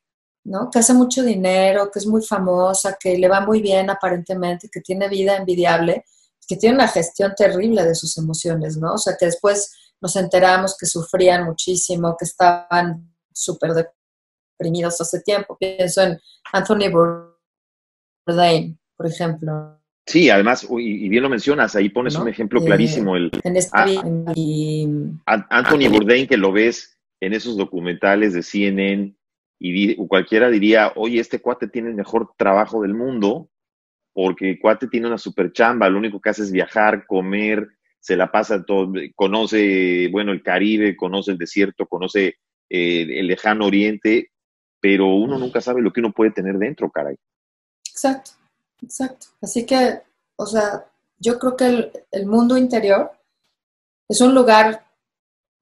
¿no? 0.45 0.69
Que 0.69 0.79
hace 0.79 0.93
mucho 0.93 1.23
dinero, 1.23 1.91
que 1.91 1.99
es 1.99 2.07
muy 2.07 2.21
famosa, 2.21 2.97
que 2.99 3.17
le 3.17 3.27
va 3.27 3.41
muy 3.41 3.61
bien 3.61 3.89
aparentemente, 3.89 4.69
que 4.69 4.81
tiene 4.81 5.09
vida 5.09 5.35
envidiable, 5.35 6.05
que 6.47 6.55
tiene 6.55 6.75
una 6.75 6.87
gestión 6.87 7.33
terrible 7.35 7.83
de 7.83 7.95
sus 7.95 8.17
emociones, 8.17 8.77
¿no? 8.77 8.93
O 8.93 8.97
sea, 8.97 9.17
que 9.17 9.25
después 9.25 9.71
nos 10.01 10.15
enteramos 10.15 10.77
que 10.77 10.85
sufrían 10.85 11.45
muchísimo, 11.45 12.15
que 12.17 12.25
estaban 12.25 13.15
súper 13.33 13.73
deprimidos 14.57 14.99
hace 15.01 15.21
tiempo. 15.21 15.57
Pienso 15.57 16.01
en 16.01 16.19
Anthony 16.51 16.89
Bourdain, 18.25 18.77
por 18.95 19.07
ejemplo, 19.07 19.79
Sí, 20.07 20.29
además, 20.29 20.67
y, 20.69 21.09
bien 21.09 21.23
lo 21.23 21.29
mencionas, 21.29 21.75
ahí 21.75 21.89
pones 21.89 22.15
un 22.15 22.27
ejemplo 22.27 22.61
eh, 22.61 22.65
clarísimo. 22.65 23.15
El, 23.15 23.31
en 23.43 23.57
este 23.57 24.87
Anthony 25.25 25.89
Bourdain, 25.89 26.27
que 26.27 26.37
lo 26.37 26.51
ves 26.51 26.99
en 27.19 27.33
esos 27.33 27.57
documentales 27.57 28.33
de 28.33 28.43
CNN, 28.43 29.15
y 29.57 29.95
cualquiera 30.07 30.49
diría, 30.49 30.93
oye, 30.95 31.19
este 31.19 31.39
cuate 31.39 31.67
tiene 31.67 31.89
el 31.89 31.95
mejor 31.95 32.33
trabajo 32.37 32.83
del 32.83 32.93
mundo, 32.93 33.49
porque 34.13 34.51
el 34.51 34.59
cuate 34.59 34.87
tiene 34.87 35.07
una 35.07 35.17
super 35.17 35.51
chamba, 35.51 35.89
lo 35.89 35.97
único 35.97 36.21
que 36.21 36.29
hace 36.29 36.43
es 36.43 36.51
viajar, 36.51 37.07
comer, 37.07 37.67
se 37.99 38.15
la 38.15 38.31
pasa 38.31 38.63
todo, 38.63 38.93
conoce, 39.15 40.09
bueno, 40.11 40.33
el 40.33 40.43
Caribe, 40.43 40.95
conoce 40.95 41.31
el 41.31 41.39
desierto, 41.39 41.87
conoce 41.87 42.35
eh, 42.69 43.07
el 43.09 43.25
lejano 43.25 43.65
oriente, 43.65 44.29
pero 44.85 45.07
uno 45.07 45.39
nunca 45.39 45.61
sabe 45.61 45.81
lo 45.81 45.91
que 45.91 45.99
uno 45.99 46.11
puede 46.11 46.29
tener 46.29 46.59
dentro, 46.59 46.91
caray. 46.91 47.15
Exacto. 47.89 48.33
Exacto. 48.83 49.25
Así 49.41 49.65
que, 49.65 50.03
o 50.35 50.45
sea, 50.45 50.85
yo 51.17 51.39
creo 51.39 51.57
que 51.57 51.91
el, 52.11 52.27
mundo 52.27 52.55
interior 52.55 53.11
es 54.07 54.21
un 54.21 54.35
lugar 54.35 54.85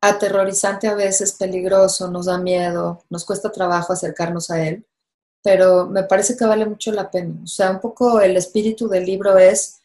aterrorizante 0.02 0.90
a 0.90 0.96
veces, 0.96 1.32
peligroso, 1.32 2.12
nos 2.12 2.26
da 2.26 2.38
miedo, 2.38 3.02
nos 3.10 3.24
cuesta 3.24 3.50
trabajo 3.50 3.94
acercarnos 3.94 4.52
a 4.52 4.62
él, 4.68 4.86
pero 5.42 5.88
me 5.88 6.04
parece 6.04 6.36
que 6.36 6.44
vale 6.44 6.66
mucho 6.66 6.92
la 6.92 7.10
pena. 7.10 7.34
O 7.46 7.48
sea, 7.48 7.72
un 7.72 7.80
poco 7.80 8.20
el 8.20 8.36
espíritu 8.36 8.90
del 8.90 9.06
libro 9.06 9.38
es 9.38 9.80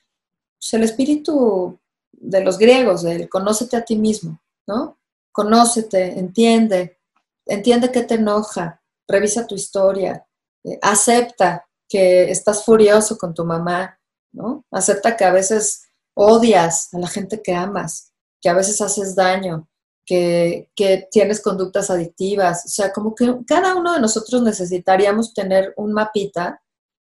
pues, 0.59 0.75
el 0.75 0.83
espíritu 0.83 1.79
de 2.11 2.43
los 2.43 2.59
griegos, 2.59 3.05
del 3.05 3.29
conócete 3.29 3.77
a 3.77 3.85
ti 3.85 3.95
mismo, 3.95 4.41
¿no? 4.67 4.99
Conócete, 5.31 6.19
entiende, 6.19 6.99
entiende 7.47 7.93
qué 7.93 8.03
te 8.03 8.15
enoja, 8.15 8.78
revisa 9.09 9.47
tu 9.47 9.55
historia, 9.55 10.25
eh, 10.65 10.79
acepta 10.83 11.67
que 11.89 12.31
estás 12.31 12.65
furioso 12.65 13.17
con 13.17 13.35
tu 13.35 13.45
mamá, 13.45 13.99
¿no? 14.33 14.65
Acepta 14.71 15.17
que 15.17 15.25
a 15.25 15.33
veces 15.33 15.83
odias 16.15 16.93
a 16.93 16.99
la 16.99 17.09
gente 17.09 17.41
que 17.43 17.55
amas, 17.55 18.13
que 18.41 18.51
a 18.51 18.55
veces 18.55 18.81
haces 18.83 19.17
daño, 19.17 19.67
que, 20.05 20.69
tienes 21.11 21.41
conductas 21.41 21.91
adictivas. 21.91 22.65
O 22.67 22.69
sea, 22.69 22.93
como 22.93 23.15
que 23.15 23.35
cada 23.47 23.75
uno 23.75 23.95
de 23.95 24.01
nosotros 24.01 24.43
necesitaríamos 24.43 25.35
tener 25.35 25.73
un 25.77 25.93
mapita 25.93 26.63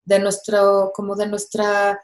de 0.05 0.19
nuestro, 0.19 0.91
como 0.93 1.15
de 1.15 1.27
nuestra, 1.27 1.99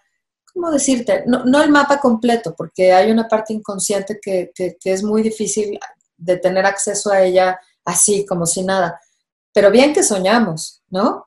¿cómo 0.53 0.71
decirte? 0.71 1.23
No, 1.25 1.61
el 1.61 1.71
mapa 1.71 1.99
completo, 1.99 2.53
porque 2.55 2.93
hay 2.93 3.11
una 3.11 3.27
parte 3.27 3.53
inconsciente 3.53 4.19
que, 4.21 4.51
que 4.55 4.77
es 4.83 5.03
muy 5.03 5.21
difícil 5.23 5.79
de 6.17 6.37
tener 6.37 6.65
acceso 6.65 7.11
a 7.11 7.21
ella 7.21 7.59
así, 7.85 8.25
como 8.25 8.45
si 8.45 8.63
nada. 8.63 8.99
Pero 9.57 9.71
bien 9.71 9.91
que 9.91 10.03
soñamos, 10.03 10.83
¿no? 10.91 11.25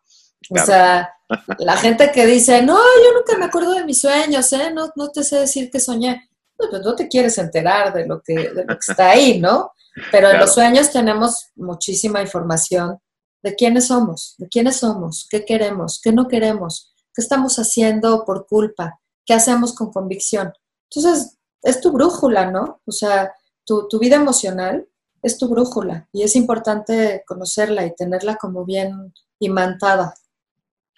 O 0.51 0.59
sea, 0.65 1.13
la 1.59 1.77
gente 1.77 2.13
que 2.13 2.27
dice, 2.27 2.63
no, 2.63 2.77
yo 2.77 3.13
nunca 3.13 3.37
me 3.37 3.47
acuerdo 3.47 3.73
de 3.73 3.85
mis 3.85 4.01
sueños, 4.01 4.53
¿eh? 4.53 4.71
No, 4.73 4.89
no 4.95 5.09
te 5.09 5.25
sé 5.25 5.41
decir 5.41 5.69
que 5.69 5.81
soñé. 5.81 6.31
pues 6.57 6.71
no 6.71 6.95
te 6.95 7.09
quieres 7.09 7.39
enterar 7.39 7.93
de 7.93 8.07
lo 8.07 8.23
que, 8.23 8.35
de 8.35 8.65
lo 8.65 8.75
que 8.75 8.87
está 8.89 9.11
ahí, 9.11 9.41
¿no? 9.41 9.73
Pero 10.13 10.31
en 10.31 10.39
los 10.39 10.55
sueños 10.55 10.93
tenemos 10.93 11.49
muchísima 11.57 12.23
información 12.23 13.01
de 13.43 13.57
quiénes 13.57 13.89
somos, 13.89 14.37
de 14.39 14.47
quiénes 14.47 14.77
somos, 14.77 15.27
qué 15.29 15.45
queremos, 15.45 16.01
qué 16.01 16.13
no 16.13 16.29
queremos, 16.29 16.95
qué 17.13 17.23
estamos 17.23 17.59
haciendo 17.59 18.25
por 18.25 18.47
culpa, 18.47 19.01
qué 19.27 19.35
hacemos 19.35 19.75
con 19.75 19.91
convicción. 19.91 20.53
Entonces, 20.89 21.37
es 21.63 21.81
tu 21.81 21.91
brújula, 21.91 22.49
¿no? 22.49 22.81
O 22.87 22.93
sea, 22.93 23.35
tu, 23.65 23.89
tu 23.89 23.99
vida 23.99 24.15
emocional 24.15 24.87
es 25.23 25.39
tu 25.39 25.49
brújula 25.49 26.09
y 26.13 26.23
es 26.23 26.37
importante 26.37 27.23
conocerla 27.27 27.87
y 27.87 27.95
tenerla 27.95 28.37
como 28.37 28.65
bien 28.65 29.13
imantada. 29.39 30.15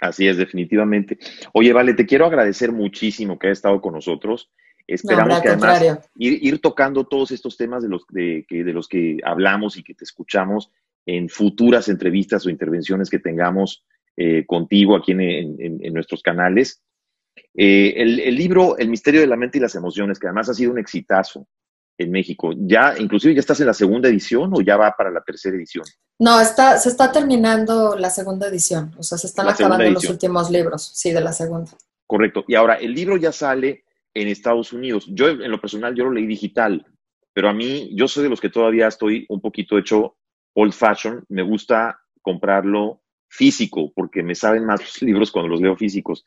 Así 0.01 0.27
es, 0.27 0.37
definitivamente. 0.37 1.19
Oye, 1.53 1.73
Vale, 1.73 1.95
te 1.95 2.07
quiero 2.07 2.27
agradecer 2.27 2.73
muchísimo 2.73 3.39
que 3.39 3.47
hayas 3.47 3.59
estado 3.59 3.81
con 3.81 3.95
nosotros. 3.95 4.51
Esperamos 4.87 5.41
que 5.41 5.49
además 5.49 6.11
ir, 6.17 6.61
tocando 6.61 7.07
todos 7.07 7.31
estos 7.31 7.57
temas 7.57 7.83
de 7.83 7.89
los, 7.89 8.05
de, 8.09 8.45
de 8.51 8.73
los 8.73 8.89
que 8.89 9.19
hablamos 9.25 9.77
y 9.77 9.85
que 9.85 9.95
te 9.95 10.05
escuchamos 10.05 10.71
en 11.07 11.29
futuras 11.29 11.89
entrevistas 11.89 12.45
o 12.45 12.51
intervenciones 12.51 13.11
que 13.11 13.19
tengamos 13.19 13.85
eh, 14.17 14.45
contigo 14.47 14.97
aquí 14.97 15.13
en, 15.13 15.93
nuestros 15.93 16.23
canales. 16.23 16.83
Eh, 17.55 17.95
el, 17.97 18.21
el, 18.21 18.35
libro 18.35 18.77
El 18.77 18.89
misterio 18.89 19.21
de 19.21 19.27
la 19.27 19.37
mente 19.37 19.59
y 19.59 19.61
las 19.61 19.75
emociones, 19.75 20.19
que 20.19 20.27
además 20.27 20.49
ha 20.49 20.55
sido 20.55 20.73
un 20.73 20.79
exitazo, 20.79 21.49
en 22.03 22.11
México. 22.11 22.53
¿Ya, 22.57 22.95
inclusive, 22.99 23.35
ya 23.35 23.41
estás 23.41 23.61
en 23.61 23.67
la 23.67 23.75
segunda 23.75 24.09
edición 24.09 24.51
o 24.55 24.61
ya 24.61 24.77
va 24.77 24.95
para 24.97 25.11
la 25.11 25.23
tercera 25.23 25.57
edición? 25.57 25.85
No, 26.19 26.41
está, 26.41 26.79
se 26.79 26.89
está 26.89 27.11
terminando 27.11 27.97
la 27.97 28.11
segunda 28.11 28.49
edición, 28.49 28.95
o 28.99 29.03
sea, 29.03 29.19
se 29.19 29.27
están 29.27 29.49
acabando 29.49 29.91
los 29.91 30.09
últimos 30.09 30.51
libros, 30.51 30.93
sí, 30.95 31.13
de 31.13 31.21
la 31.21 31.33
segunda. 31.33 31.71
Correcto. 32.07 32.45
Y 32.47 32.55
ahora, 32.55 32.75
el 32.75 32.95
libro 32.95 33.17
ya 33.17 33.33
sale 33.33 33.85
en 34.15 34.29
Estados 34.29 34.73
Unidos. 34.73 35.07
Yo, 35.09 35.29
en 35.29 35.51
lo 35.51 35.61
personal, 35.61 35.95
yo 35.95 36.05
lo 36.05 36.13
leí 36.13 36.27
digital, 36.27 36.87
pero 37.33 37.49
a 37.49 37.55
mí, 37.55 37.91
yo 37.95 38.09
soy 38.09 38.25
de 38.25 38.29
los 38.29 38.41
que 38.41 38.51
todavía 38.51 38.89
estoy 38.89 39.27
un 39.29 39.41
poquito 39.41 39.79
hecho 39.79 40.17
old 40.55 40.73
fashion. 40.73 41.25
Me 41.29 41.43
gusta 41.43 41.99
comprarlo 42.21 43.03
físico, 43.29 43.91
porque 43.95 44.23
me 44.23 44.35
saben 44.35 44.67
más 44.67 44.81
los 44.81 45.03
libros 45.03 45.33
cuando 45.33 45.49
los 45.49 45.61
leo 45.61 45.77
físicos. 45.77 46.25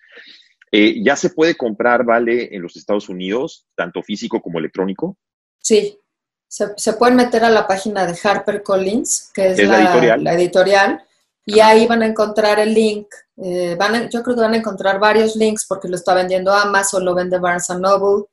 Eh, 0.72 1.02
¿Ya 1.04 1.16
se 1.16 1.30
puede 1.30 1.56
comprar, 1.56 2.04
vale, 2.04 2.54
en 2.54 2.62
los 2.62 2.76
Estados 2.76 3.08
Unidos, 3.08 3.68
tanto 3.76 4.02
físico 4.02 4.42
como 4.42 4.60
electrónico? 4.60 5.18
Sí, 5.66 6.00
se, 6.48 6.94
pueden 6.94 7.16
meter 7.16 7.44
a 7.44 7.50
la 7.50 7.66
página 7.66 8.06
de 8.06 8.16
HarperCollins, 8.16 9.32
que 9.34 9.48
es, 9.48 9.68
la, 9.68 10.36
editorial? 10.36 11.04
y 11.44 11.60
ahí 11.60 11.88
van 11.88 12.04
a 12.04 12.06
encontrar 12.06 12.60
el 12.60 12.72
link. 12.72 13.08
Eh, 13.38 13.76
van 13.76 14.08
yo 14.12 14.22
creo 14.22 14.36
que 14.36 14.44
van 14.44 14.54
a 14.54 14.58
encontrar 14.58 15.00
varios 15.00 15.36
links 15.36 15.66
porque 15.68 15.88
lo 15.88 15.96
está 15.96 16.14
vendiendo 16.14 16.54
Amazon, 16.54 17.04
lo 17.04 17.16
vende 17.16 17.40
Barnes 17.40 17.68
Noble, 17.72 18.26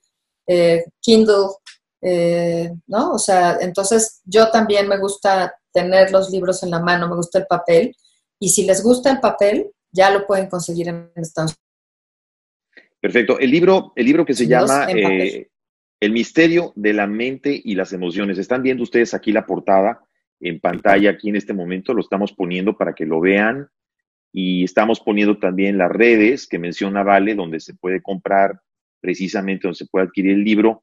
eh, 0.47 0.85
Kindle, 1.01 1.57
eh, 2.03 2.70
¿no? 2.87 3.12
O 3.12 3.18
sea, 3.18 3.57
entonces 3.62 4.20
yo 4.26 4.51
también 4.51 4.89
me 4.89 4.99
gusta 4.99 5.55
tener 5.72 6.12
los 6.12 6.28
libros 6.28 6.62
en 6.62 6.70
la 6.70 6.80
mano, 6.80 7.09
me 7.09 7.16
gusta 7.16 7.39
el 7.39 7.47
papel, 7.47 7.97
y 8.39 8.51
si 8.51 8.66
les 8.66 8.83
gusta 8.83 9.11
el 9.11 9.20
papel, 9.20 9.72
ya 9.91 10.11
lo 10.11 10.26
pueden 10.26 10.51
conseguir 10.51 10.89
en 10.89 11.11
Estados 11.16 11.53
Unidos. 11.53 12.93
Perfecto. 13.01 13.39
El 13.39 13.51
libro, 13.51 13.93
el 13.97 14.05
libro 14.05 14.26
que 14.26 14.35
se 14.35 14.47
llama 14.47 14.87
El 16.03 16.11
misterio 16.11 16.72
de 16.74 16.94
la 16.94 17.07
mente 17.07 17.62
y 17.62 17.76
las 17.76 17.92
emociones. 17.92 18.36
Están 18.36 18.64
viendo 18.64 18.82
ustedes 18.82 19.14
aquí 19.14 19.30
la 19.30 19.46
portada 19.46 20.00
en 20.40 20.59
pantalla, 20.59 21.11
aquí 21.11 21.28
en 21.28 21.36
este 21.36 21.53
momento, 21.53 21.94
lo 21.94 22.00
estamos 22.00 22.32
poniendo 22.32 22.76
para 22.76 22.92
que 22.92 23.07
lo 23.07 23.20
vean 23.20 23.68
y 24.32 24.64
estamos 24.64 24.98
poniendo 24.98 25.38
también 25.38 25.78
las 25.78 25.92
redes 25.92 26.48
que 26.48 26.59
menciona 26.59 27.05
Vale, 27.05 27.36
donde 27.36 27.61
se 27.61 27.74
puede 27.74 28.03
comprar 28.03 28.61
precisamente, 29.00 29.68
donde 29.68 29.78
se 29.78 29.86
puede 29.86 30.07
adquirir 30.07 30.32
el 30.32 30.42
libro. 30.42 30.82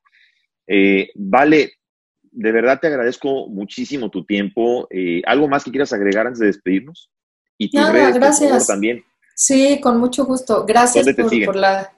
Eh, 0.65 1.09
vale, 1.15 1.73
de 2.21 2.51
verdad 2.53 2.79
te 2.79 2.87
agradezco 2.87 3.49
muchísimo 3.49 4.09
tu 4.09 4.23
tiempo. 4.23 4.87
Eh, 4.89 5.21
¿Algo 5.25 5.49
más 5.49 5.65
que 5.65 5.71
quieras 5.71 5.91
agregar 5.91 6.27
antes 6.27 6.39
de 6.39 6.45
despedirnos? 6.45 7.11
Y 7.57 7.69
tus 7.69 7.91
redes, 7.91 8.15
gracias. 8.15 8.67
también. 8.67 9.03
Sí, 9.35 9.81
con 9.81 9.97
mucho 9.97 10.23
gusto. 10.23 10.65
Gracias 10.65 11.05
por, 11.45 11.57
la... 11.57 11.91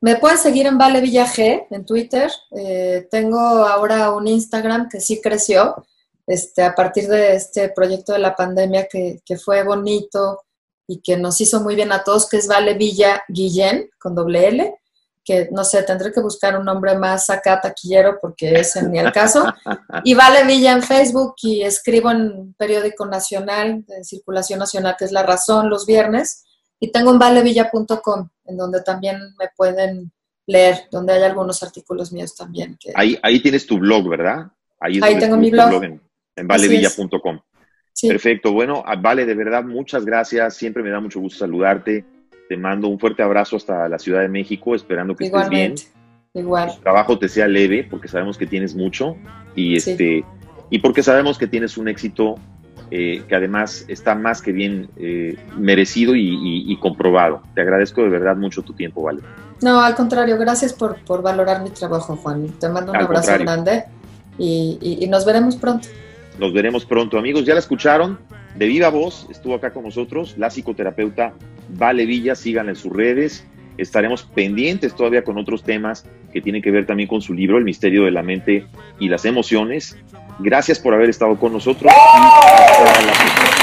Me 0.00 0.16
puedes 0.16 0.40
seguir 0.40 0.66
en 0.66 0.78
Vale 0.78 1.00
Villa 1.00 1.26
G 1.26 1.66
en 1.70 1.84
Twitter. 1.84 2.30
Eh, 2.56 3.08
tengo 3.10 3.38
ahora 3.38 4.12
un 4.12 4.26
Instagram 4.26 4.88
que 4.88 5.00
sí 5.00 5.20
creció 5.20 5.86
este, 6.26 6.62
a 6.62 6.74
partir 6.74 7.08
de 7.08 7.34
este 7.34 7.70
proyecto 7.70 8.12
de 8.12 8.18
la 8.18 8.36
pandemia 8.36 8.86
que, 8.88 9.20
que 9.24 9.36
fue 9.36 9.62
bonito 9.62 10.42
y 10.86 11.00
que 11.00 11.16
nos 11.16 11.40
hizo 11.40 11.60
muy 11.60 11.74
bien 11.74 11.92
a 11.92 12.04
todos, 12.04 12.28
que 12.28 12.36
es 12.36 12.46
Vale 12.46 12.74
Villa 12.74 13.22
Guillén 13.28 13.90
con 13.98 14.14
doble 14.14 14.48
L 14.48 14.74
que 15.26 15.48
no 15.50 15.64
sé, 15.64 15.82
tendré 15.82 16.12
que 16.12 16.20
buscar 16.20 16.56
un 16.56 16.64
nombre 16.64 16.96
más 16.96 17.28
acá 17.30 17.60
taquillero 17.60 18.18
porque 18.22 18.60
ese 18.60 18.84
ni 18.84 19.00
el 19.00 19.10
caso. 19.10 19.44
Y 20.04 20.14
Vale 20.14 20.44
Villa 20.44 20.72
en 20.72 20.84
Facebook 20.84 21.34
y 21.42 21.62
escribo 21.62 22.12
en 22.12 22.54
periódico 22.54 23.04
nacional 23.04 23.84
de 23.86 24.04
circulación 24.04 24.60
nacional, 24.60 24.94
que 24.96 25.04
es 25.04 25.10
La 25.10 25.24
Razón, 25.24 25.68
los 25.68 25.84
viernes. 25.84 26.44
Y 26.78 26.92
tengo 26.92 27.10
un 27.10 27.18
valevilla.com, 27.18 28.28
en 28.44 28.56
donde 28.56 28.82
también 28.82 29.18
me 29.38 29.48
pueden 29.56 30.12
leer, 30.46 30.88
donde 30.90 31.14
hay 31.14 31.22
algunos 31.22 31.62
artículos 31.62 32.12
míos 32.12 32.34
también. 32.34 32.78
Ahí, 32.94 33.18
ahí 33.22 33.40
tienes 33.40 33.66
tu 33.66 33.78
blog, 33.78 34.08
¿verdad? 34.08 34.46
Ahí, 34.78 35.00
tengo 35.18 35.36
mi 35.36 35.50
blog. 35.50 35.82
en, 35.82 36.00
valevilla.com. 36.46 37.40
Perfecto. 38.02 38.52
Bueno, 38.52 38.84
Vale, 39.00 39.24
de 39.24 39.34
verdad, 39.34 39.64
muchas 39.64 40.04
gracias. 40.04 40.54
Siempre 40.54 40.82
me 40.82 40.90
da 40.90 41.00
mucho 41.00 41.18
gusto 41.18 41.38
saludarte 41.38 42.04
te 42.48 42.56
mando 42.56 42.88
un 42.88 42.98
fuerte 42.98 43.22
abrazo 43.22 43.56
hasta 43.56 43.88
la 43.88 43.98
Ciudad 43.98 44.20
de 44.20 44.28
México, 44.28 44.74
esperando 44.74 45.14
que 45.16 45.26
estés 45.26 45.48
bien. 45.48 45.74
Igual. 46.34 46.70
El 46.70 46.80
trabajo 46.80 47.18
te 47.18 47.28
sea 47.28 47.48
leve, 47.48 47.86
porque 47.88 48.08
sabemos 48.08 48.36
que 48.36 48.46
tienes 48.46 48.74
mucho 48.74 49.16
y 49.54 49.76
este 49.76 50.24
y 50.68 50.78
porque 50.80 51.02
sabemos 51.02 51.38
que 51.38 51.46
tienes 51.46 51.78
un 51.78 51.88
éxito 51.88 52.34
eh, 52.90 53.22
que 53.28 53.34
además 53.34 53.84
está 53.88 54.14
más 54.14 54.42
que 54.42 54.52
bien 54.52 54.88
eh, 54.96 55.36
merecido 55.56 56.14
y, 56.14 56.76
comprobado. 56.80 57.42
Te 57.54 57.62
agradezco 57.62 58.02
de 58.02 58.08
verdad 58.08 58.36
mucho 58.36 58.62
tu 58.62 58.72
tiempo, 58.72 59.02
Vale. 59.02 59.20
No, 59.62 59.80
al 59.80 59.94
contrario, 59.94 60.36
gracias 60.36 60.74
por, 60.74 60.98
valorar 61.22 61.62
mi 61.62 61.70
trabajo, 61.70 62.16
Juan. 62.16 62.48
Te 62.60 62.68
mando 62.68 62.92
un 62.92 62.98
abrazo 62.98 63.32
grande 63.38 63.84
y, 64.38 64.98
y 65.00 65.08
nos 65.08 65.24
veremos 65.24 65.56
pronto. 65.56 65.88
Nos 66.38 66.52
veremos 66.52 66.84
pronto, 66.84 67.18
amigos. 67.18 67.46
Ya 67.46 67.54
la 67.54 67.60
escucharon 67.60 68.18
de 68.56 68.66
viva 68.66 68.88
voz, 68.88 69.26
estuvo 69.30 69.54
acá 69.54 69.72
con 69.72 69.84
nosotros 69.84 70.34
la 70.36 70.48
psicoterapeuta 70.48 71.34
Vale 71.68 72.06
Villa, 72.06 72.34
sigan 72.34 72.68
en 72.68 72.76
sus 72.76 72.92
redes. 72.92 73.44
Estaremos 73.78 74.24
pendientes 74.24 74.94
todavía 74.94 75.22
con 75.22 75.38
otros 75.38 75.62
temas 75.62 76.06
que 76.32 76.40
tienen 76.40 76.62
que 76.62 76.70
ver 76.70 76.86
también 76.86 77.08
con 77.08 77.20
su 77.20 77.34
libro, 77.34 77.58
El 77.58 77.64
misterio 77.64 78.04
de 78.04 78.10
la 78.10 78.22
mente 78.22 78.66
y 78.98 79.08
las 79.08 79.24
emociones. 79.24 79.98
Gracias 80.38 80.78
por 80.78 80.94
haber 80.94 81.10
estado 81.10 81.38
con 81.38 81.52
nosotros 81.52 81.92
lucky 83.06 83.55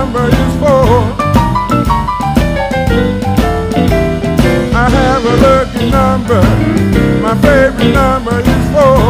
number 0.00 0.28
is 0.28 0.52
four. 0.60 0.86
I 4.82 4.86
have 4.98 5.22
a 5.32 5.34
lucky 5.46 5.90
number, 5.90 6.42
my 7.20 7.34
favorite 7.44 7.92
number 7.92 8.38
is 8.52 8.64
four. 8.74 9.00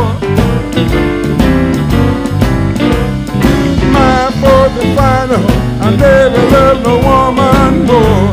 My 3.98 4.20
fourth 4.40 4.76
and 4.82 4.92
final, 4.98 5.46
I 5.86 5.88
never 6.06 6.42
loved 6.54 6.82
no 6.86 6.94
woman 7.08 7.72
more. 7.90 8.30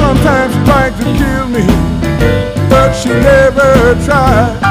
Sometimes 0.00 0.54
she 0.54 0.60
tried 0.68 0.94
to 1.00 1.04
kill 1.20 1.46
me, 1.56 1.66
but 2.70 2.92
she 2.94 3.10
never 3.10 3.94
tried. 4.06 4.65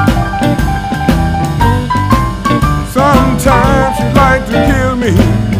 tried 4.36 4.48
to 4.48 4.74
kill 4.74 4.96
me, 4.96 5.12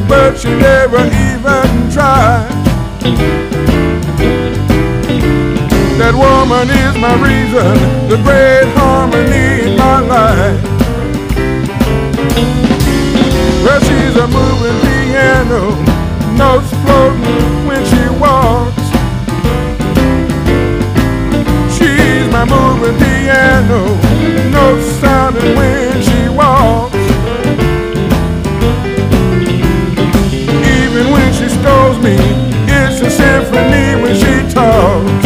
but 0.08 0.38
she 0.38 0.50
never 0.50 1.00
even 1.00 1.92
tried. 1.92 2.50
That 5.98 6.14
woman 6.14 6.70
is 6.70 6.96
my 6.98 7.16
reason, 7.16 8.10
the 8.10 8.18
great 8.24 8.68
harmony 8.76 9.72
in 9.72 9.78
my 9.78 10.00
life. 10.02 10.64
Well, 13.64 13.80
she's 13.80 14.16
a 14.18 14.28
moving 14.28 14.80
piano, 14.84 15.72
notes 16.36 16.70
floating 16.84 17.68
when 17.68 17.84
she 17.86 18.04
walks. 18.20 18.86
She's 21.78 22.28
my 22.32 22.44
moving 22.44 22.98
piano, 23.00 23.96
notes 24.52 24.86
sounding 25.00 25.56
when 25.56 26.02
she 26.02 26.30
walks. 26.30 26.95
shows 31.66 31.98
me 31.98 32.16
it's 32.68 33.02
a 33.02 33.10
symphony 33.10 34.00
when 34.00 34.16
she 34.16 34.54
talks. 34.54 35.25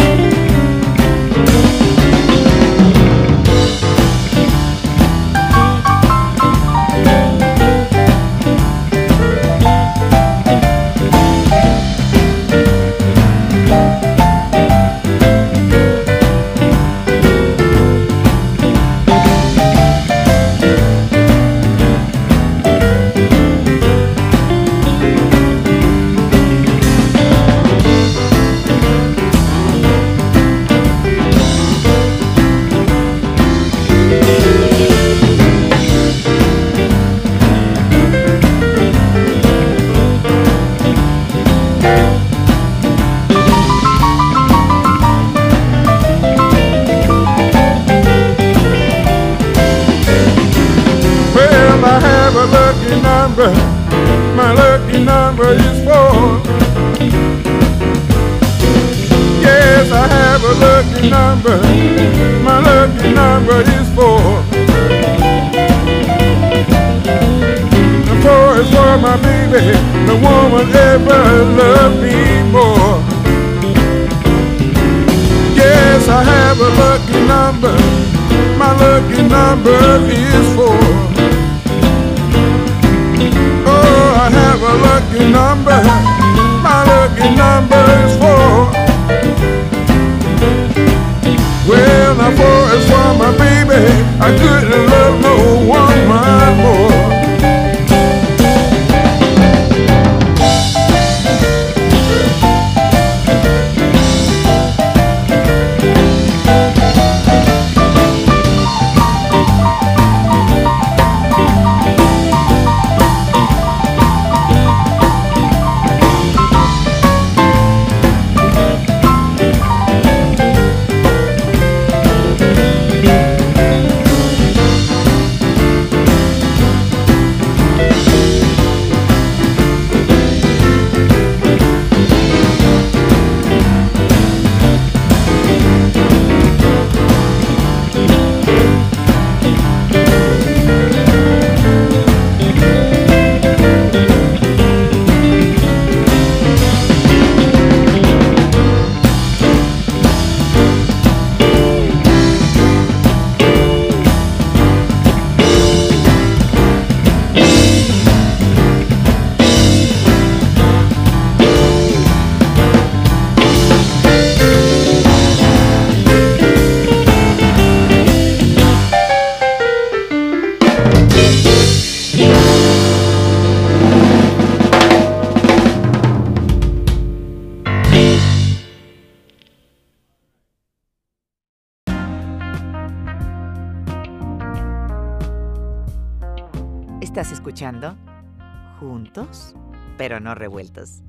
No 190.20 190.34
revueltos. 190.34 191.02